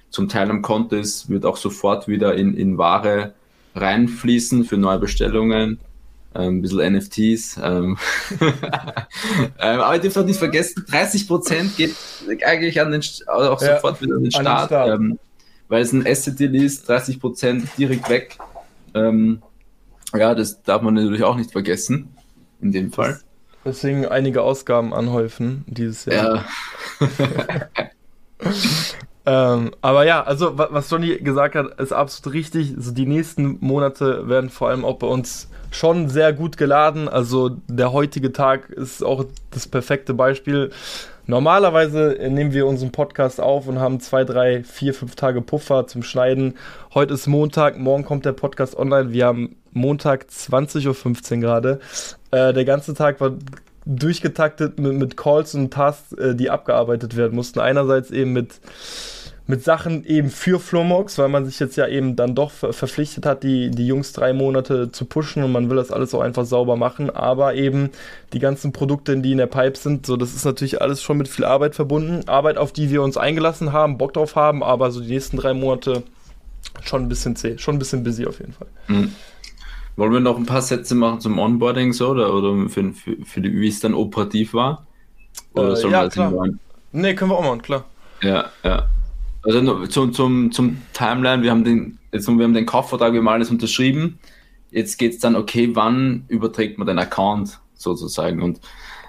zum 0.10 0.28
Teil 0.28 0.50
am 0.50 0.64
Konto 0.64 0.96
ist, 0.96 1.30
wird 1.30 1.46
auch 1.46 1.58
sofort 1.58 2.08
wieder 2.08 2.34
in, 2.34 2.56
in 2.56 2.80
Ware 2.80 3.36
reinfließen 3.80 4.66
für 4.66 4.78
neue 4.78 5.00
Bestellungen. 5.00 5.80
Ähm, 6.36 6.58
ein 6.58 6.62
bisschen 6.62 6.94
NFTs. 6.94 7.60
Ähm. 7.62 7.98
ähm, 8.40 9.80
aber 9.80 9.96
ihr 9.96 10.02
dürft 10.02 10.18
auch 10.18 10.26
nicht 10.26 10.38
vergessen, 10.38 10.86
30% 10.88 11.76
geht 11.76 11.96
eigentlich 12.46 12.80
an 12.80 12.92
den, 12.92 13.02
auch 13.28 13.62
ja, 13.62 13.76
sofort 13.76 14.02
wieder 14.02 14.16
an 14.16 14.24
den 14.24 14.32
Start, 14.32 14.72
an 14.72 14.90
den 14.90 15.08
Start. 15.08 15.20
Weil 15.70 15.82
es 15.82 15.92
ein 15.92 16.06
Asset-Deal 16.06 16.56
ist, 16.56 16.90
30% 16.90 17.68
direkt 17.78 18.10
weg. 18.10 18.38
Ja, 20.14 20.34
das 20.34 20.64
darf 20.64 20.82
man 20.82 20.96
natürlich 20.96 21.24
auch 21.24 21.36
nicht 21.36 21.52
vergessen, 21.52 22.10
in 22.62 22.72
dem 22.72 22.92
Fall. 22.92 23.20
Deswegen 23.66 24.06
einige 24.06 24.42
Ausgaben 24.42 24.94
anhäufen 24.94 25.64
dieses 25.68 26.06
Jahr. 26.06 26.46
Ja. 27.00 27.10
Ähm, 29.30 29.76
aber 29.82 30.08
ja, 30.08 30.24
also 30.24 30.58
was 30.58 30.90
Johnny 30.90 31.20
gesagt 31.20 31.54
hat, 31.54 31.80
ist 31.80 31.94
absolut 31.94 32.34
richtig. 32.34 32.74
Also 32.76 32.92
die 32.92 33.06
nächsten 33.06 33.60
Monate 33.60 34.28
werden 34.28 34.50
vor 34.50 34.70
allem 34.70 34.84
auch 34.84 34.98
bei 34.98 35.06
uns 35.06 35.50
schon 35.70 36.10
sehr 36.10 36.34
gut 36.34 36.58
geladen. 36.58 37.08
Also 37.08 37.52
der 37.68 37.94
heutige 37.94 38.34
Tag 38.34 38.72
ist 38.72 39.04
auch 39.04 39.26
das 39.52 39.68
perfekte 39.68 40.16
Beispiel. 40.16 40.72
Normalerweise 41.28 42.18
nehmen 42.28 42.54
wir 42.54 42.66
unseren 42.66 42.92
Podcast 42.92 43.40
auf 43.40 43.68
und 43.68 43.78
haben 43.78 44.00
zwei, 44.00 44.24
drei, 44.24 44.64
vier, 44.64 44.96
fünf 44.96 45.14
Tage 45.14 45.44
Puffer 45.44 45.86
zum 45.86 46.02
Schneiden. 46.02 46.56
Heute 46.96 47.14
ist 47.14 47.28
Montag, 47.28 47.78
morgen 47.78 48.06
kommt 48.06 48.26
der 48.26 48.32
Podcast 48.32 48.76
online. 48.76 49.14
Wir 49.14 49.28
haben 49.28 49.58
Montag 49.74 50.26
20.15 50.32 51.36
Uhr 51.36 51.40
gerade. 51.42 51.80
Äh, 52.32 52.52
der 52.54 52.66
ganze 52.66 52.96
Tag 52.96 53.22
war 53.22 53.34
durchgetaktet 53.86 54.80
mit, 54.80 54.94
mit 54.94 55.18
Calls 55.18 55.54
und 55.54 55.72
Tasks, 55.72 56.14
äh, 56.14 56.34
die 56.34 56.50
abgearbeitet 56.50 57.16
werden 57.16 57.36
mussten. 57.36 57.60
Einerseits 57.60 58.10
eben 58.10 58.34
mit 58.34 58.60
mit 59.50 59.64
Sachen 59.64 60.06
eben 60.06 60.30
für 60.30 60.60
Flomox, 60.60 61.18
weil 61.18 61.28
man 61.28 61.44
sich 61.44 61.60
jetzt 61.60 61.76
ja 61.76 61.88
eben 61.88 62.16
dann 62.16 62.36
doch 62.36 62.52
verpflichtet 62.52 63.26
hat, 63.26 63.42
die, 63.42 63.72
die 63.72 63.88
Jungs 63.88 64.14
drei 64.14 64.32
Monate 64.32 64.92
zu 64.92 65.06
pushen 65.06 65.42
und 65.44 65.52
man 65.52 65.72
will 65.72 65.78
das 65.78 65.90
alles 65.90 66.14
auch 66.14 66.22
einfach 66.22 66.46
sauber 66.46 66.76
machen, 66.76 67.10
aber 67.10 67.56
eben 67.56 67.90
die 68.32 68.38
ganzen 68.38 68.74
Produkte, 68.74 69.18
die 69.18 69.32
in 69.32 69.40
der 69.40 69.48
Pipe 69.48 69.76
sind, 69.76 70.06
so 70.06 70.18
das 70.18 70.36
ist 70.36 70.46
natürlich 70.46 70.84
alles 70.84 71.02
schon 71.02 71.18
mit 71.18 71.28
viel 71.28 71.46
Arbeit 71.46 71.74
verbunden. 71.74 72.30
Arbeit, 72.30 72.60
auf 72.60 72.74
die 72.74 72.92
wir 72.92 73.02
uns 73.02 73.18
eingelassen 73.18 73.74
haben, 73.74 73.98
Bock 73.98 74.14
drauf 74.14 74.36
haben, 74.36 74.62
aber 74.62 74.92
so 74.92 75.02
die 75.02 75.10
nächsten 75.10 75.38
drei 75.38 75.56
Monate 75.56 76.04
schon 76.84 77.02
ein 77.02 77.10
bisschen 77.10 77.36
zäh, 77.36 77.58
schon 77.58 77.78
ein 77.78 77.80
bisschen 77.80 78.04
busy 78.04 78.28
auf 78.28 78.38
jeden 78.38 78.54
Fall. 78.54 78.68
Mhm. 78.88 79.16
Wollen 79.96 80.14
wir 80.14 80.20
noch 80.20 80.38
ein 80.38 80.46
paar 80.46 80.62
Sätze 80.62 80.94
machen 80.94 81.22
zum 81.22 81.40
Onboarding 81.40 81.92
so 81.92 82.10
oder, 82.10 82.36
oder 82.36 82.70
für, 82.70 82.94
für, 82.94 83.18
für 83.26 83.42
die, 83.42 83.60
wie 83.60 83.68
es 83.68 83.80
dann 83.80 83.96
operativ 83.96 84.54
war? 84.54 84.86
Oder 85.56 85.72
äh, 85.72 85.76
sollen 85.76 85.94
ja, 85.94 86.02
wir 86.02 86.06
das 86.06 86.14
klar. 86.14 86.34
Nee, 86.92 87.16
können 87.16 87.32
wir 87.32 87.38
auch 87.40 87.44
machen, 87.44 87.64
klar. 87.64 87.86
Ja, 88.22 88.46
ja. 88.64 88.88
Also 89.44 89.86
zum, 89.88 90.14
zum, 90.14 90.52
zum 90.52 90.82
Timeline, 90.94 91.44
wir 91.44 91.52
haben 91.52 91.64
den, 91.64 91.98
jetzt, 92.12 92.28
wir 92.28 92.44
haben 92.44 92.54
den 92.54 92.66
Kaufvertrag, 92.66 93.14
wir 93.14 93.20
haben 93.20 93.28
alles 93.28 93.50
unterschrieben. 93.50 94.20
Jetzt 94.72 94.98
geht 94.98 95.14
es 95.14 95.20
dann, 95.20 95.36
okay, 95.36 95.70
wann 95.74 96.26
überträgt 96.28 96.78
man 96.78 96.88
den 96.88 97.00
Account 97.00 97.60
sozusagen? 97.74 98.42
Und 98.42 98.60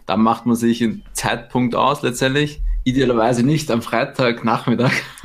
da 0.07 0.16
macht 0.16 0.47
man 0.47 0.57
sich 0.57 0.83
einen 0.83 1.03
Zeitpunkt 1.12 1.74
aus 1.74 2.03
letztendlich. 2.03 2.62
Idealerweise 2.85 3.43
nicht 3.43 3.70
am 3.70 3.83
Freitagnachmittag. 3.83 4.93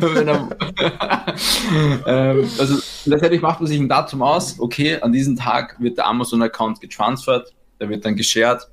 ähm, 2.06 2.50
also 2.60 2.80
letztendlich 3.06 3.42
macht 3.42 3.62
man 3.62 3.68
sich 3.68 3.80
ein 3.80 3.88
Datum 3.88 4.24
aus, 4.24 4.60
okay, 4.60 5.00
an 5.00 5.12
diesem 5.14 5.38
Tag 5.38 5.80
wird 5.80 5.98
der 5.98 6.08
Amazon-Account 6.08 6.82
getransfert, 6.82 7.54
der 7.80 7.90
wird 7.90 8.04
dann 8.06 8.16
geshared. 8.16 8.68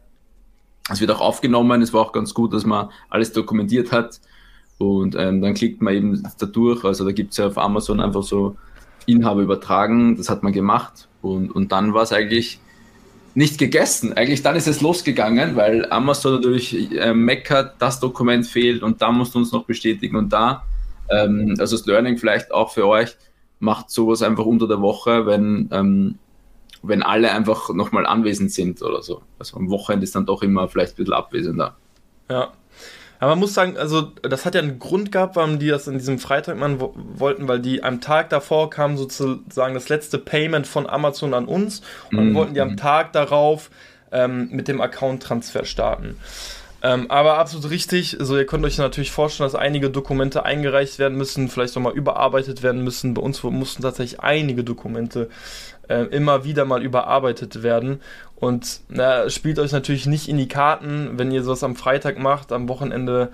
Es 0.91 1.01
wird 1.01 1.13
auch 1.13 1.21
aufgenommen, 1.21 1.81
es 1.81 1.93
war 1.93 2.01
auch 2.01 2.13
ganz 2.13 2.35
gut, 2.35 2.53
dass 2.53 2.67
man 2.67 2.89
alles 3.09 3.33
dokumentiert 3.33 3.93
hat 3.93 4.21
und 4.91 5.15
ähm, 5.17 5.41
dann 5.41 5.55
klickt 5.55 5.83
man 5.83 5.95
eben 5.95 6.23
da 6.39 6.47
durch. 6.47 6.85
Also 6.85 7.05
da 7.05 7.13
gibt 7.13 7.33
es 7.33 7.39
ja 7.39 7.47
auf 7.47 7.59
Amazon 7.59 8.01
einfach 8.01 8.23
so 8.23 8.57
Inhaber 9.07 9.43
übertragen. 9.43 10.17
Das 10.17 10.29
hat 10.29 10.43
man 10.43 10.53
gemacht. 10.53 11.09
Und, 11.21 11.51
und 11.51 11.73
dann 11.73 11.95
war 11.95 12.03
es 12.03 12.13
eigentlich 12.13 12.61
nicht 13.35 13.59
gegessen. 13.59 14.13
Eigentlich 14.13 14.43
dann 14.43 14.57
ist 14.57 14.69
es 14.69 14.81
losgegangen, 14.81 15.57
weil 15.57 15.91
Amazon 15.91 16.35
natürlich 16.35 16.93
äh, 16.93 17.15
meckert, 17.15 17.77
das 17.79 18.01
Dokument 18.01 18.47
fehlt 18.47 18.83
und 18.83 19.01
da 19.01 19.11
musst 19.11 19.35
du 19.35 19.39
uns 19.39 19.53
noch 19.53 19.65
bestätigen 19.65 20.17
und 20.17 20.33
da. 20.33 20.65
Ähm, 21.09 21.57
also 21.59 21.77
das 21.77 21.87
Learning 21.87 22.19
vielleicht 22.19 22.53
auch 22.53 22.73
für 22.73 22.87
euch, 22.87 23.17
macht 23.59 23.91
sowas 23.91 24.23
einfach 24.23 24.45
unter 24.45 24.69
der 24.69 24.81
Woche, 24.81 25.25
wenn, 25.27 25.69
ähm, 25.73 26.19
wenn 26.83 27.03
alle 27.03 27.31
einfach 27.31 27.73
nochmal 27.73 28.07
anwesend 28.07 28.51
sind 28.51 28.83
oder 28.83 29.03
so. 29.03 29.23
Also 29.39 29.57
am 29.57 29.71
Wochenende 29.71 30.05
ist 30.05 30.15
dann 30.15 30.27
doch 30.27 30.43
immer 30.43 30.69
vielleicht 30.69 30.95
ein 30.95 30.97
bisschen 30.97 31.15
abwesender. 31.15 31.77
Ja, 32.29 32.53
aber 33.23 33.31
man 33.31 33.39
muss 33.39 33.55
sagen, 33.55 33.77
also 33.77 34.11
das 34.23 34.45
hat 34.45 34.57
ja 34.57 34.61
einen 34.61 34.81
Grund 34.81 35.13
gehabt, 35.13 35.37
warum 35.37 35.61
die 35.61 35.69
das 35.69 35.87
in 35.87 35.97
diesem 35.97 36.19
Freitag 36.19 36.57
machen 36.57 36.81
wollten, 36.81 37.47
weil 37.47 37.61
die 37.61 37.85
am 37.85 38.01
Tag 38.01 38.31
davor 38.31 38.69
kam 38.69 38.97
sozusagen 38.97 39.75
das 39.75 39.89
letzte 39.89 40.19
Payment 40.19 40.67
von 40.67 40.89
Amazon 40.89 41.33
an 41.33 41.45
uns 41.45 41.83
und 42.11 42.17
dann 42.17 42.31
mhm. 42.31 42.35
wollten 42.35 42.55
die 42.55 42.61
am 42.61 42.77
Tag 42.77 43.13
darauf 43.13 43.71
ähm, 44.11 44.49
mit 44.51 44.67
dem 44.67 44.81
Account-Transfer 44.81 45.65
starten. 45.65 46.17
Ähm, 46.83 47.13
aber 47.13 47.39
absolut 47.39 47.71
richtig. 47.71 48.19
Also 48.19 48.37
ihr 48.37 48.45
könnt 48.45 48.65
euch 48.65 48.79
natürlich 48.79 49.13
vorstellen, 49.13 49.49
dass 49.49 49.55
einige 49.55 49.89
Dokumente 49.89 50.45
eingereicht 50.45 50.99
werden 50.99 51.17
müssen, 51.17 51.49
vielleicht 51.49 51.77
nochmal 51.77 51.93
überarbeitet 51.93 52.65
werden 52.65 52.83
müssen. 52.83 53.15
Bei 53.15 53.23
uns 53.23 53.41
mussten 53.45 53.83
tatsächlich 53.83 54.19
einige 54.19 54.65
Dokumente 54.65 55.31
äh, 55.89 56.05
immer 56.07 56.45
wieder 56.45 56.65
mal 56.65 56.83
überarbeitet 56.83 57.63
werden. 57.63 58.01
Und 58.37 58.81
na, 58.89 59.31
spielt 59.31 59.59
euch 59.59 59.73
natürlich 59.73 60.07
nicht 60.07 60.29
in 60.29 60.39
die 60.39 60.49
Karten, 60.49 61.13
wenn 61.17 61.31
ihr 61.31 61.43
sowas 61.43 61.65
am 61.65 61.77
Freitag 61.77 62.19
macht, 62.19 62.53
am 62.53 62.69
Wochenende 62.69 63.31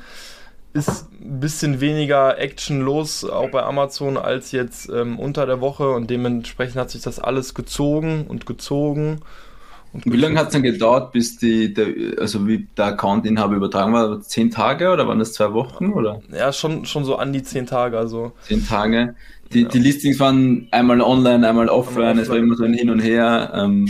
ist 0.74 1.09
ein 1.20 1.40
bisschen 1.40 1.80
weniger 1.80 2.38
Action 2.38 2.80
los, 2.82 3.24
auch 3.24 3.51
bei 3.51 3.62
Amazon, 3.62 4.16
als 4.16 4.53
jetzt 4.53 4.90
ähm, 4.90 5.18
unter 5.18 5.46
der 5.46 5.61
Woche 5.61 5.90
und 5.90 6.11
dementsprechend 6.11 6.76
hat 6.76 6.90
sich 6.90 7.03
das 7.03 7.18
alles 7.18 7.55
gezogen 7.55 8.26
und 8.28 8.46
gezogen 8.46 9.20
Wie 9.92 10.16
lange 10.16 10.38
hat 10.38 10.49
es 10.49 10.53
dann 10.53 10.62
gedauert, 10.62 11.12
bis 11.12 11.38
die, 11.38 11.72
der, 11.72 11.86
also 12.20 12.46
wie 12.46 12.68
der 12.76 12.86
Account-Inhaber 12.86 13.57
übertragen 13.57 13.92
war? 13.92 14.20
Zehn 14.20 14.51
Tage 14.51 14.90
oder 14.90 15.09
waren 15.09 15.18
das 15.18 15.32
zwei 15.32 15.53
Wochen? 15.55 15.92
Oder? 15.92 16.20
Ja, 16.30 16.53
schon, 16.53 16.84
schon 16.84 17.05
so 17.05 17.16
an 17.16 17.32
die 17.32 17.42
zehn 17.42 17.66
Tage. 17.66 17.99
Also. 17.99 18.32
Zehn 18.42 18.66
Tage. 18.66 19.14
Die, 19.53 19.62
ja. 19.62 19.68
die 19.68 19.78
Listings 19.78 20.20
waren 20.20 20.68
einmal 20.70 21.01
online, 21.01 21.49
einmal 21.49 21.68
offline, 21.68 21.96
einmal 21.96 22.11
offline. 22.11 22.18
es 22.18 22.28
war 22.28 22.36
immer 22.36 22.57
so 22.57 22.64
ein 22.64 22.74
Hin 22.74 22.90
und 22.90 23.01
Her. 23.01 23.53
Ähm, 23.55 23.88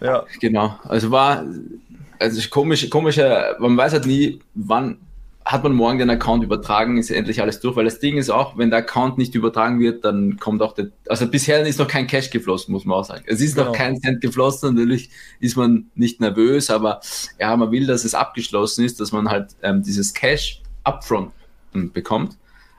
ja. 0.00 0.24
Genau. 0.40 0.78
Also 0.84 1.10
war, 1.10 1.44
also 2.18 2.48
komisch, 2.50 2.88
komischer, 2.90 3.56
man 3.58 3.76
weiß 3.76 3.92
halt 3.92 4.06
nie, 4.06 4.40
wann 4.54 4.98
hat 5.44 5.64
man 5.64 5.72
morgen 5.72 5.98
den 5.98 6.10
Account 6.10 6.44
übertragen, 6.44 6.98
ist 6.98 7.10
endlich 7.10 7.40
alles 7.40 7.60
durch, 7.60 7.74
weil 7.76 7.84
das 7.84 7.98
Ding 7.98 8.16
ist 8.16 8.30
auch, 8.30 8.56
wenn 8.56 8.70
der 8.70 8.80
Account 8.80 9.18
nicht 9.18 9.34
übertragen 9.34 9.80
wird, 9.80 10.04
dann 10.04 10.38
kommt 10.38 10.62
auch 10.62 10.72
der, 10.72 10.88
also 11.08 11.26
bisher 11.26 11.66
ist 11.66 11.78
noch 11.78 11.88
kein 11.88 12.06
Cash 12.06 12.30
geflossen, 12.30 12.72
muss 12.72 12.84
man 12.84 12.98
auch 12.98 13.04
sagen. 13.04 13.24
Es 13.26 13.40
ist 13.40 13.56
genau. 13.56 13.68
noch 13.68 13.76
kein 13.76 14.00
Cent 14.00 14.20
geflossen, 14.20 14.74
natürlich 14.74 15.10
ist 15.40 15.56
man 15.56 15.86
nicht 15.94 16.20
nervös, 16.20 16.70
aber 16.70 17.00
ja, 17.40 17.56
man 17.56 17.70
will, 17.72 17.86
dass 17.86 18.04
es 18.04 18.14
abgeschlossen 18.14 18.84
ist, 18.84 19.00
dass 19.00 19.10
man 19.10 19.28
halt 19.28 19.50
ähm, 19.62 19.82
dieses 19.82 20.14
Cash 20.14 20.62
upfront 20.84 21.32
hm, 21.72 21.92
bekommt, 21.92 22.36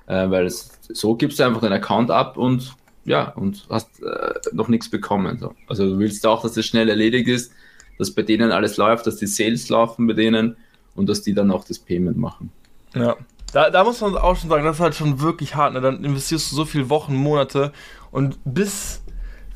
äh, 0.07 0.29
weil 0.29 0.45
es, 0.45 0.72
so 0.93 1.15
gibst 1.15 1.39
du 1.39 1.43
einfach 1.43 1.61
den 1.61 1.73
Account 1.73 2.11
ab 2.11 2.37
und 2.37 2.75
ja, 3.05 3.29
und 3.29 3.65
hast 3.69 4.01
äh, 4.01 4.33
noch 4.53 4.69
nichts 4.69 4.89
bekommen. 4.89 5.37
So. 5.37 5.53
Also 5.67 5.85
du 5.89 5.99
willst 5.99 6.25
auch, 6.25 6.41
dass 6.41 6.55
es 6.55 6.65
schnell 6.65 6.89
erledigt 6.89 7.27
ist, 7.27 7.51
dass 7.97 8.11
bei 8.11 8.21
denen 8.21 8.51
alles 8.51 8.77
läuft, 8.77 9.07
dass 9.07 9.17
die 9.17 9.27
Sales 9.27 9.69
laufen 9.69 10.07
bei 10.07 10.13
denen 10.13 10.55
und 10.95 11.09
dass 11.09 11.21
die 11.21 11.33
dann 11.33 11.51
auch 11.51 11.65
das 11.65 11.79
Payment 11.79 12.17
machen. 12.17 12.51
Ja. 12.95 13.17
Da, 13.51 13.69
da 13.69 13.83
muss 13.83 14.01
man 14.01 14.17
auch 14.17 14.35
schon 14.35 14.49
sagen, 14.49 14.63
das 14.63 14.77
ist 14.77 14.81
halt 14.81 14.95
schon 14.95 15.21
wirklich 15.21 15.55
hart. 15.55 15.73
Ne? 15.73 15.81
Dann 15.81 16.03
investierst 16.03 16.51
du 16.51 16.55
so 16.55 16.65
viele 16.65 16.89
Wochen, 16.89 17.13
Monate 17.15 17.71
und 18.09 18.39
bis, 18.45 19.03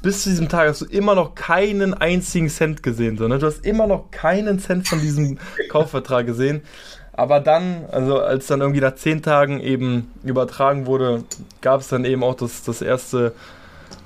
bis 0.03 0.23
zu 0.23 0.29
diesem 0.29 0.49
Tag 0.49 0.67
hast 0.67 0.81
du 0.81 0.85
immer 0.85 1.15
noch 1.15 1.33
keinen 1.33 1.95
einzigen 1.95 2.49
Cent 2.49 2.83
gesehen. 2.83 3.17
So, 3.17 3.27
ne? 3.27 3.39
Du 3.39 3.47
hast 3.47 3.65
immer 3.65 3.87
noch 3.87 4.11
keinen 4.11 4.59
Cent 4.59 4.87
von 4.87 5.01
diesem 5.01 5.39
Kaufvertrag 5.69 6.27
gesehen. 6.27 6.61
Aber 7.17 7.39
dann, 7.39 7.85
also 7.91 8.19
als 8.19 8.45
dann 8.45 8.61
irgendwie 8.61 8.79
nach 8.79 8.95
zehn 8.95 9.23
Tagen 9.23 9.59
eben 9.59 10.13
übertragen 10.23 10.85
wurde, 10.85 11.23
gab 11.61 11.81
es 11.81 11.87
dann 11.87 12.05
eben 12.05 12.23
auch 12.23 12.35
das, 12.35 12.63
das 12.63 12.81
erste 12.81 13.33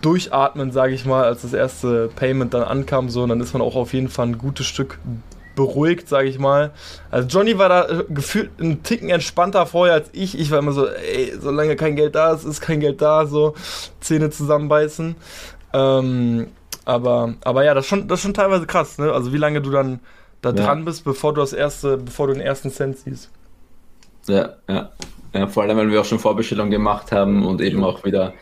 Durchatmen, 0.02 0.72
sage 0.72 0.94
ich 0.94 1.06
mal, 1.06 1.26
als 1.26 1.42
das 1.42 1.54
erste 1.54 2.10
Payment 2.16 2.54
dann 2.54 2.64
ankam. 2.64 3.10
So, 3.10 3.24
und 3.24 3.30
dann 3.30 3.42
ist 3.42 3.54
man 3.54 3.62
auch 3.62 3.76
auf 3.76 3.94
jeden 3.94 4.08
Fall 4.08 4.28
ein 4.28 4.38
gutes 4.38 4.66
Stück 4.66 4.98
beruhigt, 5.58 6.08
sage 6.08 6.30
ich 6.30 6.40
mal. 6.40 6.72
Also 7.12 7.28
Johnny 7.28 7.58
war 7.58 7.68
da 7.68 7.90
äh, 7.90 8.06
gefühlt 8.10 8.50
einen 8.62 8.82
Ticken 8.82 9.10
entspannter 9.10 9.66
vorher 9.66 9.96
als 9.96 10.10
ich. 10.14 10.40
Ich 10.40 10.50
war 10.50 10.60
immer 10.60 10.72
so, 10.72 10.88
ey, 10.88 11.34
solange 11.38 11.76
kein 11.76 11.98
Geld 11.98 12.16
da 12.16 12.32
ist, 12.32 12.46
ist 12.46 12.62
kein 12.62 12.80
Geld 12.80 13.02
da, 13.02 13.26
so 13.26 13.56
Zähne 14.00 14.30
zusammenbeißen. 14.30 15.16
Ähm, 15.74 16.48
aber, 16.86 17.34
aber 17.44 17.66
ja, 17.66 17.74
das 17.74 17.84
ist 17.84 17.90
schon, 17.90 18.08
das 18.08 18.20
ist 18.20 18.24
schon 18.24 18.34
teilweise 18.34 18.66
krass, 18.66 18.98
ne? 18.98 19.12
Also 19.12 19.34
wie 19.34 19.38
lange 19.38 19.62
du 19.62 19.70
dann 19.70 20.00
da 20.42 20.50
ja. 20.50 20.56
dran 20.56 20.86
bist, 20.86 21.04
bevor 21.04 21.34
du 21.34 21.42
das 21.42 21.54
erste, 21.54 21.98
bevor 21.98 22.28
du 22.28 22.34
den 22.34 22.42
ersten 22.42 22.72
Cent 22.72 22.98
siehst. 22.98 23.30
Ja, 24.28 24.56
ja. 24.68 24.92
ja 25.34 25.48
vor 25.48 25.64
allem, 25.64 25.78
weil 25.78 25.92
wir 25.92 26.02
auch 26.02 26.06
schon 26.06 26.20
Vorbestellungen 26.20 26.72
gemacht 26.72 27.12
haben 27.12 27.46
und 27.46 27.62
eben 27.62 27.84
auch 27.84 28.04
wieder 28.04 28.34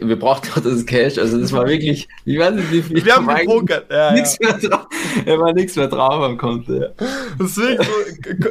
wir 0.00 0.18
brauchten 0.18 0.48
auch 0.52 0.62
das 0.62 0.86
Cash, 0.86 1.18
also 1.18 1.40
das 1.40 1.52
war 1.52 1.66
wirklich, 1.66 2.08
ich 2.24 2.38
weiß 2.38 2.54
nicht, 2.54 2.70
wie 2.70 2.82
viel. 2.82 3.04
Wir 3.04 3.16
haben 3.16 3.26
gepokert, 3.26 3.86
ja, 3.90 4.12
nichts 4.12 4.38
ja. 4.40 4.50
Mehr 4.50 4.70
drauf, 4.70 4.86
er 5.26 5.38
war 5.38 5.52
nichts 5.52 5.76
mehr 5.76 5.88
drauf 5.88 6.22
am 6.22 6.38
Konto, 6.38 6.74
ja. 6.74 6.88
Deswegen 7.38 7.82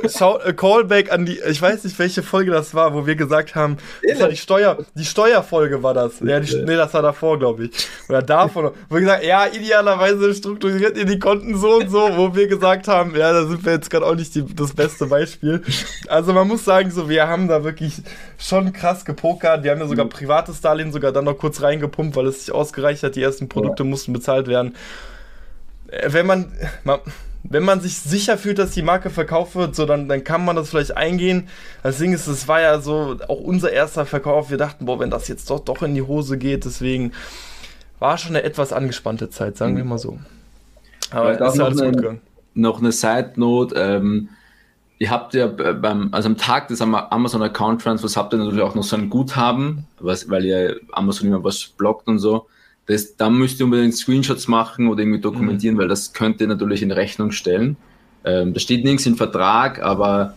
so, 0.05 0.39
äh, 0.39 0.53
Callback 0.53 1.11
an 1.11 1.26
die, 1.26 1.39
ich 1.49 1.61
weiß 1.61 1.86
nicht, 1.86 1.97
welche 1.97 2.24
Folge 2.24 2.51
das 2.51 2.74
war, 2.76 2.93
wo 2.93 3.05
wir 3.05 3.15
gesagt 3.15 3.55
haben, 3.55 3.78
das 4.07 4.19
war 4.19 4.30
die 4.30 4.38
Steuer, 4.38 4.78
die 4.95 5.05
Steuerfolge 5.05 5.82
war 5.82 5.93
das. 5.93 6.19
Ja, 6.19 6.39
die, 6.39 6.55
nee, 6.57 6.76
das 6.76 6.93
war 6.93 7.01
davor, 7.01 7.39
glaube 7.39 7.65
ich. 7.65 7.88
Oder 8.09 8.21
davon, 8.21 8.71
wo 8.89 8.95
wir 8.95 9.01
gesagt 9.01 9.24
ja, 9.24 9.47
idealerweise 9.47 10.34
strukturiert 10.34 10.97
ihr 10.97 11.05
die 11.05 11.19
Konten 11.19 11.57
so 11.57 11.78
und 11.78 11.89
so, 11.89 12.09
wo 12.17 12.36
wir 12.36 12.47
gesagt 12.47 12.88
haben, 12.89 13.15
ja, 13.15 13.32
da 13.32 13.45
sind 13.45 13.65
wir 13.65 13.71
jetzt 13.71 13.89
gerade 13.89 14.05
auch 14.05 14.15
nicht 14.15 14.36
die, 14.36 14.45
das 14.53 14.74
beste 14.74 15.05
Beispiel. 15.05 15.61
Also 16.07 16.34
man 16.34 16.47
muss 16.47 16.65
sagen, 16.65 16.91
so, 16.91 17.07
wir 17.07 17.28
haben 17.28 17.47
da 17.47 17.63
wirklich 17.63 18.01
schon 18.38 18.74
krass 18.74 19.05
gepokert, 19.05 19.63
wir 19.63 19.71
haben 19.71 19.80
ja 19.80 19.88
sogar 19.88 20.05
privates 20.07 20.59
Darlehen 20.59 20.91
sogar 20.91 21.12
dann 21.14 21.26
noch 21.26 21.38
kurz 21.38 21.61
reingepumpt, 21.61 22.16
weil 22.16 22.28
es 22.28 22.45
sich 22.45 22.53
ausgereicht 22.53 23.03
hat. 23.03 23.16
Die 23.16 23.22
ersten 23.22 23.49
Produkte 23.49 23.84
ja. 23.84 23.89
mussten 23.89 24.14
bezahlt 24.14 24.47
werden. 24.47 24.76
Äh, 25.88 26.11
wenn 26.11 26.26
man, 26.26 26.51
man, 26.84 26.99
wenn 27.43 27.64
man 27.64 27.82
sich 27.82 27.97
sicher 27.97 28.38
fühlt, 28.38 28.57
dass 28.57 28.72
die 28.72 28.82
Marke 28.82 29.09
verkauft 29.09 29.55
wird, 29.55 29.76
so 29.76 29.86
dann, 29.86 30.07
dann 30.07 30.24
kann 30.24 30.43
man 30.45 30.55
das 30.55 30.70
vielleicht 30.70 30.95
eingehen. 30.95 31.47
Das 31.84 31.97
Ding 31.97 32.14
ist, 32.14 32.28
es 32.28 32.47
war 32.47 32.61
ja 32.61 32.80
so 32.80 33.18
auch 33.28 33.39
unser 33.39 33.72
erster 33.72 34.05
Verkauf. 34.05 34.49
Wir 34.49 34.57
dachten, 34.57 34.86
boah, 34.86 34.99
wenn 34.99 35.09
das 35.09 35.28
jetzt 35.28 35.49
doch, 35.49 35.59
doch 35.59 35.84
in 35.84 35.95
die 35.95 36.01
Hose 36.01 36.38
geht, 36.38 36.66
deswegen 36.66 37.11
war 37.99 38.18
schon 38.18 38.36
eine 38.36 38.43
etwas 38.43 38.74
angespannte 38.74 39.30
Zeit, 39.30 39.57
sagen 39.57 39.74
mhm. 39.74 39.78
wir 39.78 39.86
mal 39.86 39.97
so. 39.97 40.20
Aber 41.11 41.39
ja, 41.39 41.47
ist 41.47 41.59
alles 41.59 41.82
gut 41.82 41.97
gegangen. 41.97 42.22
Noch 42.55 42.80
eine 42.80 42.91
Side 42.91 43.34
Note. 43.36 43.76
Ähm, 43.76 44.30
ihr 45.04 45.10
habt 45.10 45.34
ja 45.34 45.47
beim, 45.47 46.08
also 46.14 46.30
am 46.30 46.38
Tag 46.38 46.70
des 46.70 46.80
Amazon 46.80 47.43
Account 47.43 47.82
Transfers 47.82 48.16
habt 48.16 48.34
ihr 48.34 48.38
natürlich 48.38 48.62
auch 48.62 48.74
noch 48.74 48.86
so 48.86 48.95
ein 48.95 49.10
Guthaben, 49.10 49.86
was, 49.99 50.30
weil 50.30 50.45
ihr 50.45 50.80
Amazon 50.93 51.28
immer 51.28 51.43
was 51.43 51.66
blockt 51.78 52.08
und 52.08 52.20
so. 52.20 52.47
Das, 52.86 53.18
da 53.18 53.30
müsst 53.30 53.60
ihr 53.60 53.66
unbedingt 53.66 53.95
Screenshots 53.95 54.47
machen 54.47 54.88
oder 54.88 55.01
irgendwie 55.01 55.20
dokumentieren, 55.20 55.76
mhm. 55.76 55.80
weil 55.82 55.88
das 55.89 56.14
könnt 56.14 56.39
ihr 56.39 56.47
natürlich 56.47 56.82
in 56.82 56.91
Rechnung 56.91 57.34
stellen. 57.34 57.76
Ähm, 58.24 58.54
da 58.54 58.62
steht 58.62 58.86
nichts 58.86 59.06
im 59.06 59.18
Vertrag, 59.18 59.84
aber 59.84 60.36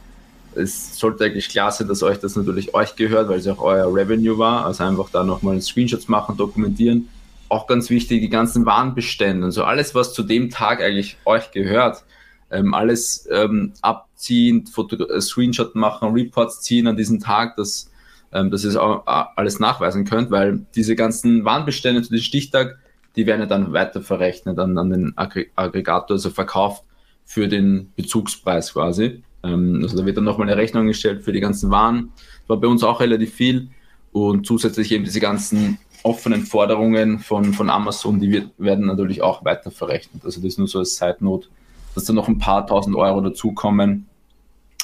es 0.56 0.98
sollte 0.98 1.26
eigentlich 1.26 1.48
klar 1.48 1.70
sein, 1.70 1.86
dass 1.86 2.02
euch 2.02 2.18
das 2.18 2.34
natürlich 2.34 2.74
euch 2.74 2.96
gehört, 2.96 3.28
weil 3.28 3.38
es 3.38 3.46
auch 3.46 3.60
euer 3.60 3.94
Revenue 3.94 4.36
war. 4.36 4.66
Also 4.66 4.82
einfach 4.82 5.10
da 5.12 5.22
nochmal 5.22 5.62
Screenshots 5.62 6.08
machen, 6.08 6.36
dokumentieren. 6.36 7.08
Auch 7.48 7.68
ganz 7.68 7.88
wichtig, 7.88 8.20
die 8.20 8.30
ganzen 8.30 8.66
Warenbestände, 8.66 9.46
also 9.46 9.62
alles, 9.62 9.94
was 9.94 10.12
zu 10.12 10.24
dem 10.24 10.50
Tag 10.50 10.82
eigentlich 10.82 11.18
euch 11.24 11.52
gehört, 11.52 12.02
ähm, 12.50 12.74
alles 12.74 13.28
ähm, 13.30 13.72
abziehen, 13.82 14.66
Foto 14.66 14.96
äh, 14.96 15.20
Screenshot 15.20 15.74
machen, 15.74 16.12
Reports 16.12 16.62
ziehen 16.62 16.86
an 16.86 16.96
diesem 16.96 17.20
Tag, 17.20 17.56
dass, 17.56 17.90
ähm, 18.32 18.50
dass 18.50 18.64
ihr 18.64 18.70
es 18.70 18.76
auch 18.76 19.04
alles 19.06 19.58
nachweisen 19.58 20.04
könnt, 20.04 20.30
weil 20.30 20.64
diese 20.74 20.94
ganzen 20.94 21.44
Warenbestände 21.44 22.02
zu 22.02 22.10
dem 22.10 22.20
Stichtag, 22.20 22.78
die 23.16 23.26
werden 23.26 23.40
ja 23.40 23.46
dann 23.46 23.72
weiter 23.72 24.02
verrechnet 24.02 24.58
an, 24.58 24.78
an 24.78 24.90
den 24.90 25.12
Aggre 25.16 25.46
Aggregator, 25.56 26.16
also 26.16 26.30
verkauft 26.30 26.84
für 27.24 27.48
den 27.48 27.92
Bezugspreis 27.96 28.72
quasi. 28.72 29.22
Ähm, 29.42 29.80
also 29.82 29.96
da 29.96 30.06
wird 30.06 30.16
dann 30.16 30.24
nochmal 30.24 30.48
eine 30.48 30.56
Rechnung 30.56 30.86
gestellt 30.86 31.22
für 31.24 31.32
die 31.32 31.40
ganzen 31.40 31.70
Waren. 31.70 32.12
Das 32.42 32.48
war 32.48 32.60
bei 32.60 32.68
uns 32.68 32.84
auch 32.84 33.00
relativ 33.00 33.34
viel 33.34 33.68
und 34.12 34.46
zusätzlich 34.46 34.92
eben 34.92 35.04
diese 35.04 35.20
ganzen 35.20 35.78
offenen 36.02 36.44
Forderungen 36.44 37.18
von, 37.18 37.52
von 37.52 37.68
Amazon, 37.68 38.20
die 38.20 38.30
wird, 38.30 38.50
werden 38.58 38.86
natürlich 38.86 39.22
auch 39.22 39.44
weiter 39.44 39.72
verrechnet. 39.72 40.24
Also 40.24 40.40
das 40.40 40.56
nur 40.56 40.68
so 40.68 40.78
als 40.78 41.02
Note 41.18 41.48
dass 41.96 42.04
da 42.04 42.12
noch 42.12 42.28
ein 42.28 42.38
paar 42.38 42.66
tausend 42.66 42.94
Euro 42.94 43.22
dazukommen, 43.22 44.06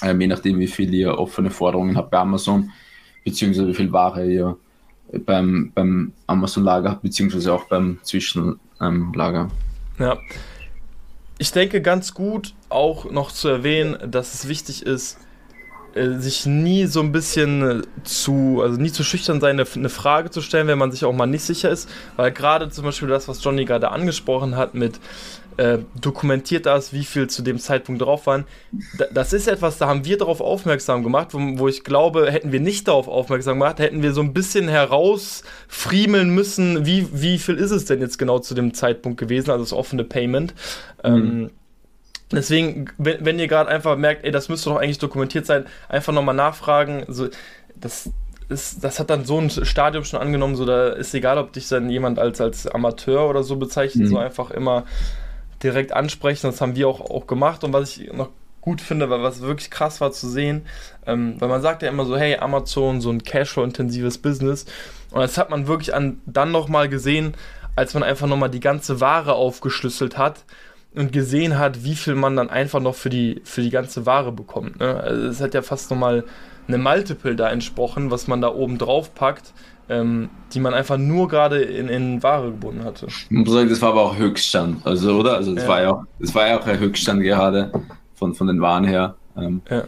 äh, 0.00 0.16
je 0.16 0.26
nachdem, 0.26 0.58
wie 0.58 0.66
viel 0.66 0.92
ihr 0.92 1.18
offene 1.18 1.50
Forderungen 1.50 1.96
habt 1.96 2.10
bei 2.10 2.18
Amazon, 2.18 2.72
beziehungsweise 3.22 3.68
wie 3.68 3.74
viel 3.74 3.92
Ware 3.92 4.26
ihr 4.26 4.56
beim, 5.26 5.70
beim 5.74 6.12
Amazon-Lager 6.26 6.90
habt, 6.90 7.02
beziehungsweise 7.02 7.52
auch 7.52 7.64
beim 7.64 7.98
Zwischenlager. 8.02 9.50
ja. 9.98 10.18
Ich 11.38 11.50
denke 11.50 11.82
ganz 11.82 12.14
gut 12.14 12.54
auch 12.68 13.10
noch 13.10 13.32
zu 13.32 13.48
erwähnen, 13.48 13.98
dass 14.08 14.32
es 14.32 14.48
wichtig 14.48 14.86
ist, 14.86 15.18
äh, 15.94 16.18
sich 16.18 16.46
nie 16.46 16.86
so 16.86 17.00
ein 17.00 17.12
bisschen 17.12 17.80
äh, 17.80 17.82
zu, 18.04 18.60
also 18.62 18.80
nie 18.80 18.92
zu 18.92 19.02
schüchtern 19.02 19.40
sein, 19.40 19.58
eine, 19.58 19.68
eine, 19.74 19.88
Frage 19.88 20.30
zu 20.30 20.40
stellen, 20.40 20.68
wenn 20.68 20.78
man 20.78 20.92
sich 20.92 21.04
auch 21.04 21.12
mal 21.12 21.26
nicht 21.26 21.42
sicher 21.42 21.68
ist, 21.68 21.90
weil 22.16 22.30
gerade 22.30 22.70
zum 22.70 22.84
Beispiel 22.84 23.08
das, 23.08 23.28
was 23.28 23.42
Johnny 23.42 23.64
gerade 23.64 23.90
angesprochen 23.90 24.56
hat 24.56 24.74
mit, 24.74 25.00
äh, 25.56 25.78
dokumentiert 26.00 26.66
das, 26.66 26.92
wie 26.92 27.04
viel 27.04 27.28
zu 27.28 27.42
dem 27.42 27.58
Zeitpunkt 27.58 28.02
drauf 28.02 28.26
waren. 28.26 28.44
das 29.12 29.32
ist 29.32 29.48
etwas, 29.48 29.78
da 29.78 29.86
haben 29.86 30.04
wir 30.04 30.18
darauf 30.18 30.40
aufmerksam 30.40 31.02
gemacht, 31.02 31.28
wo, 31.32 31.38
wo, 31.58 31.68
ich 31.68 31.84
glaube, 31.84 32.30
hätten 32.30 32.52
wir 32.52 32.60
nicht 32.60 32.88
darauf 32.88 33.08
aufmerksam 33.08 33.58
gemacht, 33.58 33.78
hätten 33.78 34.02
wir 34.02 34.12
so 34.12 34.20
ein 34.20 34.32
bisschen 34.32 34.68
herausfriemeln 34.68 36.30
müssen, 36.30 36.86
wie, 36.86 37.08
wie 37.12 37.38
viel 37.38 37.56
ist 37.56 37.70
es 37.70 37.84
denn 37.84 38.00
jetzt 38.00 38.18
genau 38.18 38.38
zu 38.38 38.54
dem 38.54 38.74
Zeitpunkt 38.74 39.18
gewesen, 39.18 39.50
also 39.50 39.64
das 39.64 39.72
offene 39.72 40.04
Payment. 40.04 40.54
Mhm. 41.04 41.10
Ähm, 41.14 41.50
deswegen, 42.32 42.86
wenn, 42.98 43.24
wenn 43.24 43.38
ihr 43.38 43.48
gerade 43.48 43.70
einfach 43.70 43.96
merkt, 43.96 44.24
ey, 44.24 44.30
das 44.30 44.48
müsste 44.48 44.70
doch 44.70 44.76
eigentlich 44.76 44.98
dokumentiert 44.98 45.46
sein, 45.46 45.66
einfach 45.88 46.12
nochmal 46.12 46.34
nachfragen. 46.34 47.04
So, 47.08 47.28
das, 47.74 48.10
ist, 48.48 48.84
das 48.84 49.00
hat 49.00 49.10
dann 49.10 49.24
so 49.24 49.38
ein 49.38 49.50
Stadium 49.50 50.04
schon 50.04 50.20
angenommen, 50.20 50.56
so 50.56 50.64
da 50.64 50.88
ist 50.90 51.14
egal, 51.14 51.38
ob 51.38 51.52
dich 51.52 51.68
dann 51.68 51.90
jemand 51.90 52.18
als, 52.18 52.40
als 52.40 52.66
Amateur 52.66 53.28
oder 53.28 53.42
so 53.42 53.56
bezeichnet, 53.56 54.06
mhm. 54.06 54.10
so 54.10 54.18
einfach 54.18 54.50
immer 54.50 54.84
direkt 55.62 55.92
ansprechen. 55.92 56.46
Das 56.46 56.60
haben 56.60 56.76
wir 56.76 56.88
auch, 56.88 57.00
auch 57.00 57.26
gemacht. 57.26 57.64
Und 57.64 57.72
was 57.72 57.96
ich 57.96 58.12
noch 58.12 58.30
gut 58.60 58.80
finde, 58.80 59.10
weil 59.10 59.22
was 59.22 59.42
wirklich 59.42 59.70
krass 59.70 60.00
war 60.00 60.12
zu 60.12 60.28
sehen, 60.28 60.62
ähm, 61.06 61.34
weil 61.40 61.48
man 61.48 61.62
sagt 61.62 61.82
ja 61.82 61.88
immer 61.88 62.04
so, 62.04 62.16
hey, 62.16 62.36
Amazon, 62.36 63.00
so 63.00 63.10
ein 63.10 63.22
Cashflow-intensives 63.22 64.18
Business. 64.18 64.64
Und 65.10 65.20
das 65.20 65.36
hat 65.36 65.50
man 65.50 65.66
wirklich 65.66 65.94
an, 65.94 66.20
dann 66.26 66.52
nochmal 66.52 66.88
gesehen, 66.88 67.34
als 67.76 67.94
man 67.94 68.02
einfach 68.02 68.26
nochmal 68.26 68.50
die 68.50 68.60
ganze 68.60 69.00
Ware 69.00 69.34
aufgeschlüsselt 69.34 70.16
hat 70.16 70.44
und 70.94 71.12
gesehen 71.12 71.58
hat, 71.58 71.84
wie 71.84 71.94
viel 71.94 72.14
man 72.14 72.36
dann 72.36 72.50
einfach 72.50 72.80
noch 72.80 72.94
für 72.94 73.10
die, 73.10 73.40
für 73.44 73.62
die 73.62 73.70
ganze 73.70 74.06
Ware 74.06 74.30
bekommt. 74.30 74.78
Ne? 74.78 74.94
Also 74.94 75.26
es 75.26 75.40
hat 75.40 75.54
ja 75.54 75.62
fast 75.62 75.90
nochmal 75.90 76.24
eine 76.68 76.78
Multiple 76.78 77.34
da 77.34 77.50
entsprochen, 77.50 78.10
was 78.10 78.28
man 78.28 78.40
da 78.40 78.48
oben 78.48 78.78
drauf 78.78 79.14
packt, 79.14 79.52
ähm, 79.92 80.30
die 80.52 80.60
man 80.60 80.74
einfach 80.74 80.96
nur 80.96 81.28
gerade 81.28 81.62
in, 81.62 81.88
in 81.88 82.22
Ware 82.22 82.50
gebunden 82.50 82.84
hatte. 82.84 83.06
Ich 83.08 83.30
muss 83.30 83.52
sagen, 83.52 83.68
das 83.68 83.82
war 83.82 83.90
aber 83.90 84.02
auch 84.02 84.16
Höchststand, 84.16 84.86
also 84.86 85.18
oder? 85.18 85.34
Also 85.36 85.54
das 85.54 85.64
ja. 85.64 85.68
war 85.68 85.82
ja 85.82 85.90
auch, 85.92 86.04
das 86.18 86.34
war 86.34 86.48
ja 86.48 86.58
auch 86.58 86.66
ein 86.66 86.78
Höchststand 86.78 87.22
gerade 87.22 87.72
von, 88.14 88.34
von 88.34 88.46
den 88.46 88.60
Waren 88.60 88.84
her. 88.84 89.14
Ähm, 89.36 89.60
ja. 89.70 89.84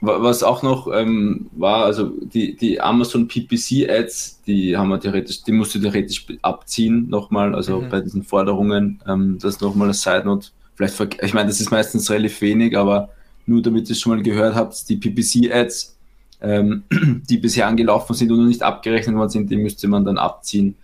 Was 0.00 0.44
auch 0.44 0.62
noch 0.62 0.86
ähm, 0.94 1.50
war, 1.56 1.84
also 1.84 2.12
die, 2.20 2.56
die 2.56 2.80
Amazon 2.80 3.26
PPC 3.26 3.90
Ads, 3.90 4.42
die 4.46 4.76
haben 4.76 4.90
wir 4.90 5.00
theoretisch, 5.00 5.42
die 5.42 5.50
musst 5.50 5.74
du 5.74 5.80
theoretisch 5.80 6.24
abziehen 6.42 7.08
nochmal, 7.08 7.52
also 7.54 7.80
mhm. 7.80 7.88
bei 7.88 8.00
diesen 8.00 8.22
Forderungen, 8.22 9.00
ähm, 9.08 9.38
das 9.40 9.60
nochmal 9.60 9.88
als 9.88 10.02
Side 10.02 10.22
Note. 10.24 10.48
Vielleicht, 10.76 11.22
ich 11.24 11.34
meine, 11.34 11.48
das 11.48 11.60
ist 11.60 11.72
meistens 11.72 12.08
relativ 12.10 12.40
wenig, 12.40 12.78
aber 12.78 13.08
nur 13.46 13.60
damit 13.60 13.88
ihr 13.88 13.92
es 13.92 14.00
schon 14.00 14.14
mal 14.14 14.22
gehört 14.22 14.54
habt, 14.54 14.88
die 14.88 14.96
PPC 14.96 15.52
Ads, 15.52 15.97
ähm, 16.40 16.84
die 17.28 17.38
bisher 17.38 17.66
angelaufen 17.66 18.14
sind 18.14 18.30
und 18.30 18.38
noch 18.38 18.46
nicht 18.46 18.62
abgerechnet 18.62 19.16
worden 19.16 19.30
sind, 19.30 19.50
die 19.50 19.56
müsste 19.56 19.88
man 19.88 20.04
dann 20.04 20.18
abziehen 20.18 20.76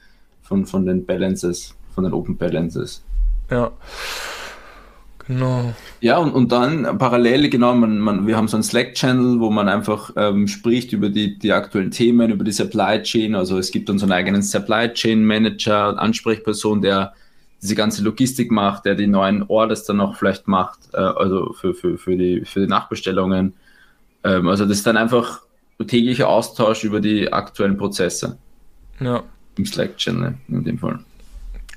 von, 0.42 0.66
von 0.66 0.86
den 0.86 1.06
Balances, 1.06 1.74
von 1.94 2.04
den 2.04 2.12
Open 2.12 2.36
Balances. 2.36 3.02
Ja. 3.50 3.70
Genau. 5.26 5.72
Ja, 6.00 6.18
und, 6.18 6.32
und 6.32 6.52
dann 6.52 6.98
parallel, 6.98 7.48
genau, 7.48 7.74
man, 7.74 7.98
man, 7.98 8.26
wir 8.26 8.36
haben 8.36 8.48
so 8.48 8.58
einen 8.58 8.62
Slack-Channel, 8.62 9.40
wo 9.40 9.50
man 9.50 9.68
einfach 9.68 10.10
ähm, 10.16 10.46
spricht 10.48 10.92
über 10.92 11.08
die, 11.08 11.38
die 11.38 11.52
aktuellen 11.52 11.90
Themen, 11.90 12.30
über 12.30 12.44
die 12.44 12.52
Supply 12.52 13.02
Chain. 13.02 13.34
Also 13.34 13.56
es 13.56 13.70
gibt 13.70 13.88
dann 13.88 13.98
so 13.98 14.04
einen 14.04 14.12
eigenen 14.12 14.42
Supply 14.42 14.92
Chain 14.92 15.24
Manager, 15.24 15.98
Ansprechperson, 15.98 16.82
der 16.82 17.14
diese 17.62 17.74
ganze 17.74 18.02
Logistik 18.04 18.50
macht, 18.50 18.84
der 18.84 18.94
die 18.94 19.06
neuen 19.06 19.44
Orders 19.44 19.84
dann 19.84 20.02
auch 20.02 20.16
vielleicht 20.16 20.46
macht, 20.46 20.80
äh, 20.92 20.98
also 20.98 21.54
für, 21.54 21.72
für, 21.72 21.96
für, 21.96 22.16
die, 22.16 22.44
für 22.44 22.60
die 22.60 22.66
Nachbestellungen. 22.66 23.54
Ähm, 24.24 24.48
also 24.48 24.66
das 24.66 24.78
ist 24.78 24.86
dann 24.86 24.98
einfach 24.98 25.40
täglicher 25.86 26.28
Austausch 26.28 26.84
über 26.84 27.00
die 27.00 27.32
aktuellen 27.32 27.76
Prozesse. 27.76 28.38
Ja. 29.00 29.22
Im 29.56 29.66
Slack-Channel 29.66 30.34
in 30.48 30.64
dem 30.64 30.78
Fall. 30.78 31.00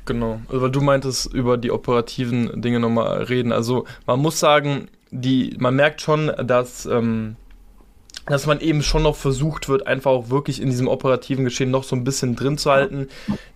Genau, 0.06 0.39
also 0.48 0.62
weil 0.62 0.72
du 0.72 0.82
meintest, 0.82 1.34
über 1.34 1.58
die 1.58 1.72
operativen 1.72 2.62
Dinge 2.62 2.80
nochmal 2.80 3.24
reden. 3.24 3.52
Also 3.52 3.86
man 4.06 4.20
muss 4.20 4.39
sagen, 4.39 4.88
die, 5.12 5.56
man 5.60 5.76
merkt 5.76 6.02
schon, 6.02 6.32
dass, 6.43 6.86
ähm, 6.86 7.36
dass 8.26 8.45
man 8.45 8.62
eben 8.62 8.84
schon 8.84 9.04
noch 9.04 9.18
versucht 9.18 9.68
wird, 9.68 9.86
einfach 9.86 10.12
auch 10.12 10.30
wirklich 10.30 10.62
in 10.62 10.70
diesem 10.70 10.88
operativen 10.88 11.43
Geschehen 11.43 11.72
noch 11.72 11.84
so 11.84 11.95
ein 11.95 12.06
bisschen 12.06 12.36
drin 12.36 12.58
zu 12.58 12.72
halten. 12.72 13.10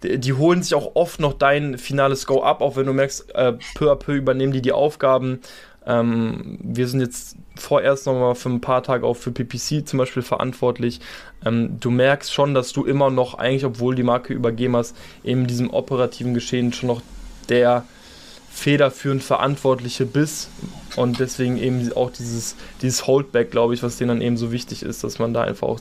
Die, 0.03 0.19
die 0.19 0.33
holen 0.33 0.61
sich 0.61 0.75
auch 0.75 0.95
oft 0.95 1.21
noch 1.21 1.33
dein 1.33 1.77
finales 1.77 2.25
Go 2.25 2.43
ab, 2.43 2.61
auch 2.61 2.75
wenn 2.75 2.85
du 2.85 2.93
merkst, 2.93 3.33
äh, 3.33 3.53
peu 3.75 3.89
à 3.89 3.95
peu 3.95 4.13
übernehmen 4.13 4.51
die 4.51 4.61
die 4.61 4.73
Aufgaben 4.73 5.39
ähm, 5.85 6.59
wir 6.61 6.87
sind 6.87 6.99
jetzt 6.99 7.37
vorerst 7.55 8.05
nochmal 8.05 8.35
für 8.35 8.49
ein 8.49 8.61
paar 8.61 8.83
Tage 8.83 9.05
auch 9.05 9.15
für 9.15 9.31
PPC 9.31 9.87
zum 9.87 9.99
Beispiel 9.99 10.23
verantwortlich. 10.23 10.99
Ähm, 11.45 11.79
du 11.79 11.91
merkst 11.91 12.33
schon, 12.33 12.53
dass 12.53 12.73
du 12.73 12.85
immer 12.85 13.09
noch, 13.09 13.35
eigentlich, 13.35 13.65
obwohl 13.65 13.95
die 13.95 14.03
Marke 14.03 14.33
übergeben 14.33 14.75
hast, 14.75 14.95
in 15.23 15.47
diesem 15.47 15.69
operativen 15.69 16.33
Geschehen 16.33 16.73
schon 16.73 16.87
noch 16.87 17.01
der 17.49 17.85
federführend 18.51 19.23
Verantwortliche 19.23 20.05
bist 20.05 20.49
und 20.97 21.19
deswegen 21.19 21.57
eben 21.57 21.91
auch 21.93 22.11
dieses, 22.11 22.55
dieses 22.81 23.07
Holdback, 23.07 23.49
glaube 23.49 23.73
ich, 23.73 23.81
was 23.81 23.97
denen 23.97 24.09
dann 24.09 24.21
eben 24.21 24.37
so 24.37 24.51
wichtig 24.51 24.83
ist, 24.83 25.03
dass 25.03 25.19
man 25.19 25.33
da 25.33 25.43
einfach 25.43 25.67
auch 25.67 25.79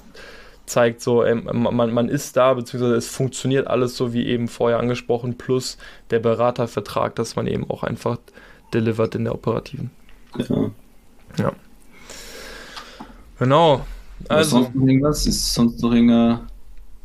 zeigt, 0.67 1.03
so 1.03 1.25
ähm, 1.25 1.49
man, 1.53 1.93
man 1.93 2.09
ist 2.09 2.37
da, 2.37 2.55
beziehungsweise 2.55 2.95
es 2.95 3.09
funktioniert 3.09 3.67
alles 3.67 3.97
so 3.97 4.13
wie 4.13 4.27
eben 4.27 4.47
vorher 4.47 4.79
angesprochen, 4.79 5.37
plus 5.37 5.79
der 6.11 6.21
Beratervertrag, 6.21 7.17
dass 7.17 7.35
man 7.35 7.49
eben 7.49 7.69
auch 7.69 7.83
einfach 7.83 8.19
delivered 8.73 9.17
in 9.17 9.25
der 9.25 9.35
operativen. 9.35 9.91
Genau. 10.37 10.71
Ja. 11.39 11.53
Genau. 13.39 13.85
Also. 14.29 14.59
sonst 14.59 14.75
noch 14.75 14.87
irgendwas? 14.87 15.27
Ist 15.27 15.55
sonst 15.55 15.83
noch 15.83 15.93
irgendein. 15.93 16.41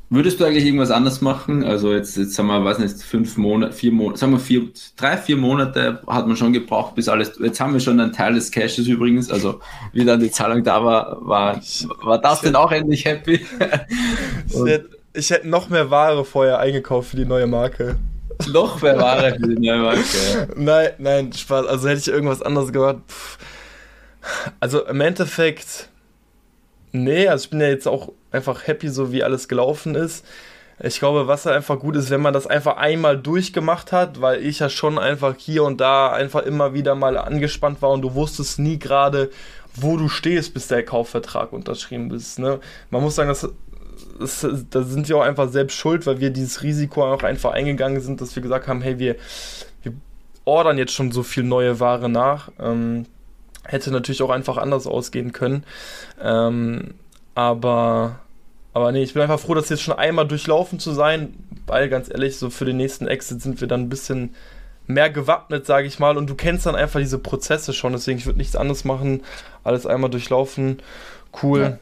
Würdest 0.10 0.40
du 0.40 0.46
eigentlich 0.46 0.66
irgendwas 0.66 0.92
anders 0.92 1.22
machen? 1.22 1.64
Also 1.64 1.92
jetzt, 1.92 2.16
jetzt 2.16 2.38
haben 2.38 2.48
wir, 2.48 2.64
weiß 2.64 2.78
nicht, 2.78 3.02
fünf 3.02 3.38
Monate, 3.38 3.74
vier 3.74 3.92
Monate, 3.92 4.20
sagen 4.20 4.34
wir 4.34 4.40
vier, 4.40 4.70
drei, 4.96 5.18
vier 5.18 5.36
Monate 5.36 6.00
hat 6.06 6.28
man 6.28 6.38
schon 6.38 6.54
gebraucht, 6.54 6.94
bis 6.94 7.10
alles. 7.10 7.40
Jetzt 7.42 7.60
haben 7.60 7.74
wir 7.74 7.80
schon 7.80 8.00
einen 8.00 8.14
Teil 8.14 8.36
des 8.36 8.52
Cashes 8.52 8.88
übrigens. 8.88 9.32
Also 9.32 9.60
wie 9.94 10.06
dann 10.06 10.20
die 10.20 10.30
Zahlung 10.30 10.64
da 10.64 10.84
war, 10.84 11.18
war, 11.26 11.60
war 12.04 12.22
das 12.22 12.42
denn 12.42 12.56
auch 12.56 12.72
endlich 12.72 13.06
happy? 13.06 13.46
ich, 14.48 14.66
hätte, 14.66 14.90
ich 15.14 15.30
hätte 15.32 15.50
noch 15.50 15.70
mehr 15.70 15.90
Ware 15.90 16.24
vorher 16.24 16.60
eingekauft 16.60 17.10
für 17.10 17.18
die 17.18 17.26
neue 17.26 17.48
Marke. 17.48 17.96
Noch 18.52 18.82
mehr 18.82 19.00
Ware 19.00 19.36
für 19.40 19.56
die 19.56 19.68
neue 19.68 19.80
Marke. 19.80 20.48
Nein, 20.56 20.90
nein, 21.00 21.34
Spaß. 21.34 21.66
Also 21.66 21.88
hätte 21.88 22.00
ich 22.00 22.08
irgendwas 22.10 22.42
anderes 22.42 22.72
gehört. 22.72 23.02
Also 24.60 24.86
im 24.86 25.02
Endeffekt, 25.02 25.90
nee, 26.92 27.28
also 27.28 27.46
ich 27.46 27.50
bin 27.50 27.62
ja 27.62 27.68
jetzt 27.68 27.88
auch 27.88 28.12
einfach 28.32 28.68
happy, 28.68 28.90
so 28.90 29.12
wie 29.12 29.24
alles 29.24 29.48
gelaufen 29.48 29.96
ist. 29.96 30.26
Ich 30.80 31.00
glaube, 31.00 31.28
was 31.28 31.46
halt 31.46 31.56
einfach 31.56 31.80
gut 31.80 31.96
ist, 31.96 32.10
wenn 32.10 32.22
man 32.22 32.34
das 32.34 32.48
einfach 32.48 32.76
einmal 32.76 33.18
durchgemacht 33.18 33.94
hat, 33.94 34.20
weil 34.20 34.46
ich 34.46 34.60
ja 34.60 34.70
schon 34.70 35.00
einfach 35.00 35.36
hier 35.38 35.64
und 35.64 35.80
da 35.80 36.12
einfach 36.12 36.44
immer 36.44 36.74
wieder 36.74 36.96
mal 36.96 37.18
angespannt 37.18 37.82
war 37.82 37.92
und 37.92 38.02
du 38.02 38.14
wusstest 38.14 38.60
nie 38.60 38.78
gerade, 38.78 39.30
wo 39.74 39.96
du 39.96 40.10
stehst, 40.10 40.54
bis 40.54 40.68
der 40.68 40.84
Kaufvertrag 40.84 41.54
unterschrieben 41.54 42.12
ist. 42.12 42.40
Ne? 42.40 42.60
Man 42.90 43.02
muss 43.02 43.16
sagen, 43.16 43.30
das 43.30 43.48
das, 44.20 44.46
da 44.70 44.84
sind 44.84 45.10
wir 45.10 45.18
auch 45.18 45.24
einfach 45.24 45.50
selbst 45.50 45.76
schuld, 45.76 46.06
weil 46.06 46.20
wir 46.20 46.30
dieses 46.30 46.64
Risiko 46.64 47.04
auch 47.04 47.24
einfach 47.24 47.52
eingegangen 47.52 48.02
sind, 48.02 48.22
dass 48.22 48.36
wir 48.36 48.44
gesagt 48.44 48.68
haben, 48.68 48.82
hey, 48.82 49.00
wir, 49.00 49.16
wir 49.84 49.94
ordern 50.46 50.78
jetzt 50.78 50.94
schon 50.94 51.12
so 51.12 51.24
viel 51.24 51.44
neue 51.44 51.80
Ware 51.80 52.10
nach. 52.10 52.52
Ähm, 52.60 53.06
hätte 53.66 53.92
natürlich 53.92 54.22
auch 54.22 54.30
einfach 54.30 54.58
anders 54.58 54.88
ausgehen 54.88 55.32
können. 55.32 55.64
Ähm, 56.22 56.94
aber, 57.34 58.20
aber 58.74 58.92
nee, 58.92 59.04
ich 59.04 59.14
bin 59.14 59.22
einfach 59.22 59.40
froh, 59.40 59.54
dass 59.54 59.70
jetzt 59.70 59.82
schon 59.82 59.98
einmal 59.98 60.28
durchlaufen 60.28 60.80
zu 60.80 60.92
sein, 60.92 61.34
weil 61.68 61.90
ganz 61.90 62.10
ehrlich, 62.10 62.38
so 62.38 62.50
für 62.50 62.66
den 62.66 62.78
nächsten 62.78 63.08
Exit 63.08 63.42
sind 63.42 63.60
wir 63.62 63.68
dann 63.68 63.82
ein 63.82 63.90
bisschen 63.90 64.36
mehr 64.88 65.10
gewappnet, 65.10 65.66
sage 65.66 65.88
ich 65.88 66.00
mal. 66.00 66.18
Und 66.18 66.30
du 66.30 66.36
kennst 66.36 66.66
dann 66.66 66.76
einfach 66.76 67.00
diese 67.00 67.20
Prozesse 67.20 67.74
schon, 67.74 67.94
deswegen 67.94 68.20
ich 68.20 68.26
würde 68.26 68.40
nichts 68.40 68.56
anderes 68.56 68.86
machen, 68.86 69.22
alles 69.64 69.86
einmal 69.86 70.10
durchlaufen. 70.10 70.78
Cool, 71.42 71.60
ja. 71.60 71.80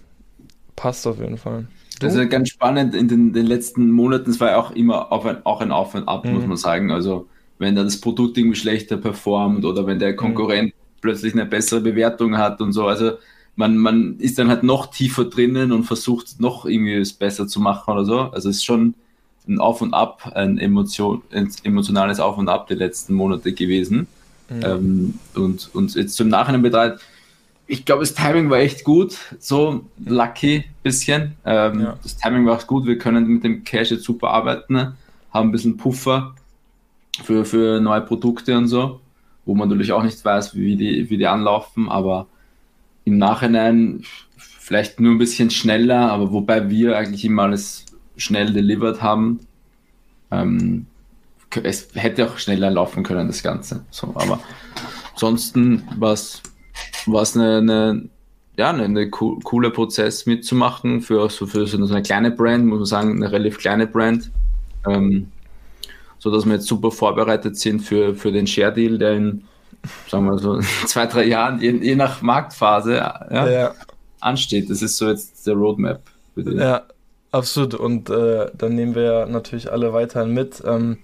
passt 0.75 1.05
auf 1.05 1.19
jeden 1.19 1.37
Fall. 1.37 1.67
Das 1.99 2.15
ist 2.15 2.29
ganz 2.29 2.49
spannend 2.49 2.95
in 2.95 3.07
den, 3.07 3.33
den, 3.33 3.45
letzten 3.45 3.91
Monaten. 3.91 4.29
Es 4.29 4.39
war 4.39 4.49
ja 4.49 4.57
auch 4.57 4.71
immer 4.71 5.11
auf 5.11 5.25
ein, 5.25 5.45
auch 5.45 5.61
ein 5.61 5.71
Auf 5.71 5.93
und 5.95 6.07
Ab, 6.07 6.25
mhm. 6.25 6.33
muss 6.33 6.45
man 6.45 6.57
sagen. 6.57 6.91
Also, 6.91 7.27
wenn 7.59 7.75
dann 7.75 7.85
das 7.85 8.01
Produkt 8.01 8.37
irgendwie 8.37 8.57
schlechter 8.57 8.97
performt 8.97 9.63
oder 9.63 9.85
wenn 9.85 9.99
der 9.99 10.13
mhm. 10.13 10.17
Konkurrent 10.17 10.73
mhm. 10.75 10.82
Plötzlich 11.03 11.33
eine 11.33 11.45
bessere 11.45 11.81
Bewertung 11.81 12.37
hat 12.37 12.61
und 12.61 12.73
so. 12.73 12.87
Also, 12.87 13.11
man, 13.55 13.77
man 13.77 14.17
ist 14.17 14.39
dann 14.39 14.49
halt 14.49 14.63
noch 14.63 14.87
tiefer 14.87 15.25
drinnen 15.25 15.71
und 15.71 15.83
versucht 15.83 16.39
noch 16.39 16.65
irgendwie 16.65 16.95
es 16.95 17.13
besser 17.13 17.47
zu 17.47 17.59
machen 17.59 17.93
oder 17.93 18.05
so. 18.05 18.19
Also, 18.21 18.49
es 18.49 18.57
ist 18.57 18.65
schon 18.65 18.95
ein 19.47 19.59
Auf 19.59 19.81
und 19.81 19.93
Ab, 19.93 20.31
ein, 20.33 20.57
Emotion, 20.57 21.21
ein 21.31 21.51
emotionales 21.63 22.19
Auf 22.19 22.37
und 22.37 22.49
Ab 22.49 22.67
die 22.67 22.75
letzten 22.75 23.13
Monate 23.13 23.53
gewesen. 23.53 24.07
Mhm. 24.49 24.61
Ähm, 24.63 25.19
und, 25.35 25.69
und 25.75 25.93
jetzt 25.93 26.15
zum 26.15 26.29
Nachhinein 26.29 26.63
betrachtet, 26.63 27.01
ich 27.67 27.85
glaube, 27.85 28.01
das 28.01 28.13
Timing 28.13 28.49
war 28.49 28.59
echt 28.59 28.83
gut, 28.83 29.17
so 29.39 29.85
lucky 30.05 30.65
bisschen. 30.83 31.35
Ähm, 31.45 31.81
ja. 31.81 31.97
Das 32.03 32.17
Timing 32.17 32.45
war 32.45 32.57
auch 32.57 32.67
gut, 32.67 32.85
wir 32.85 32.97
können 32.97 33.27
mit 33.27 33.43
dem 33.43 33.63
Cash 33.63 33.91
jetzt 33.91 34.03
super 34.03 34.29
arbeiten, 34.29 34.75
haben 35.31 35.49
ein 35.49 35.51
bisschen 35.51 35.77
Puffer 35.77 36.35
für, 37.23 37.45
für 37.45 37.79
neue 37.79 38.01
Produkte 38.01 38.57
und 38.57 38.67
so, 38.67 38.99
wo 39.45 39.55
man 39.55 39.69
natürlich 39.69 39.91
auch 39.91 40.03
nicht 40.03 40.23
weiß, 40.23 40.55
wie 40.55 40.75
die, 40.75 41.09
wie 41.09 41.17
die 41.17 41.27
anlaufen, 41.27 41.89
aber 41.89 42.27
im 43.05 43.17
Nachhinein 43.17 44.03
vielleicht 44.37 44.99
nur 44.99 45.11
ein 45.11 45.17
bisschen 45.17 45.49
schneller, 45.49 46.11
aber 46.11 46.31
wobei 46.31 46.69
wir 46.69 46.97
eigentlich 46.97 47.25
immer 47.25 47.43
alles 47.43 47.85
schnell 48.15 48.53
delivered 48.53 49.01
haben. 49.01 49.41
Ähm, 50.31 50.85
es 51.63 51.89
hätte 51.93 52.27
auch 52.27 52.37
schneller 52.37 52.71
laufen 52.71 53.03
können, 53.03 53.27
das 53.27 53.43
Ganze. 53.43 53.85
So, 53.91 54.13
aber 54.15 54.39
ansonsten 55.11 55.83
war 55.97 56.13
es 56.13 56.41
eine, 57.35 57.57
eine, 57.57 58.09
ja, 58.57 58.69
eine, 58.69 58.85
eine 58.85 59.09
co 59.09 59.39
coole 59.43 59.69
Prozess 59.69 60.25
mitzumachen 60.25 61.01
für, 61.01 61.29
so 61.29 61.45
für 61.45 61.67
so 61.67 61.77
eine 61.77 62.01
kleine 62.01 62.31
Brand, 62.31 62.65
muss 62.65 62.79
man 62.79 62.85
sagen, 62.85 63.11
eine 63.17 63.31
relativ 63.31 63.59
kleine 63.59 63.85
Brand. 63.85 64.31
Ähm, 64.87 65.27
so 66.23 66.31
dass 66.31 66.45
wir 66.45 66.53
jetzt 66.53 66.67
super 66.67 66.89
vorbereitet 66.89 67.57
sind 67.57 67.81
für, 67.81 68.15
für 68.15 68.31
den 68.31 68.47
Share 68.47 68.71
Deal, 68.71 68.97
der 68.97 69.11
in, 69.11 69.43
sagen 70.07 70.25
wir 70.25 70.37
so, 70.37 70.57
zwei, 70.85 71.05
drei 71.05 71.25
Jahren, 71.25 71.59
je, 71.59 71.71
je 71.71 71.95
nach 71.95 72.21
Marktphase, 72.21 72.95
ja, 72.95 73.49
ja. 73.49 73.73
ansteht. 74.21 74.69
Das 74.69 74.81
ist 74.81 74.95
so 74.95 75.09
jetzt 75.09 75.45
der 75.45 75.55
Roadmap. 75.55 76.01
Ja, 76.37 76.83
absolut. 77.31 77.73
Und 77.73 78.09
äh, 78.09 78.49
dann 78.57 78.73
nehmen 78.73 78.95
wir 78.95 79.25
natürlich 79.25 79.69
alle 79.69 79.91
weiterhin 79.91 80.33
mit. 80.33 80.63
Ähm, 80.65 80.99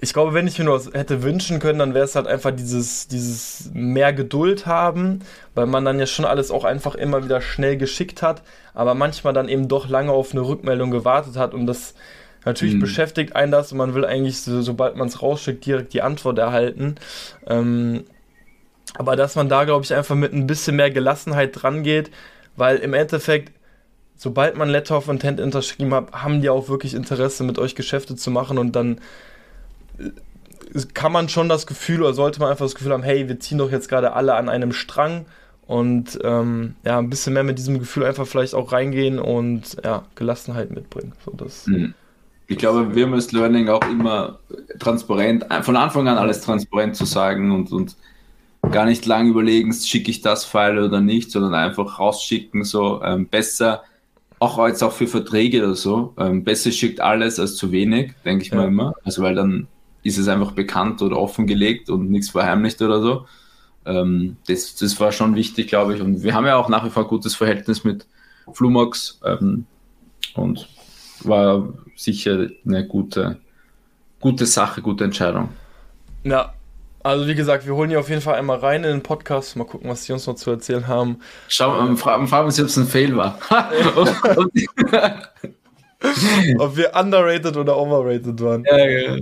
ich 0.00 0.12
glaube, 0.12 0.34
wenn 0.34 0.48
ich 0.48 0.58
mir 0.58 0.64
nur 0.64 0.74
was 0.74 0.92
hätte 0.92 1.22
wünschen 1.22 1.60
können, 1.60 1.78
dann 1.78 1.94
wäre 1.94 2.04
es 2.04 2.16
halt 2.16 2.26
einfach 2.26 2.50
dieses, 2.50 3.06
dieses 3.06 3.70
mehr 3.72 4.12
Geduld 4.12 4.66
haben, 4.66 5.20
weil 5.54 5.66
man 5.66 5.84
dann 5.84 6.00
ja 6.00 6.06
schon 6.06 6.24
alles 6.24 6.50
auch 6.50 6.64
einfach 6.64 6.96
immer 6.96 7.22
wieder 7.22 7.40
schnell 7.40 7.76
geschickt 7.76 8.20
hat, 8.22 8.42
aber 8.74 8.94
manchmal 8.94 9.32
dann 9.32 9.48
eben 9.48 9.68
doch 9.68 9.88
lange 9.88 10.10
auf 10.10 10.32
eine 10.32 10.40
Rückmeldung 10.40 10.90
gewartet 10.90 11.36
hat 11.36 11.54
und 11.54 11.66
das 11.66 11.94
natürlich 12.44 12.74
mhm. 12.74 12.80
beschäftigt 12.80 13.36
einen 13.36 13.52
das 13.52 13.72
und 13.72 13.78
man 13.78 13.94
will 13.94 14.04
eigentlich, 14.04 14.40
so, 14.40 14.62
sobald 14.62 14.96
man 14.96 15.08
es 15.08 15.22
rausschickt, 15.22 15.64
direkt 15.66 15.92
die 15.92 16.02
Antwort 16.02 16.38
erhalten. 16.38 16.96
Ähm, 17.46 18.04
aber 18.94 19.16
dass 19.16 19.36
man 19.36 19.48
da, 19.48 19.64
glaube 19.64 19.84
ich, 19.84 19.94
einfach 19.94 20.14
mit 20.14 20.32
ein 20.32 20.46
bisschen 20.46 20.76
mehr 20.76 20.90
Gelassenheit 20.90 21.50
dran 21.54 21.82
geht, 21.82 22.10
weil 22.56 22.78
im 22.78 22.94
Endeffekt, 22.94 23.52
sobald 24.16 24.56
man 24.56 24.68
Letter 24.68 24.96
of 24.96 25.08
Intent 25.08 25.40
unterschrieben 25.40 25.94
hat, 25.94 26.12
haben 26.12 26.40
die 26.40 26.50
auch 26.50 26.68
wirklich 26.68 26.94
Interesse, 26.94 27.44
mit 27.44 27.58
euch 27.58 27.74
Geschäfte 27.74 28.16
zu 28.16 28.30
machen 28.30 28.58
und 28.58 28.74
dann 28.74 29.00
äh, 29.98 30.10
kann 30.94 31.12
man 31.12 31.28
schon 31.28 31.48
das 31.48 31.66
Gefühl 31.66 32.02
oder 32.02 32.14
sollte 32.14 32.40
man 32.40 32.50
einfach 32.50 32.64
das 32.64 32.74
Gefühl 32.74 32.92
haben, 32.92 33.02
hey, 33.02 33.28
wir 33.28 33.40
ziehen 33.40 33.58
doch 33.58 33.70
jetzt 33.70 33.88
gerade 33.88 34.12
alle 34.12 34.34
an 34.34 34.48
einem 34.48 34.72
Strang 34.72 35.26
und 35.66 36.18
ähm, 36.24 36.76
ja, 36.84 36.98
ein 36.98 37.10
bisschen 37.10 37.34
mehr 37.34 37.44
mit 37.44 37.58
diesem 37.58 37.78
Gefühl 37.78 38.04
einfach 38.04 38.26
vielleicht 38.26 38.54
auch 38.54 38.72
reingehen 38.72 39.18
und 39.18 39.76
ja, 39.84 40.04
Gelassenheit 40.14 40.70
mitbringen. 40.70 41.12
So, 41.24 41.32
das, 41.32 41.66
mhm. 41.66 41.94
Ich 42.48 42.56
glaube, 42.56 42.94
wir 42.94 43.06
müssen 43.06 43.36
Learning 43.36 43.68
auch 43.68 43.82
immer 43.82 44.38
transparent, 44.78 45.46
von 45.62 45.76
Anfang 45.76 46.08
an 46.08 46.16
alles 46.16 46.40
transparent 46.40 46.96
zu 46.96 47.04
sagen 47.04 47.52
und, 47.52 47.70
und 47.70 47.96
gar 48.70 48.86
nicht 48.86 49.04
lang 49.06 49.28
überlegen, 49.28 49.72
schicke 49.72 50.10
ich 50.10 50.22
das 50.22 50.44
File 50.44 50.78
oder 50.78 51.00
nicht, 51.00 51.30
sondern 51.30 51.54
einfach 51.54 51.98
rausschicken, 51.98 52.64
so 52.64 53.02
ähm, 53.02 53.26
besser, 53.26 53.82
auch 54.38 54.66
jetzt 54.66 54.82
auch 54.82 54.92
für 54.92 55.06
Verträge 55.06 55.62
oder 55.62 55.74
so, 55.74 56.14
ähm, 56.18 56.42
besser 56.42 56.70
schickt 56.70 57.00
alles 57.00 57.38
als 57.38 57.56
zu 57.56 57.70
wenig, 57.70 58.14
denke 58.24 58.44
ich 58.44 58.50
ja. 58.50 58.56
mal 58.56 58.68
immer. 58.68 58.94
Also 59.04 59.22
weil 59.22 59.34
dann 59.34 59.66
ist 60.02 60.18
es 60.18 60.28
einfach 60.28 60.52
bekannt 60.52 61.02
oder 61.02 61.18
offengelegt 61.18 61.90
und 61.90 62.10
nichts 62.10 62.30
verheimlicht 62.30 62.80
oder 62.80 63.02
so. 63.02 63.26
Ähm, 63.84 64.36
das, 64.46 64.74
das 64.76 64.98
war 65.00 65.12
schon 65.12 65.34
wichtig, 65.34 65.68
glaube 65.68 65.94
ich. 65.94 66.00
Und 66.00 66.22
wir 66.22 66.34
haben 66.34 66.46
ja 66.46 66.56
auch 66.56 66.68
nach 66.68 66.84
wie 66.84 66.90
vor 66.90 67.04
ein 67.04 67.08
gutes 67.08 67.34
Verhältnis 67.34 67.84
mit 67.84 68.06
Flumox 68.52 69.20
ähm, 69.24 69.66
und 70.34 70.68
war 71.24 71.68
sicher 71.98 72.48
eine 72.64 72.86
gute, 72.86 73.38
gute 74.20 74.46
Sache, 74.46 74.80
gute 74.80 75.04
Entscheidung. 75.04 75.50
Ja, 76.22 76.54
also 77.02 77.26
wie 77.26 77.34
gesagt, 77.34 77.66
wir 77.66 77.74
holen 77.74 77.90
hier 77.90 78.00
auf 78.00 78.08
jeden 78.08 78.20
Fall 78.20 78.36
einmal 78.36 78.58
rein 78.58 78.84
in 78.84 78.90
den 78.90 79.02
Podcast, 79.02 79.56
mal 79.56 79.64
gucken, 79.64 79.90
was 79.90 80.04
die 80.04 80.12
uns 80.12 80.26
noch 80.26 80.36
zu 80.36 80.50
erzählen 80.50 80.86
haben. 80.86 81.20
Schau, 81.48 81.78
ähm, 81.80 81.96
fragen, 81.96 82.28
fragen 82.28 82.46
uns, 82.46 82.60
ob 82.60 82.66
es 82.66 82.76
ein 82.76 82.86
Fail 82.86 83.16
war. 83.16 83.38
ob 86.58 86.76
wir 86.76 86.94
underrated 86.94 87.56
oder 87.56 87.76
overrated 87.76 88.40
waren. 88.40 88.64
Ja, 88.64 88.78
ja. 88.78 89.16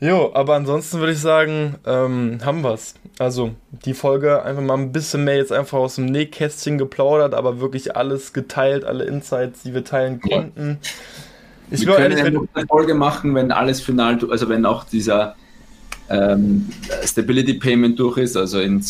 Jo, 0.00 0.32
aber 0.34 0.54
ansonsten 0.54 0.98
würde 0.98 1.12
ich 1.12 1.20
sagen, 1.20 1.76
ähm, 1.86 2.40
haben 2.44 2.62
wir's. 2.62 2.94
Also 3.18 3.54
die 3.70 3.94
Folge 3.94 4.42
einfach 4.42 4.62
mal 4.62 4.76
ein 4.76 4.92
bisschen 4.92 5.24
mehr 5.24 5.36
jetzt 5.36 5.52
einfach 5.52 5.78
aus 5.78 5.94
dem 5.94 6.06
Nähkästchen 6.06 6.78
geplaudert, 6.78 7.32
aber 7.32 7.60
wirklich 7.60 7.96
alles 7.96 8.32
geteilt, 8.32 8.84
alle 8.84 9.04
Insights, 9.04 9.62
die 9.62 9.72
wir 9.72 9.84
teilen 9.84 10.20
konnten. 10.20 10.80
Ich 11.70 11.86
wir 11.86 11.94
können 11.94 12.16
ehrlich, 12.16 12.40
eine 12.54 12.66
Folge 12.66 12.94
machen, 12.94 13.34
wenn 13.34 13.50
alles 13.50 13.80
final, 13.80 14.18
also 14.30 14.48
wenn 14.48 14.66
auch 14.66 14.84
dieser 14.84 15.34
ähm, 16.08 16.68
Stability 17.04 17.54
Payment 17.54 17.98
durch 17.98 18.18
ist, 18.18 18.36
also 18.36 18.60
in 18.60 18.84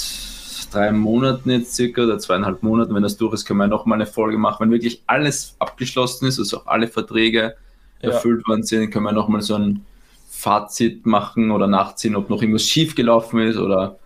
drei 0.75 0.91
Monaten 0.91 1.51
jetzt 1.51 1.75
circa 1.75 2.03
oder 2.03 2.19
zweieinhalb 2.19 2.63
Monaten, 2.63 2.95
wenn 2.95 3.03
das 3.03 3.17
durch 3.17 3.35
ist, 3.35 3.45
können 3.45 3.59
wir 3.61 3.69
nochmal 3.69 4.01
eine 4.01 4.07
Folge 4.07 4.39
machen. 4.39 4.65
Wenn 4.65 4.71
wirklich 4.73 5.03
alles 5.07 5.55
abgeschlossen 5.61 6.27
ist, 6.27 6.39
also 6.39 6.59
auch 6.59 6.67
alle 6.67 6.89
Verträge 6.89 7.55
ja. 8.03 8.11
erfüllt 8.11 8.47
worden 8.49 8.65
sind, 8.65 8.91
können 8.91 9.05
wir 9.05 9.13
nochmal 9.13 9.43
so 9.43 9.55
ein 9.55 9.85
Fazit 10.29 11.07
machen 11.07 11.53
oder 11.53 11.69
nachziehen, 11.69 12.17
ob 12.17 12.29
noch 12.29 12.43
irgendwas 12.43 12.65
schief 12.65 12.95
gelaufen 12.95 13.41
ist 13.41 13.57
oder 13.57 13.99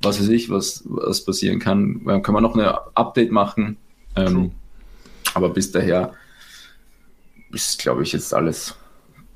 was 0.00 0.20
weiß 0.20 0.28
ich, 0.28 0.48
was, 0.48 0.82
was 0.86 1.24
passieren 1.24 1.58
kann. 1.58 2.02
Dann 2.06 2.22
können 2.22 2.36
wir 2.36 2.40
noch 2.40 2.54
eine 2.54 2.78
Update 2.96 3.32
machen. 3.32 3.76
Ähm, 4.16 4.52
aber 5.34 5.50
bis 5.50 5.72
daher 5.72 6.12
ist, 7.52 7.78
glaube 7.78 8.02
ich, 8.02 8.12
jetzt 8.12 8.34
alles 8.34 8.74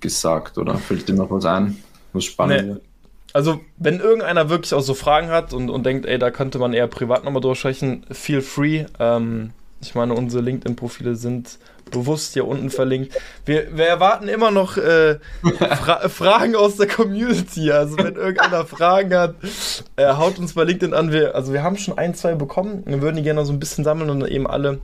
gesagt 0.00 0.58
oder 0.58 0.76
fällt 0.76 1.08
dir 1.08 1.14
noch 1.14 1.30
was 1.30 1.44
ein, 1.44 1.82
was 2.12 2.24
spannend 2.24 2.68
nee. 2.68 2.80
Also, 3.32 3.60
wenn 3.76 4.00
irgendeiner 4.00 4.48
wirklich 4.48 4.72
auch 4.72 4.80
so 4.80 4.94
Fragen 4.94 5.28
hat 5.28 5.52
und, 5.52 5.68
und 5.68 5.84
denkt, 5.84 6.06
ey, 6.06 6.18
da 6.18 6.30
könnte 6.30 6.58
man 6.58 6.72
eher 6.72 6.86
privat 6.86 7.22
nochmal 7.22 7.42
durchsprechen, 7.42 8.06
feel 8.10 8.40
free. 8.40 8.86
Ähm, 8.98 9.50
ich 9.82 9.94
meine, 9.94 10.14
unsere 10.14 10.42
LinkedIn-Profile 10.42 11.16
sind 11.16 11.58
bewusst 11.90 12.32
hier 12.32 12.46
unten 12.46 12.70
verlinkt. 12.70 13.14
Wir, 13.44 13.76
wir 13.76 13.86
erwarten 13.86 14.28
immer 14.28 14.50
noch 14.50 14.76
äh, 14.78 15.18
Fra 15.42 16.08
Fragen 16.08 16.56
aus 16.56 16.76
der 16.76 16.86
Community. 16.86 17.70
Also 17.70 17.98
wenn 17.98 18.16
irgendeiner 18.16 18.64
Fragen 18.66 19.14
hat, 19.14 19.34
äh, 19.96 20.14
haut 20.14 20.38
uns 20.38 20.54
bei 20.54 20.64
LinkedIn 20.64 20.94
an. 20.94 21.12
Wir, 21.12 21.34
also 21.34 21.52
wir 21.52 21.62
haben 21.62 21.76
schon 21.76 21.98
ein, 21.98 22.14
zwei 22.14 22.34
bekommen. 22.34 22.84
Wir 22.86 23.02
würden 23.02 23.16
die 23.16 23.22
gerne 23.22 23.44
so 23.44 23.52
ein 23.52 23.60
bisschen 23.60 23.84
sammeln 23.84 24.08
und 24.08 24.26
eben 24.26 24.46
alle 24.46 24.80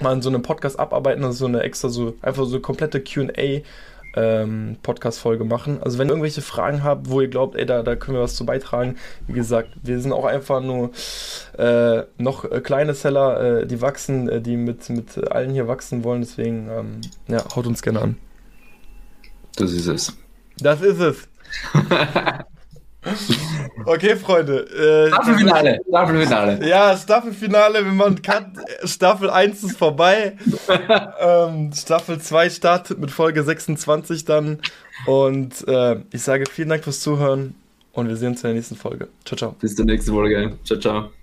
mal 0.00 0.12
in 0.12 0.22
so 0.22 0.28
einem 0.28 0.42
Podcast 0.42 0.78
abarbeiten. 0.78 1.24
Also 1.24 1.38
so 1.38 1.46
eine 1.46 1.62
extra, 1.62 1.88
so 1.88 2.14
einfach 2.22 2.46
so 2.46 2.60
komplette 2.60 3.00
QA 3.00 3.62
ähm, 4.14 4.76
Podcast-Folge 4.82 5.44
machen. 5.44 5.82
Also 5.82 5.98
wenn 5.98 6.08
ihr 6.08 6.12
irgendwelche 6.12 6.42
Fragen 6.42 6.82
habt, 6.82 7.08
wo 7.08 7.20
ihr 7.20 7.28
glaubt, 7.28 7.56
ey, 7.56 7.66
da, 7.66 7.82
da 7.82 7.96
können 7.96 8.16
wir 8.16 8.22
was 8.22 8.34
zu 8.34 8.44
beitragen, 8.44 8.96
wie 9.26 9.34
gesagt, 9.34 9.70
wir 9.82 10.00
sind 10.00 10.12
auch 10.12 10.24
einfach 10.24 10.60
nur 10.60 10.90
äh, 11.58 12.04
noch 12.18 12.44
äh, 12.44 12.60
kleine 12.60 12.94
Seller, 12.94 13.60
äh, 13.60 13.66
die 13.66 13.80
wachsen, 13.80 14.28
äh, 14.28 14.40
die 14.40 14.56
mit, 14.56 14.88
mit 14.90 15.30
allen 15.30 15.50
hier 15.50 15.68
wachsen 15.68 16.04
wollen, 16.04 16.22
deswegen, 16.22 16.68
ähm, 16.70 17.00
ja, 17.28 17.44
haut 17.54 17.66
uns 17.66 17.82
gerne 17.82 18.00
an. 18.00 18.16
Das 19.56 19.72
ist 19.72 19.86
es. 19.86 20.16
Das 20.58 20.80
ist 20.82 21.00
es. 21.00 21.28
Okay, 23.86 24.16
Freunde. 24.16 24.60
Äh, 24.60 25.08
Staffelfinale. 25.08 25.80
Staffelfinale. 25.88 26.68
Ja, 26.68 26.96
Staffelfinale. 26.96 27.84
Wenn 27.84 27.96
man 27.96 28.20
kann, 28.20 28.58
Staffel 28.84 29.30
1 29.30 29.64
ist 29.64 29.78
vorbei. 29.78 30.36
ähm, 31.20 31.70
Staffel 31.74 32.20
2 32.20 32.50
startet 32.50 32.98
mit 32.98 33.10
Folge 33.10 33.42
26 33.42 34.24
dann. 34.24 34.58
Und 35.06 35.66
äh, 35.66 35.96
ich 36.12 36.22
sage 36.22 36.44
vielen 36.50 36.68
Dank 36.68 36.84
fürs 36.84 37.00
Zuhören 37.00 37.54
und 37.92 38.08
wir 38.08 38.16
sehen 38.16 38.28
uns 38.32 38.42
in 38.44 38.48
der 38.48 38.54
nächsten 38.54 38.76
Folge. 38.76 39.08
Ciao, 39.24 39.36
ciao. 39.36 39.56
Bis 39.60 39.74
zur 39.74 39.86
nächsten 39.86 40.12
Folge. 40.12 40.58
Ciao, 40.64 40.78
ciao. 40.78 41.19